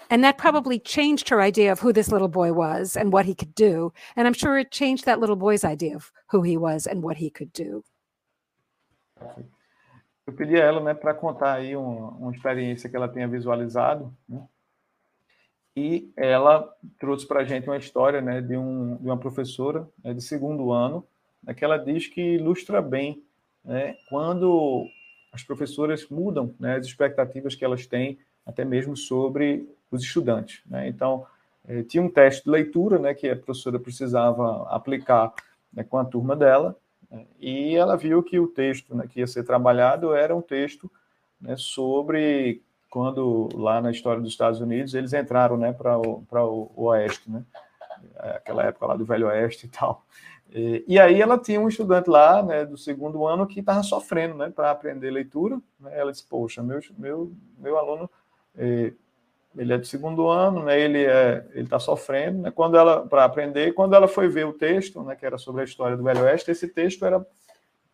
And 0.08 0.24
that 0.24 0.38
probably 0.38 0.78
changed 0.78 1.28
her 1.28 1.40
idea 1.40 1.70
of 1.70 1.80
who 1.80 1.92
this 1.92 2.10
little 2.10 2.28
boy 2.28 2.52
was 2.52 2.96
and 2.96 3.12
what 3.12 3.26
he 3.26 3.34
could 3.34 3.54
do. 3.54 3.92
And 4.16 4.26
I'm 4.26 4.32
sure 4.32 4.58
it 4.58 4.72
changed 4.72 5.04
that 5.04 5.20
little 5.20 5.36
boy's 5.36 5.62
idea 5.62 5.94
of 5.94 6.10
who 6.30 6.42
he 6.42 6.56
was 6.56 6.86
and 6.86 7.02
what 7.02 7.18
he 7.18 7.30
could 7.30 7.52
do. 7.52 7.84
Eu 10.26 10.32
pedi 10.32 10.56
a 10.56 10.64
ela, 10.64 10.80
né, 10.80 10.94
para 10.94 11.12
contar 11.14 11.54
aí 11.54 11.76
uma, 11.76 12.10
uma 12.10 12.32
experiência 12.32 12.88
que 12.88 12.96
ela 12.96 13.08
tenha 13.08 13.28
visualizado, 13.28 14.12
né? 14.28 14.42
E 15.76 16.12
ela 16.16 16.68
trouxe 16.98 17.26
para 17.26 17.40
a 17.40 17.44
gente 17.44 17.68
uma 17.68 17.76
história, 17.76 18.20
né, 18.20 18.40
de, 18.40 18.56
um, 18.56 18.96
de 18.96 19.06
uma 19.06 19.16
professora 19.18 19.88
né, 20.02 20.12
de 20.12 20.20
segundo 20.20 20.72
ano 20.72 21.06
é 21.46 21.54
que 21.54 21.64
ela 21.64 21.78
diz 21.78 22.06
que 22.06 22.20
ilustra 22.20 22.82
bem 22.82 23.22
né, 23.64 23.96
quando 24.08 24.86
as 25.32 25.42
professoras 25.42 26.08
mudam 26.08 26.54
né, 26.58 26.76
as 26.76 26.86
expectativas 26.86 27.54
que 27.54 27.64
elas 27.64 27.86
têm, 27.86 28.18
até 28.44 28.64
mesmo 28.64 28.96
sobre 28.96 29.68
os 29.90 30.02
estudantes. 30.02 30.62
Né? 30.66 30.88
Então, 30.88 31.26
eh, 31.68 31.82
tinha 31.82 32.02
um 32.02 32.10
teste 32.10 32.44
de 32.44 32.50
leitura 32.50 32.98
né, 32.98 33.14
que 33.14 33.28
a 33.28 33.36
professora 33.36 33.78
precisava 33.78 34.68
aplicar 34.68 35.32
né, 35.72 35.84
com 35.84 35.98
a 35.98 36.04
turma 36.04 36.34
dela, 36.34 36.76
né, 37.10 37.26
e 37.38 37.76
ela 37.76 37.96
viu 37.96 38.22
que 38.22 38.38
o 38.38 38.48
texto 38.48 38.94
né, 38.94 39.06
que 39.08 39.20
ia 39.20 39.26
ser 39.26 39.44
trabalhado 39.44 40.14
era 40.14 40.34
um 40.34 40.42
texto 40.42 40.90
né, 41.40 41.54
sobre 41.56 42.62
quando, 42.88 43.48
lá 43.54 43.80
na 43.80 43.92
história 43.92 44.20
dos 44.20 44.32
Estados 44.32 44.60
Unidos, 44.60 44.94
eles 44.94 45.12
entraram 45.12 45.56
né, 45.56 45.72
para 45.72 45.96
o, 45.96 46.72
o 46.74 46.84
Oeste, 46.86 47.30
né? 47.30 47.44
aquela 48.16 48.64
época 48.64 48.86
lá 48.86 48.96
do 48.96 49.04
Velho 49.04 49.28
Oeste 49.28 49.66
e 49.66 49.68
tal. 49.68 50.04
E, 50.52 50.84
e, 50.88 50.98
aí 50.98 51.20
ela 51.20 51.38
tinha 51.38 51.60
um 51.60 51.68
estudante 51.68 52.10
lá, 52.10 52.42
né, 52.42 52.64
do 52.64 52.76
segundo 52.76 53.26
ano, 53.26 53.46
que 53.46 53.60
estava 53.60 53.82
sofrendo, 53.82 54.34
né, 54.34 54.50
para 54.50 54.70
aprender 54.70 55.10
leitura. 55.10 55.60
Né? 55.78 55.90
Ela 55.96 56.10
disse, 56.10 56.26
poxa, 56.26 56.62
meu, 56.62 56.80
meu, 56.98 57.32
meu 57.58 57.78
aluno, 57.78 58.10
eh, 58.56 58.92
ele 59.56 59.72
é 59.72 59.78
do 59.78 59.86
segundo 59.86 60.28
ano, 60.28 60.64
né, 60.64 60.78
ele 60.78 61.04
é, 61.04 61.46
ele 61.52 61.64
está 61.64 61.78
sofrendo, 61.78 62.42
né, 62.42 62.50
quando 62.50 62.76
ela, 62.76 63.06
para 63.06 63.24
aprender, 63.24 63.72
quando 63.72 63.94
ela 63.94 64.06
foi 64.06 64.28
ver 64.28 64.46
o 64.46 64.52
texto, 64.52 65.02
né, 65.02 65.16
que 65.16 65.26
era 65.26 65.38
sobre 65.38 65.62
a 65.62 65.64
história 65.64 65.96
do 65.96 66.04
Velho 66.04 66.22
Oeste, 66.22 66.50
esse 66.50 66.68
texto 66.68 67.04
era, 67.04 67.24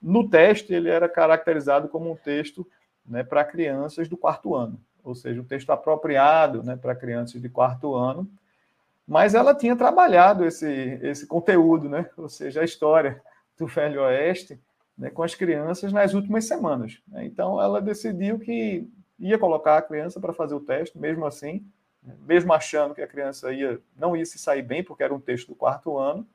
no 0.00 0.28
teste, 0.28 0.74
ele 0.74 0.90
era 0.90 1.08
caracterizado 1.08 1.88
como 1.88 2.10
um 2.10 2.16
texto, 2.16 2.66
né, 3.06 3.22
para 3.22 3.44
crianças 3.44 4.08
do 4.08 4.16
quarto 4.16 4.54
ano, 4.54 4.78
ou 5.02 5.14
seja, 5.14 5.40
um 5.40 5.44
texto 5.44 5.70
apropriado, 5.70 6.62
né, 6.62 6.76
para 6.76 6.94
crianças 6.94 7.40
de 7.40 7.48
quarto 7.48 7.94
ano, 7.94 8.28
mas 9.06 9.34
ela 9.34 9.54
tinha 9.54 9.76
trabalhado 9.76 10.44
esse, 10.44 10.66
esse 11.02 11.26
conteúdo, 11.26 11.88
né? 11.88 12.08
ou 12.16 12.28
seja, 12.28 12.60
a 12.60 12.64
história 12.64 13.22
do 13.56 13.66
Velho 13.66 14.02
Oeste 14.02 14.60
né, 14.98 15.10
com 15.10 15.22
as 15.22 15.34
crianças 15.34 15.92
nas 15.92 16.14
últimas 16.14 16.46
semanas. 16.46 17.00
Né? 17.06 17.24
Então, 17.26 17.60
ela 17.60 17.80
decidiu 17.80 18.38
que 18.38 18.88
ia 19.18 19.38
colocar 19.38 19.76
a 19.76 19.82
criança 19.82 20.18
para 20.18 20.32
fazer 20.32 20.54
o 20.54 20.60
teste, 20.60 20.98
mesmo 20.98 21.24
assim, 21.24 21.64
né? 22.02 22.14
mesmo 22.26 22.52
achando 22.52 22.94
que 22.94 23.02
a 23.02 23.06
criança 23.06 23.52
ia, 23.52 23.80
não 23.96 24.16
ia 24.16 24.26
se 24.26 24.38
sair 24.38 24.62
bem, 24.62 24.82
porque 24.82 25.02
era 25.02 25.14
um 25.14 25.20
texto 25.20 25.48
do 25.48 25.54
quarto 25.54 25.96
ano. 25.98 26.26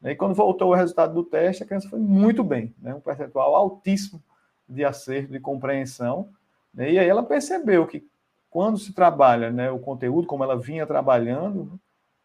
Né? 0.00 0.12
E 0.12 0.16
quando 0.16 0.34
voltou 0.34 0.70
o 0.70 0.74
resultado 0.74 1.12
do 1.12 1.24
teste, 1.24 1.62
a 1.62 1.66
criança 1.66 1.88
foi 1.88 1.98
muito 1.98 2.42
bem, 2.42 2.74
né? 2.80 2.94
um 2.94 3.00
percentual 3.00 3.54
altíssimo 3.54 4.22
de 4.68 4.84
acerto, 4.84 5.32
de 5.32 5.40
compreensão. 5.40 6.30
Né? 6.72 6.92
E 6.92 6.98
aí 6.98 7.08
ela 7.08 7.22
percebeu 7.22 7.86
que 7.86 8.08
quando 8.48 8.78
se 8.78 8.94
trabalha 8.94 9.50
né, 9.50 9.70
o 9.70 9.80
conteúdo, 9.80 10.28
como 10.28 10.44
ela 10.44 10.56
vinha 10.56 10.86
trabalhando, 10.86 11.78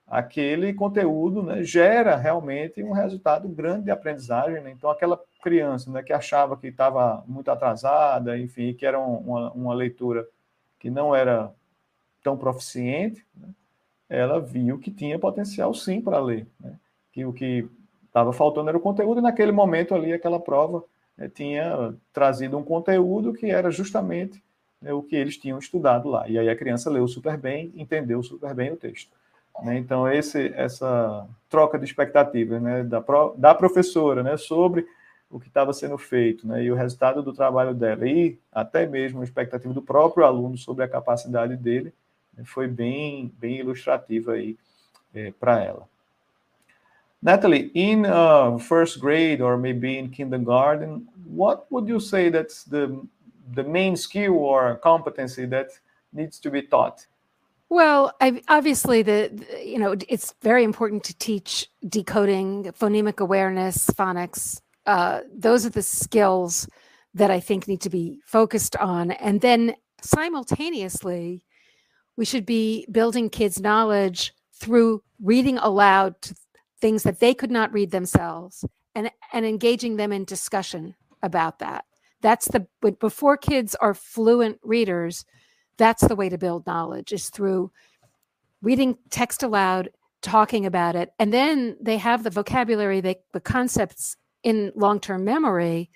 aquele 0.10 0.74
conteúdo 0.74 1.43
né, 1.43 1.64
gera 1.64 2.16
realmente 2.16 2.82
um 2.82 2.91
resultado 2.91 3.47
grande 3.47 3.86
de 3.86 3.91
aprendizagem. 3.91 4.60
Né? 4.62 4.72
Então, 4.72 4.89
aquela 4.89 5.22
criança 5.41 5.91
né, 5.91 6.01
que 6.01 6.12
achava 6.12 6.57
que 6.57 6.68
estava 6.68 7.24
muito 7.28 7.51
atrasada, 7.51 8.38
enfim, 8.38 8.74
que 8.74 8.86
era 8.86 8.99
uma, 8.99 9.51
uma 9.51 9.74
leitura 9.74 10.28
que 10.80 10.89
não 10.89 11.16
era 11.16 11.53
tão 12.24 12.36
proficiente, 12.36 13.24
né, 13.36 13.49
ela 14.10 14.39
viu 14.41 14.80
que 14.80 14.89
tinha 14.89 15.20
potencial 15.20 15.74
sim 15.74 16.01
para 16.01 16.20
ler. 16.20 16.47
Né? 16.60 16.74
Que 17.14 17.24
o 17.24 17.32
que 17.32 17.70
estava 18.07 18.34
faltando 18.34 18.70
era 18.70 18.78
o 18.78 18.82
conteúdo, 18.82 19.20
e 19.20 19.24
naquele 19.24 19.51
momento 19.51 19.93
ali, 19.93 20.12
aquela 20.12 20.39
prova 20.39 20.84
né, 21.16 21.30
tinha 21.30 21.93
trazido 22.12 22.57
um 22.57 22.64
conteúdo 22.64 23.32
que 23.32 23.45
era 23.45 23.70
justamente 23.70 24.41
o 24.82 25.03
que 25.03 25.16
eles 25.16 25.38
tinham 25.38 25.60
estudado 25.60 26.10
lá. 26.10 26.28
E 26.28 26.39
aí 26.39 26.49
a 26.49 26.55
criança 26.55 26.89
leu 26.89 27.07
super 27.07 27.38
bem, 27.38 27.72
entendeu 27.76 28.24
super 28.24 28.55
bem 28.55 28.72
o 28.72 28.78
texto. 28.78 29.18
Né? 29.64 29.78
Então, 29.78 30.12
esse, 30.12 30.53
essa 30.55 31.28
troca 31.49 31.78
de 31.78 31.86
expectativas 31.86 32.62
né, 32.62 32.84
da, 32.84 33.03
da 33.38 33.55
professora 33.55 34.24
né, 34.24 34.38
sobre 34.38 34.86
o 35.30 35.39
que 35.39 35.47
estava 35.47 35.74
sendo 35.74 35.97
feito 35.97 36.47
né, 36.47 36.64
e 36.64 36.72
o 36.72 36.76
resultado 36.76 37.22
do 37.22 37.34
trabalho 37.34 37.74
dela, 37.74 38.07
e 38.07 38.39
até 38.51 38.88
mesmo 38.88 39.22
a 39.22 39.24
expectativa 39.24 39.74
do 39.74 39.82
próprio 39.82 40.26
aluno 40.26 40.57
sobre 40.57 40.84
a 40.84 40.88
capacidade 40.88 41.55
dele, 41.55 41.93
né, 42.36 42.43
foi 42.45 42.68
bem, 42.68 43.32
bem 43.38 43.57
ilustrativa 43.57 44.34
aí 44.34 44.57
é, 45.14 45.32
para 45.39 45.64
ela. 45.64 45.88
Natalie, 47.22 47.70
in 47.76 48.05
uh, 48.05 48.57
first 48.57 48.99
grade 48.99 49.43
or 49.43 49.57
maybe 49.57 49.97
in 49.97 50.10
kindergarten, 50.10 51.05
what 51.28 51.66
would 51.70 51.89
you 51.89 51.99
say 51.99 52.30
that's 52.30 52.64
the 52.64 52.88
the 53.53 53.64
main 53.64 53.95
skill 53.97 54.38
or 54.38 54.78
competency 54.78 55.45
that 55.47 55.70
needs 56.14 56.39
to 56.39 56.49
be 56.49 56.62
taught? 56.62 57.07
Well, 57.70 58.13
I, 58.20 58.41
obviously, 58.47 59.03
the, 59.03 59.32
the, 59.32 59.65
you 59.65 59.78
know 59.78 59.95
it's 60.07 60.34
very 60.41 60.63
important 60.63 61.03
to 61.05 61.17
teach 61.17 61.67
decoding, 61.88 62.63
phonemic 62.80 63.20
awareness, 63.20 63.88
phonics. 63.91 64.59
Uh, 64.86 65.22
those 65.32 65.65
are 65.65 65.70
the 65.70 65.84
skills 65.84 66.67
that 67.13 67.30
I 67.30 67.39
think 67.39 67.67
need 67.67 67.82
to 67.82 67.89
be 67.89 68.22
focused 68.26 68.76
on, 68.76 69.11
and 69.11 69.41
then 69.41 69.76
simultaneously, 70.01 71.45
we 72.17 72.26
should 72.26 72.45
be 72.45 72.88
building 72.91 73.30
kids' 73.30 73.61
knowledge 73.61 74.34
through 74.53 75.03
reading 75.22 75.57
aloud 75.59 76.15
things 76.82 77.03
that 77.03 77.20
they 77.20 77.34
could 77.36 77.51
not 77.51 77.72
read 77.72 77.91
themselves, 77.91 78.65
and 78.95 79.11
and 79.32 79.45
engaging 79.45 79.97
them 79.97 80.11
in 80.11 80.26
discussion 80.26 80.95
about 81.22 81.59
that. 81.59 81.86
That's 82.22 82.47
the 82.47 82.67
before 82.99 83.38
kids 83.38 83.76
are 83.76 83.93
fluent 83.93 84.59
readers 84.63 85.24
that's 85.80 86.08
the 86.08 86.16
way 86.16 86.30
to 86.30 86.38
build 86.38 86.68
knowledge 86.68 87.12
is 87.12 87.32
through 87.32 87.72
reading 88.62 88.96
text 89.10 89.42
aloud 89.42 89.90
talking 90.22 90.68
about 90.68 90.96
it 90.96 91.12
and 91.18 91.34
then 91.34 91.76
they 91.82 91.98
have 91.98 92.24
the 92.24 92.30
vocabulary 92.30 93.02
they 93.02 93.16
the 93.34 93.40
concepts 93.40 94.16
in 94.44 94.72
long-term 94.76 95.24
memory 95.24 95.90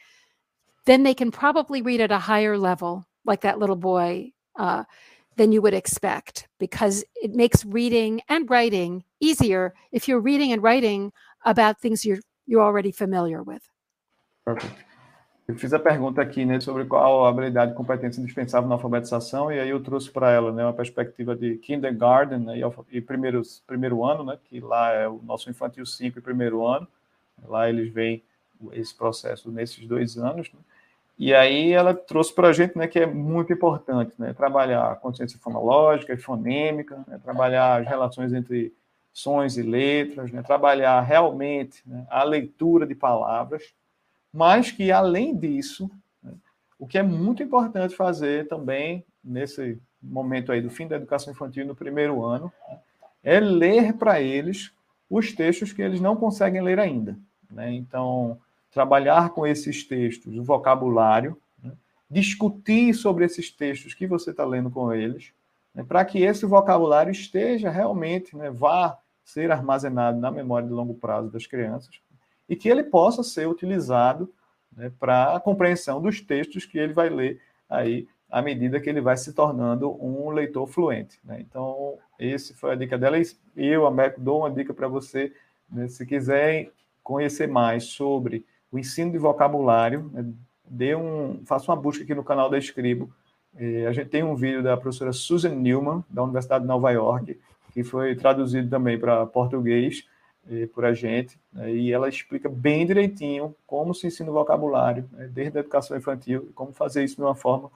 then 0.85 1.03
they 1.03 1.13
can 1.13 1.29
probably 1.29 1.81
read 1.81 2.01
at 2.01 2.11
a 2.11 2.17
higher 2.17 2.57
level 2.57 3.05
like 3.25 3.41
that 3.41 3.59
little 3.59 3.75
boy 3.75 4.31
uh, 4.57 4.83
than 5.35 5.51
you 5.51 5.61
would 5.61 5.73
expect 5.73 6.47
because 6.59 7.03
it 7.15 7.33
makes 7.33 7.65
reading 7.65 8.21
and 8.29 8.49
writing 8.49 9.03
easier 9.19 9.73
if 9.91 10.07
you're 10.07 10.19
reading 10.19 10.51
and 10.51 10.63
writing 10.63 11.11
about 11.45 11.79
things 11.79 12.05
you're 12.05 12.19
you're 12.45 12.61
already 12.61 12.91
familiar 12.91 13.41
with. 13.41 13.67
Perfect. 14.45 14.73
Eu 15.45 15.55
fiz 15.55 15.73
a 15.73 15.79
pergunta 15.79 16.21
aqui, 16.21 16.45
né, 16.45 16.61
sobre 16.61 16.85
qual 16.85 17.25
habilidade 17.25 17.73
e 17.73 17.75
competência 17.75 18.21
indispensável 18.21 18.69
na 18.69 18.75
alfabetização, 18.75 19.51
e 19.51 19.59
aí 19.59 19.69
eu 19.69 19.83
trouxe 19.83 20.09
para 20.09 20.31
ela, 20.31 20.53
né, 20.53 20.63
uma 20.63 20.73
perspectiva 20.73 21.35
de 21.35 21.57
kindergarten 21.57 22.39
né, 22.39 22.59
e, 22.59 22.97
e 22.97 23.01
primeiros, 23.01 23.61
primeiro 23.67 24.05
ano, 24.05 24.23
né, 24.23 24.39
que 24.45 24.61
lá 24.61 24.93
é 24.93 25.07
o 25.07 25.19
nosso 25.21 25.49
infantil 25.49 25.85
5 25.85 26.17
e 26.17 26.21
primeiro 26.21 26.65
ano, 26.65 26.87
lá 27.45 27.67
eles 27.67 27.91
veem 27.91 28.23
esse 28.71 28.95
processo 28.95 29.51
nesses 29.51 29.85
dois 29.85 30.17
anos, 30.17 30.49
né, 30.53 30.59
e 31.19 31.33
aí 31.33 31.73
ela 31.73 31.93
trouxe 31.93 32.33
para 32.33 32.47
a 32.47 32.53
gente 32.53 32.77
né, 32.77 32.87
que 32.87 32.99
é 32.99 33.05
muito 33.05 33.51
importante 33.51 34.13
né, 34.17 34.31
trabalhar 34.33 34.91
a 34.91 34.95
consciência 34.95 35.37
fonológica 35.39 36.13
e 36.13 36.17
fonêmica, 36.17 37.03
né, 37.05 37.19
trabalhar 37.21 37.81
as 37.81 37.87
relações 37.87 38.31
entre 38.31 38.73
sons 39.11 39.57
e 39.57 39.61
letras, 39.61 40.31
né, 40.31 40.41
trabalhar 40.41 41.01
realmente 41.01 41.83
né, 41.85 42.07
a 42.09 42.23
leitura 42.23 42.87
de 42.87 42.95
palavras, 42.95 43.73
mas 44.33 44.71
que, 44.71 44.91
além 44.91 45.37
disso, 45.37 45.89
né, 46.21 46.33
o 46.79 46.87
que 46.87 46.97
é 46.97 47.03
muito 47.03 47.43
importante 47.43 47.95
fazer 47.95 48.47
também 48.47 49.05
nesse 49.23 49.79
momento 50.01 50.51
aí 50.51 50.61
do 50.61 50.71
fim 50.71 50.87
da 50.87 50.95
educação 50.95 51.31
infantil 51.31 51.65
no 51.65 51.75
primeiro 51.75 52.25
ano, 52.25 52.51
é 53.23 53.39
ler 53.39 53.93
para 53.93 54.19
eles 54.19 54.73
os 55.09 55.31
textos 55.31 55.71
que 55.71 55.81
eles 55.81 56.01
não 56.01 56.15
conseguem 56.15 56.61
ler 56.61 56.79
ainda. 56.79 57.17
Né? 57.49 57.71
Então, 57.73 58.39
trabalhar 58.71 59.29
com 59.29 59.45
esses 59.45 59.83
textos, 59.83 60.35
o 60.35 60.43
vocabulário, 60.43 61.37
né? 61.63 61.71
discutir 62.09 62.93
sobre 62.95 63.23
esses 63.23 63.51
textos 63.51 63.93
que 63.93 64.07
você 64.07 64.31
está 64.31 64.43
lendo 64.43 64.71
com 64.71 64.91
eles, 64.91 65.31
né? 65.73 65.85
para 65.87 66.03
que 66.03 66.23
esse 66.23 66.45
vocabulário 66.45 67.11
esteja 67.11 67.69
realmente, 67.69 68.35
né, 68.35 68.49
vá 68.49 68.97
ser 69.23 69.51
armazenado 69.51 70.19
na 70.19 70.31
memória 70.31 70.67
de 70.67 70.73
longo 70.73 70.95
prazo 70.95 71.29
das 71.29 71.45
crianças 71.47 72.01
e 72.47 72.55
que 72.55 72.69
ele 72.69 72.83
possa 72.83 73.23
ser 73.23 73.47
utilizado 73.47 74.31
né, 74.75 74.91
para 74.99 75.35
a 75.35 75.39
compreensão 75.39 76.01
dos 76.01 76.21
textos 76.21 76.65
que 76.65 76.77
ele 76.77 76.93
vai 76.93 77.09
ler 77.09 77.41
aí 77.69 78.07
à 78.29 78.41
medida 78.41 78.79
que 78.79 78.89
ele 78.89 78.99
vai 78.99 79.15
se 79.15 79.31
tornando 79.31 79.91
um 80.03 80.31
leitor 80.31 80.67
fluente. 80.67 81.19
Né? 81.23 81.39
Então, 81.39 81.97
esse 82.17 82.53
foi 82.55 82.71
a 82.71 82.75
dica 82.75 82.97
dela. 82.97 83.17
E 83.19 83.27
eu, 83.55 83.85
Américo, 83.85 84.19
dou 84.19 84.39
uma 84.39 84.49
dica 84.49 84.73
para 84.73 84.87
você, 84.87 85.31
né, 85.69 85.87
se 85.87 86.03
quiser 86.05 86.71
conhecer 87.03 87.47
mais 87.47 87.83
sobre 87.83 88.43
o 88.71 88.79
ensino 88.79 89.11
de 89.11 89.19
vocabulário, 89.19 90.09
né, 90.11 90.25
dê 90.65 90.95
um, 90.95 91.41
faça 91.45 91.71
uma 91.71 91.79
busca 91.79 92.03
aqui 92.03 92.15
no 92.15 92.23
canal 92.23 92.49
da 92.49 92.57
Escribo. 92.57 93.13
a 93.87 93.93
gente 93.93 94.09
tem 94.09 94.23
um 94.23 94.35
vídeo 94.35 94.63
da 94.63 94.75
professora 94.75 95.13
Susan 95.13 95.53
Newman, 95.53 96.03
da 96.09 96.23
Universidade 96.23 96.63
de 96.63 96.67
Nova 96.67 96.89
York, 96.89 97.39
que 97.71 97.83
foi 97.83 98.15
traduzido 98.15 98.67
também 98.67 98.97
para 98.97 99.27
português 99.27 100.07
por 100.73 100.83
a 100.83 100.93
gente, 100.93 101.39
né, 101.53 101.73
e 101.73 101.91
ela 101.91 102.09
explica 102.09 102.49
bem 102.49 102.85
direitinho 102.85 103.55
como 103.65 103.93
se 103.93 104.07
ensina 104.07 104.29
o 104.29 104.33
vocabulário, 104.33 105.09
né, 105.13 105.29
desde 105.31 105.57
a 105.57 105.61
educação 105.61 105.95
infantil, 105.95 106.51
como 106.53 106.73
fazer 106.73 107.03
isso 107.03 107.15
de 107.15 107.21
uma 107.21 107.35
forma 107.35 107.71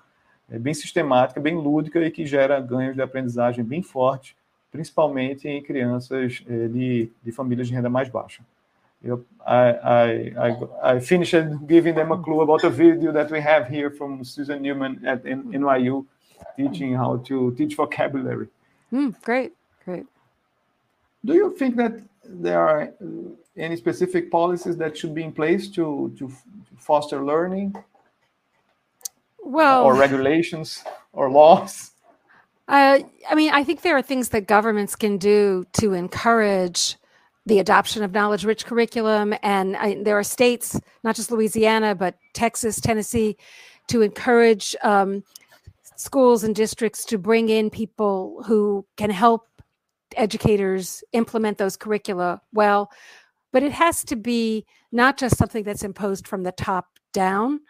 é, 0.49 0.59
bem 0.59 0.73
sistemática, 0.73 1.39
bem 1.39 1.55
lúdica 1.55 1.99
e 1.99 2.11
que 2.11 2.25
gera 2.25 2.59
ganhos 2.59 2.95
de 2.95 3.01
aprendizagem 3.01 3.63
bem 3.63 3.81
fortes, 3.81 4.35
principalmente 4.71 5.47
em 5.47 5.61
crianças 5.63 6.43
é, 6.47 6.67
de, 6.67 7.11
de 7.23 7.31
famílias 7.31 7.67
de 7.67 7.73
renda 7.73 7.89
mais 7.89 8.09
baixa. 8.09 8.43
Eu, 9.03 9.23
I, 9.45 10.33
I, 10.35 10.97
I, 10.97 10.99
finished 10.99 11.37
giving 11.67 11.93
them 11.93 12.11
a 12.11 12.17
clue 12.17 12.41
about 12.41 12.65
a 12.65 12.69
video 12.69 13.13
that 13.13 13.31
we 13.31 13.39
have 13.39 13.71
here 13.71 13.91
from 13.91 14.23
Susan 14.23 14.59
Newman 14.59 14.99
at 15.05 15.23
NYU, 15.23 16.03
teaching 16.55 16.95
how 16.97 17.17
to 17.17 17.51
teach 17.51 17.75
vocabulary. 17.75 18.49
Mm, 18.91 19.13
great, 19.21 19.53
great. 19.85 20.07
Do 21.25 21.33
you 21.33 21.55
think 21.57 21.75
that 21.77 22.01
there 22.23 22.59
are 22.59 22.93
any 23.57 23.75
specific 23.75 24.31
policies 24.31 24.77
that 24.77 24.97
should 24.97 25.13
be 25.13 25.23
in 25.23 25.31
place 25.31 25.69
to, 25.69 26.13
to 26.17 26.31
foster 26.77 27.23
learning? 27.23 27.75
Well, 29.39 29.85
or 29.85 29.95
regulations 29.95 30.83
or 31.13 31.29
laws? 31.31 31.91
Uh, 32.67 32.99
I 33.29 33.35
mean, 33.35 33.51
I 33.53 33.63
think 33.63 33.81
there 33.81 33.95
are 33.95 34.01
things 34.01 34.29
that 34.29 34.45
governments 34.45 34.95
can 34.95 35.17
do 35.17 35.65
to 35.73 35.93
encourage 35.93 36.97
the 37.45 37.59
adoption 37.59 38.03
of 38.03 38.11
knowledge 38.11 38.43
rich 38.43 38.65
curriculum. 38.65 39.33
And 39.41 39.77
I, 39.77 40.03
there 40.03 40.19
are 40.19 40.23
states, 40.23 40.79
not 41.03 41.15
just 41.15 41.31
Louisiana, 41.31 41.95
but 41.95 42.15
Texas, 42.33 42.81
Tennessee, 42.81 43.37
to 43.87 44.01
encourage 44.01 44.75
um, 44.83 45.23
schools 45.95 46.43
and 46.43 46.53
districts 46.53 47.05
to 47.05 47.17
bring 47.17 47.47
in 47.47 47.69
people 47.69 48.43
who 48.45 48.85
can 48.97 49.09
help 49.09 49.47
educators 50.17 51.03
implement 51.13 51.57
those 51.57 51.77
curricula 51.77 52.41
well. 52.53 52.91
But 53.53 53.63
it 53.63 53.71
has 53.71 54.03
to 54.05 54.15
be 54.15 54.65
not 54.91 55.17
just 55.17 55.37
something 55.37 55.63
that's 55.63 55.83
imposed 55.83 56.27
from 56.27 56.43
the 56.43 56.51
top 56.51 56.87
down. 57.13 57.61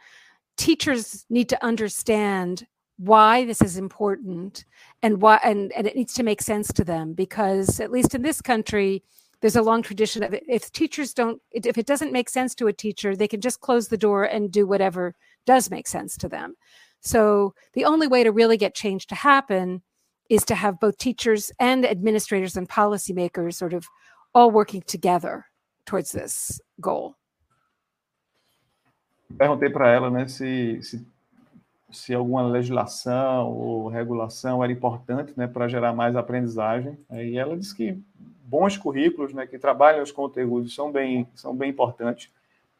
Teachers 0.57 1.25
need 1.29 1.49
to 1.49 1.63
understand 1.63 2.67
why 2.97 3.45
this 3.45 3.61
is 3.61 3.77
important 3.77 4.65
and 5.03 5.21
why 5.21 5.39
and, 5.43 5.71
and 5.73 5.85
it 5.85 5.95
needs 5.95 6.13
to 6.15 6.23
make 6.23 6.41
sense 6.41 6.73
to 6.73 6.83
them 6.83 7.13
because 7.13 7.79
at 7.79 7.91
least 7.91 8.15
in 8.15 8.23
this 8.23 8.41
country 8.41 9.03
there's 9.39 9.55
a 9.55 9.61
long 9.61 9.83
tradition 9.83 10.23
of 10.23 10.33
if 10.47 10.71
teachers 10.71 11.13
don't 11.13 11.39
if 11.51 11.77
it 11.77 11.85
doesn't 11.85 12.11
make 12.11 12.27
sense 12.27 12.55
to 12.55 12.67
a 12.67 12.73
teacher 12.73 13.15
they 13.15 13.27
can 13.27 13.39
just 13.39 13.61
close 13.61 13.87
the 13.87 13.97
door 13.97 14.23
and 14.23 14.51
do 14.51 14.65
whatever 14.65 15.15
does 15.45 15.69
make 15.69 15.87
sense 15.87 16.17
to 16.17 16.27
them 16.27 16.55
so 17.01 17.53
the 17.73 17.85
only 17.85 18.07
way 18.07 18.23
to 18.23 18.31
really 18.31 18.57
get 18.57 18.73
change 18.73 19.05
to 19.05 19.15
happen 19.15 19.83
is 20.29 20.43
to 20.45 20.55
have 20.55 20.79
both 20.79 20.97
teachers 20.97 21.51
and 21.59 21.85
administrators 21.85 22.57
and 22.57 22.67
policymakers 22.67 23.55
sort 23.55 23.73
of 23.73 23.87
all 24.33 24.51
working 24.51 24.81
together 24.81 25.45
towards 25.85 26.11
this 26.11 26.61
goal. 26.79 27.15
Perguntei 29.37 29.69
para 29.69 29.91
ela, 29.91 30.09
né, 30.09 30.27
se, 30.27 30.81
se, 30.81 31.05
se 31.91 32.13
alguma 32.13 32.47
legislação 32.47 33.51
ou 33.51 33.87
regulação 33.87 34.63
era 34.63 34.71
importante, 34.71 35.33
né, 35.35 35.47
para 35.47 35.67
gerar 35.67 35.93
mais 35.93 36.15
aprendizagem. 36.15 36.97
E 37.11 37.37
ela 37.37 37.57
disse 37.57 37.75
que 37.75 38.01
bons 38.45 38.77
currículos, 38.77 39.33
né, 39.33 39.45
que 39.45 39.59
trabalham 39.59 40.01
os 40.01 40.11
conteúdos 40.11 40.73
são 40.73 40.91
bem 40.91 41.27
são 41.35 41.55
bem 41.55 41.69
importantes, 41.69 42.31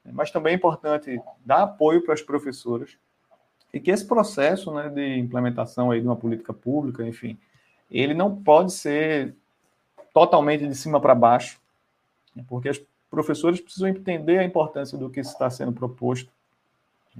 mas 0.06 0.32
também 0.32 0.54
é 0.54 0.56
importante 0.56 1.20
dar 1.46 1.64
apoio 1.64 2.02
para 2.04 2.14
as 2.14 2.22
professoras 2.22 2.98
e 3.74 3.80
que 3.80 3.92
esse 3.92 4.06
processo 4.06 4.74
né, 4.74 4.90
de 4.90 5.18
implementação 5.18 5.92
aí 5.92 6.00
de 6.00 6.08
uma 6.08 6.16
política 6.16 6.54
pública, 6.54 7.06
enfim, 7.06 7.38
ele 7.92 8.14
não 8.14 8.36
pode 8.36 8.74
ser 8.74 9.36
totalmente 10.14 10.68
de 10.68 10.76
cima 10.76 11.00
para 11.00 11.14
baixo, 11.14 11.60
né, 12.36 12.44
porque 12.48 12.70
os 12.70 12.82
professores 13.10 13.60
precisam 13.60 13.88
entender 13.88 14.40
a 14.40 14.44
importância 14.44 14.98
do 14.98 15.10
que 15.10 15.20
está 15.20 15.50
sendo 15.50 15.74
proposto, 15.74 16.32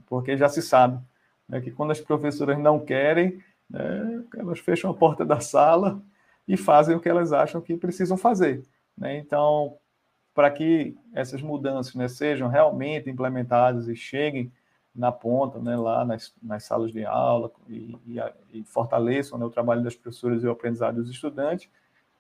porque 0.08 0.38
já 0.38 0.48
se 0.48 0.62
sabe 0.62 1.00
né, 1.48 1.62
que 1.62 1.72
quando 1.72 1.92
as 1.92 2.00
professoras 2.00 2.58
não 2.58 2.80
querem, 2.80 3.44
né, 3.70 4.24
elas 4.38 4.60
fecham 4.60 4.90
a 4.92 4.94
porta 4.94 5.26
da 5.26 5.40
sala 5.40 6.02
e 6.48 6.56
fazem 6.56 6.96
o 6.96 7.00
que 7.00 7.10
elas 7.10 7.34
acham 7.34 7.62
que 7.62 7.76
precisam 7.76 8.18
fazer. 8.18 8.64
Né? 8.98 9.18
Então, 9.18 9.76
para 10.34 10.50
que 10.52 10.96
essas 11.14 11.42
mudanças 11.42 11.94
né, 11.96 12.08
sejam 12.08 12.48
realmente 12.48 13.10
implementadas 13.10 13.88
e 13.88 13.96
cheguem 13.96 14.52
na 14.98 15.12
ponta, 15.12 15.60
né, 15.60 15.78
lá 15.78 16.04
nas, 16.04 16.34
nas 16.42 16.64
salas 16.64 16.92
de 16.92 17.06
aula 17.06 17.52
e, 17.70 17.96
e, 18.08 18.18
e 18.52 18.64
fortaleçam 18.64 19.38
né, 19.38 19.46
o 19.46 19.50
trabalho 19.50 19.84
das 19.84 19.96
professoras 19.96 20.44
e 20.44 20.48
o 20.48 20.52
aprendizado 20.52 20.96
dos 20.96 21.10
estudantes. 21.10 21.70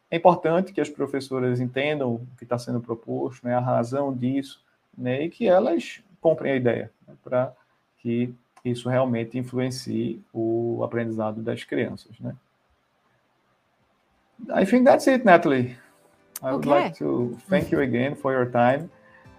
É 0.10 0.16
importante 0.16 0.72
que 0.72 0.80
as 0.80 0.90
professoras 0.90 1.60
entendam 1.60 2.16
o 2.16 2.28
que 2.38 2.44
está 2.44 2.58
sendo 2.58 2.80
proposto, 2.80 3.46
né, 3.46 3.56
a 3.56 3.60
razão 3.60 4.14
disso, 4.14 4.64
né, 4.96 5.24
e 5.24 5.30
que 5.30 5.48
elas 5.48 6.02
comprem 6.22 6.54
a 6.54 6.56
ideia, 6.56 6.92
né, 7.08 7.16
para 7.24 7.52
que 7.98 8.34
isso 8.64 8.88
realmente 8.90 9.38
influencie 9.38 10.22
o 10.32 10.82
aprendizado 10.84 11.42
das 11.42 11.64
crianças. 11.64 12.20
Né. 12.20 12.36
I 14.56 14.66
think 14.66 14.86
that's 14.86 15.08
it, 15.08 15.26
Natalie. 15.26 15.78
I 16.44 16.52
would 16.52 16.68
okay. 16.68 16.70
like 16.70 16.98
to 17.00 17.36
thank 17.50 17.72
you 17.72 17.82
again 17.82 18.16
for 18.16 18.32
your 18.32 18.46
time. 18.46 18.90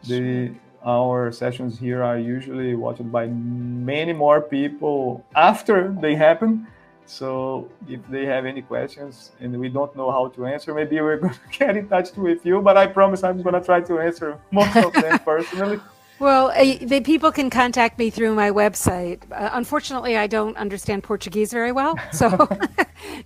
The 0.08 0.52
our 0.84 1.32
sessions 1.32 1.78
here 1.78 2.02
are 2.02 2.18
usually 2.18 2.74
watched 2.74 3.10
by 3.10 3.26
many 3.26 4.12
more 4.12 4.40
people 4.40 5.24
after 5.34 5.94
they 6.00 6.14
happen. 6.14 6.66
So 7.06 7.68
if 7.88 8.06
they 8.08 8.26
have 8.26 8.44
any 8.44 8.62
questions 8.62 9.32
and 9.40 9.58
we 9.58 9.70
don't 9.70 9.94
know 9.96 10.10
how 10.10 10.28
to 10.28 10.46
answer, 10.46 10.74
maybe 10.74 11.00
we're 11.00 11.16
going 11.22 11.32
to 11.32 11.58
get 11.58 11.76
in 11.76 11.88
touch 11.88 12.14
with 12.16 12.44
you. 12.44 12.60
But 12.60 12.76
I 12.76 12.86
promise 12.86 13.24
I'm 13.24 13.42
going 13.42 13.54
to 13.54 13.64
try 13.64 13.80
to 13.80 13.98
answer 13.98 14.38
most 14.50 14.76
of 14.76 14.92
them 14.92 15.18
personally. 15.24 15.80
Well, 16.18 16.50
uh, 16.50 16.76
the 16.82 17.00
people 17.00 17.30
can 17.30 17.48
contact 17.48 17.96
me 17.96 18.10
through 18.10 18.34
my 18.34 18.50
website. 18.50 19.22
Uh, 19.30 19.50
unfortunately, 19.52 20.16
I 20.16 20.26
don't 20.26 20.56
understand 20.56 21.04
Portuguese 21.04 21.52
very 21.52 21.70
well, 21.70 21.96
so 22.12 22.28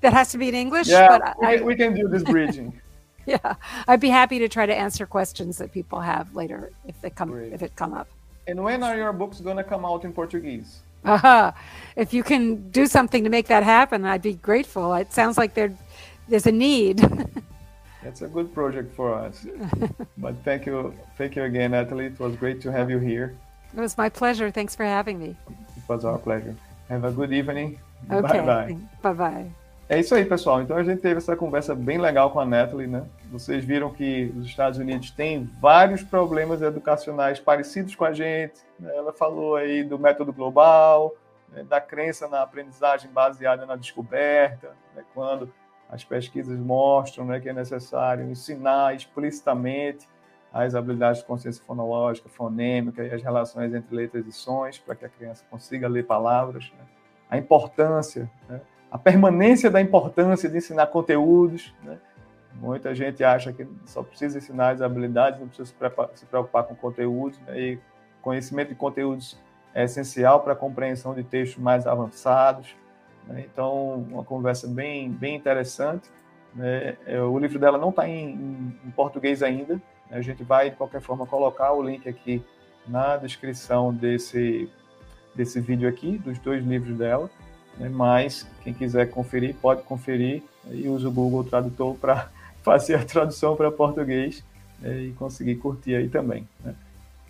that 0.02 0.12
has 0.12 0.30
to 0.32 0.38
be 0.38 0.48
in 0.48 0.54
English. 0.54 0.88
Yeah, 0.88 1.18
but 1.18 1.36
we, 1.40 1.46
I, 1.46 1.56
can, 1.56 1.66
we 1.66 1.74
can 1.74 1.94
do 1.94 2.06
this 2.06 2.22
bridging. 2.22 2.78
yeah, 3.26 3.54
I'd 3.86 4.00
be 4.00 4.08
happy 4.08 4.38
to 4.40 4.48
try 4.48 4.66
to 4.66 4.74
answer 4.74 5.06
questions 5.06 5.58
that 5.58 5.72
people 5.72 6.00
have 6.00 6.34
later 6.34 6.70
if 6.86 7.00
they 7.00 7.10
come 7.10 7.30
Great. 7.30 7.52
if 7.52 7.62
it 7.62 7.76
come 7.76 7.94
up. 7.94 8.08
And 8.46 8.62
when 8.62 8.82
are 8.82 8.96
your 8.96 9.12
books 9.12 9.40
going 9.40 9.56
to 9.56 9.64
come 9.64 9.84
out 9.84 10.04
in 10.04 10.12
Portuguese? 10.12 10.80
Uh-huh. 11.04 11.52
If 11.96 12.12
you 12.12 12.22
can 12.22 12.70
do 12.70 12.86
something 12.86 13.24
to 13.24 13.30
make 13.30 13.48
that 13.48 13.62
happen, 13.62 14.04
I'd 14.04 14.22
be 14.22 14.34
grateful. 14.34 14.94
It 14.94 15.12
sounds 15.12 15.36
like 15.36 15.54
there, 15.54 15.72
there's 16.28 16.46
a 16.46 16.52
need. 16.52 16.98
That's 18.02 18.22
a 18.22 18.28
good 18.28 18.52
project 18.52 18.94
for 18.94 19.14
us. 19.14 19.46
but 20.18 20.34
thank 20.44 20.66
you, 20.66 20.94
thank 21.16 21.36
you 21.36 21.44
again, 21.44 21.70
Natalie. 21.70 22.06
It 22.06 22.18
was 22.18 22.34
great 22.36 22.60
to 22.62 22.72
have 22.72 22.90
you 22.90 22.98
here. 22.98 23.36
It 23.76 23.80
was 23.80 23.96
my 23.96 24.08
pleasure. 24.08 24.50
Thanks 24.50 24.74
for 24.74 24.84
having 24.84 25.18
me. 25.18 25.36
It 25.76 25.88
was 25.88 26.04
our 26.04 26.18
pleasure. 26.18 26.54
Have 26.88 27.04
a 27.04 27.12
good 27.12 27.32
evening. 27.32 27.78
Okay. 28.10 28.40
Bye 28.40 28.46
bye. 28.46 28.76
Bye 29.02 29.12
bye. 29.12 29.52
É 29.88 29.98
isso 29.98 30.14
aí, 30.14 30.24
pessoal. 30.24 30.62
Então 30.62 30.76
a 30.76 30.84
gente 30.84 31.00
teve 31.00 31.18
essa 31.18 31.36
conversa 31.36 31.74
bem 31.74 31.98
legal 31.98 32.30
com 32.30 32.40
a 32.40 32.46
Natalie, 32.46 32.86
né? 32.86 33.04
Vocês 33.30 33.64
viram 33.64 33.92
que 33.92 34.32
os 34.36 34.46
Estados 34.46 34.78
Unidos 34.78 35.10
têm 35.10 35.50
vários 35.60 36.02
problemas 36.02 36.62
educacionais 36.62 37.40
parecidos 37.40 37.94
com 37.94 38.04
a 38.04 38.12
gente. 38.12 38.60
Né? 38.78 38.90
Ela 38.96 39.12
falou 39.12 39.56
aí 39.56 39.82
do 39.82 39.98
método 39.98 40.32
global, 40.32 41.14
né? 41.52 41.64
da 41.64 41.80
crença 41.80 42.28
na 42.28 42.42
aprendizagem 42.42 43.10
baseada 43.10 43.66
na 43.66 43.76
descoberta, 43.76 44.70
né? 44.94 45.04
quando 45.12 45.52
as 45.90 46.02
pesquisas 46.02 46.58
mostram 46.58 47.26
né, 47.26 47.38
que 47.38 47.50
é 47.50 47.52
necessário 47.52 48.24
ensinar 48.30 48.96
explicitamente 48.96 50.08
as 50.50 50.74
habilidades 50.74 51.20
de 51.20 51.26
consciência 51.26 51.62
fonológica, 51.64 52.30
fonêmica 52.30 53.02
e 53.04 53.12
as 53.12 53.22
relações 53.22 53.74
entre 53.74 53.94
letras 53.94 54.26
e 54.26 54.32
sons 54.32 54.78
para 54.78 54.94
que 54.94 55.04
a 55.04 55.08
criança 55.08 55.44
consiga 55.50 55.86
ler 55.88 56.06
palavras. 56.06 56.72
Né? 56.78 56.84
A 57.28 57.36
importância, 57.36 58.30
né? 58.48 58.60
A 58.92 58.98
permanência 58.98 59.70
da 59.70 59.80
importância 59.80 60.50
de 60.50 60.58
ensinar 60.58 60.86
conteúdos. 60.88 61.74
Né? 61.82 61.96
Muita 62.56 62.94
gente 62.94 63.24
acha 63.24 63.50
que 63.50 63.66
só 63.86 64.02
precisa 64.02 64.36
ensinar 64.36 64.74
as 64.74 64.82
habilidades, 64.82 65.40
não 65.40 65.48
precisa 65.48 65.72
se 66.14 66.26
preocupar 66.26 66.64
com 66.64 66.74
conteúdos. 66.74 67.40
Né? 67.40 67.58
E 67.58 67.78
conhecimento 68.20 68.68
de 68.68 68.74
conteúdos 68.74 69.40
é 69.74 69.84
essencial 69.84 70.40
para 70.40 70.52
a 70.52 70.56
compreensão 70.56 71.14
de 71.14 71.24
textos 71.24 71.60
mais 71.60 71.86
avançados. 71.86 72.76
Né? 73.26 73.46
Então, 73.50 74.06
uma 74.10 74.24
conversa 74.24 74.68
bem, 74.68 75.10
bem 75.10 75.36
interessante. 75.36 76.10
Né? 76.54 76.98
É, 77.06 77.18
o 77.18 77.38
livro 77.38 77.58
dela 77.58 77.78
não 77.78 77.88
está 77.88 78.06
em, 78.06 78.34
em, 78.34 78.78
em, 78.84 78.90
português 78.90 79.42
ainda. 79.42 79.76
Né? 79.76 80.18
A 80.18 80.20
gente 80.20 80.44
vai, 80.44 80.68
de 80.68 80.76
qualquer 80.76 81.00
forma, 81.00 81.26
colocar 81.26 81.72
o 81.72 81.82
link 81.82 82.06
aqui 82.06 82.44
na 82.86 83.16
descrição 83.16 83.90
desse, 83.90 84.70
desse 85.34 85.60
vídeo 85.60 85.88
aqui, 85.88 86.18
dos 86.18 86.38
dois 86.38 86.62
livros 86.62 86.94
dela. 86.98 87.30
Né? 87.78 87.88
Mas, 87.88 88.46
quem 88.62 88.72
quiser 88.72 89.10
conferir, 89.10 89.54
pode 89.56 89.82
conferir 89.82 90.42
e 90.70 90.88
usa 90.88 91.08
o 91.08 91.12
Google 91.12 91.44
Tradutor 91.44 91.94
para 91.96 92.28
fazer 92.62 92.96
a 92.96 93.04
tradução 93.04 93.56
para 93.56 93.70
português 93.70 94.44
né? 94.78 95.02
e 95.02 95.12
conseguir 95.12 95.56
curtir 95.56 95.94
aí 95.94 96.08
também. 96.08 96.46
Né? 96.64 96.74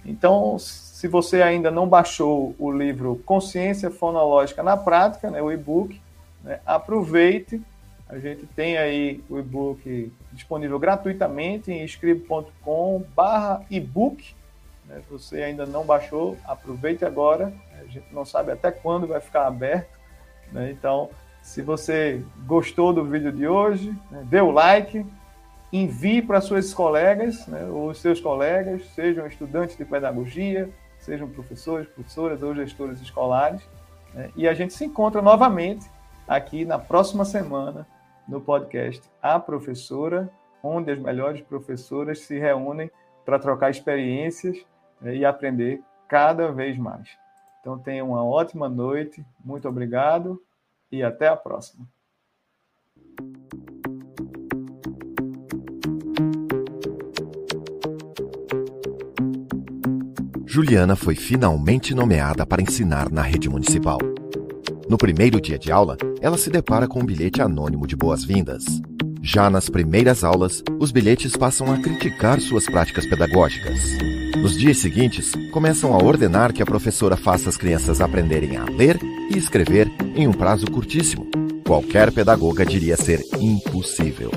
Então, 0.04 0.58
se 0.58 1.06
você 1.06 1.42
ainda 1.42 1.70
não 1.70 1.86
baixou 1.86 2.56
o 2.58 2.72
livro 2.72 3.22
Consciência 3.24 3.90
Fonológica 3.90 4.62
na 4.62 4.76
Prática, 4.76 5.30
né, 5.30 5.40
o 5.40 5.50
e-book, 5.50 6.00
né, 6.42 6.60
aproveite. 6.66 7.60
A 8.08 8.18
gente 8.18 8.44
tem 8.46 8.76
aí 8.76 9.22
o 9.30 9.38
e-book 9.38 10.12
disponível 10.32 10.78
gratuitamente 10.78 11.70
em 11.70 11.84
escribo.com 11.84 13.04
barra 13.14 13.64
e-book. 13.70 14.34
Né, 14.86 15.00
você 15.08 15.42
ainda 15.42 15.64
não 15.64 15.84
baixou, 15.84 16.36
aproveite 16.44 17.04
agora. 17.04 17.52
A 17.80 17.84
gente 17.84 18.12
não 18.12 18.24
sabe 18.24 18.52
até 18.52 18.70
quando 18.70 19.06
vai 19.06 19.20
ficar 19.20 19.46
aberto. 19.46 20.01
Né, 20.52 20.70
então, 20.70 21.10
se 21.40 21.62
você 21.62 22.22
gostou 22.46 22.92
do 22.92 23.04
vídeo 23.04 23.32
de 23.32 23.46
hoje, 23.46 23.90
né, 24.10 24.24
dê 24.28 24.40
o 24.40 24.50
like, 24.50 25.04
envie 25.72 26.22
para 26.22 26.40
suas 26.40 26.72
colegas, 26.74 27.46
né, 27.46 27.64
ou 27.64 27.92
seus 27.94 28.20
colegas, 28.20 28.86
sejam 28.94 29.26
estudantes 29.26 29.76
de 29.76 29.84
pedagogia, 29.84 30.70
sejam 30.98 31.28
professores, 31.28 31.88
professoras 31.88 32.42
ou 32.42 32.54
gestores 32.54 33.00
escolares. 33.00 33.62
Né, 34.14 34.30
e 34.36 34.46
a 34.46 34.54
gente 34.54 34.74
se 34.74 34.84
encontra 34.84 35.22
novamente 35.22 35.90
aqui 36.28 36.64
na 36.64 36.78
próxima 36.78 37.24
semana 37.24 37.86
no 38.28 38.40
podcast 38.40 39.02
A 39.20 39.40
Professora, 39.40 40.30
onde 40.62 40.92
as 40.92 40.98
melhores 40.98 41.40
professoras 41.40 42.20
se 42.20 42.38
reúnem 42.38 42.90
para 43.24 43.38
trocar 43.38 43.70
experiências 43.70 44.64
né, 45.00 45.16
e 45.16 45.24
aprender 45.24 45.82
cada 46.06 46.52
vez 46.52 46.78
mais. 46.78 47.21
Então 47.62 47.78
tenha 47.78 48.04
uma 48.04 48.24
ótima 48.24 48.68
noite, 48.68 49.24
muito 49.38 49.68
obrigado 49.68 50.42
e 50.90 51.00
até 51.00 51.28
a 51.28 51.36
próxima. 51.36 51.86
Juliana 60.44 60.96
foi 60.96 61.14
finalmente 61.14 61.94
nomeada 61.94 62.44
para 62.44 62.60
ensinar 62.60 63.08
na 63.12 63.22
rede 63.22 63.48
municipal. 63.48 63.98
No 64.88 64.98
primeiro 64.98 65.40
dia 65.40 65.56
de 65.56 65.70
aula, 65.70 65.96
ela 66.20 66.36
se 66.36 66.50
depara 66.50 66.88
com 66.88 66.98
um 66.98 67.06
bilhete 67.06 67.40
anônimo 67.40 67.86
de 67.86 67.94
boas-vindas. 67.94 68.64
Já 69.22 69.48
nas 69.48 69.68
primeiras 69.68 70.24
aulas, 70.24 70.62
os 70.80 70.90
bilhetes 70.90 71.36
passam 71.36 71.72
a 71.72 71.78
criticar 71.78 72.40
suas 72.40 72.66
práticas 72.66 73.06
pedagógicas. 73.06 73.78
Nos 74.36 74.58
dias 74.58 74.78
seguintes, 74.78 75.32
começam 75.52 75.94
a 75.94 76.02
ordenar 76.02 76.52
que 76.52 76.62
a 76.62 76.66
professora 76.66 77.16
faça 77.16 77.48
as 77.48 77.56
crianças 77.56 78.00
aprenderem 78.00 78.56
a 78.56 78.64
ler 78.64 78.98
e 79.30 79.38
escrever 79.38 79.90
em 80.16 80.26
um 80.26 80.32
prazo 80.32 80.66
curtíssimo. 80.66 81.30
Qualquer 81.64 82.10
pedagoga 82.10 82.66
diria 82.66 82.96
ser 82.96 83.22
impossível. 83.40 84.30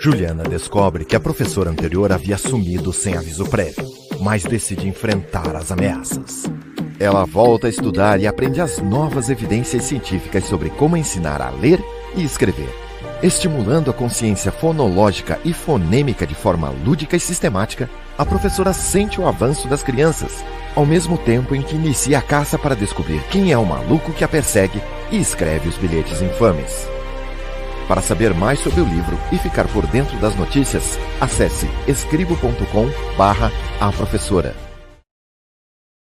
Juliana 0.00 0.42
descobre 0.42 1.04
que 1.04 1.16
a 1.16 1.20
professora 1.20 1.70
anterior 1.70 2.12
havia 2.12 2.36
sumido 2.36 2.92
sem 2.92 3.16
aviso 3.16 3.46
prévio 3.46 4.04
mas 4.20 4.42
decide 4.44 4.88
enfrentar 4.88 5.54
as 5.56 5.70
ameaças. 5.70 6.44
Ela 6.98 7.24
volta 7.24 7.66
a 7.66 7.70
estudar 7.70 8.20
e 8.20 8.26
aprende 8.26 8.60
as 8.60 8.78
novas 8.78 9.28
evidências 9.28 9.84
científicas 9.84 10.44
sobre 10.44 10.70
como 10.70 10.96
ensinar 10.96 11.42
a 11.42 11.50
ler 11.50 11.78
e 12.16 12.24
escrever. 12.24 12.83
Estimulando 13.22 13.90
a 13.90 13.94
consciência 13.94 14.52
fonológica 14.52 15.38
e 15.44 15.52
fonêmica 15.52 16.26
de 16.26 16.34
forma 16.34 16.68
lúdica 16.68 17.16
e 17.16 17.20
sistemática, 17.20 17.88
a 18.18 18.24
professora 18.24 18.72
sente 18.72 19.20
o 19.20 19.26
avanço 19.26 19.66
das 19.66 19.82
crianças, 19.82 20.44
ao 20.74 20.84
mesmo 20.84 21.16
tempo 21.16 21.54
em 21.54 21.62
que 21.62 21.74
inicia 21.74 22.18
a 22.18 22.22
caça 22.22 22.58
para 22.58 22.76
descobrir 22.76 23.22
quem 23.30 23.52
é 23.52 23.58
o 23.58 23.64
maluco 23.64 24.12
que 24.12 24.24
a 24.24 24.28
persegue 24.28 24.82
e 25.10 25.18
escreve 25.18 25.68
os 25.68 25.76
bilhetes 25.76 26.20
infames. 26.20 26.86
Para 27.88 28.00
saber 28.00 28.32
mais 28.34 28.60
sobre 28.60 28.80
o 28.80 28.84
livro 28.84 29.18
e 29.30 29.38
ficar 29.38 29.68
por 29.68 29.86
dentro 29.86 30.16
das 30.18 30.34
notícias, 30.34 30.98
acesse 31.20 31.68
escribo.com 31.86 32.88
barra 33.16 33.52
a 33.80 33.92
professora. 33.92 34.63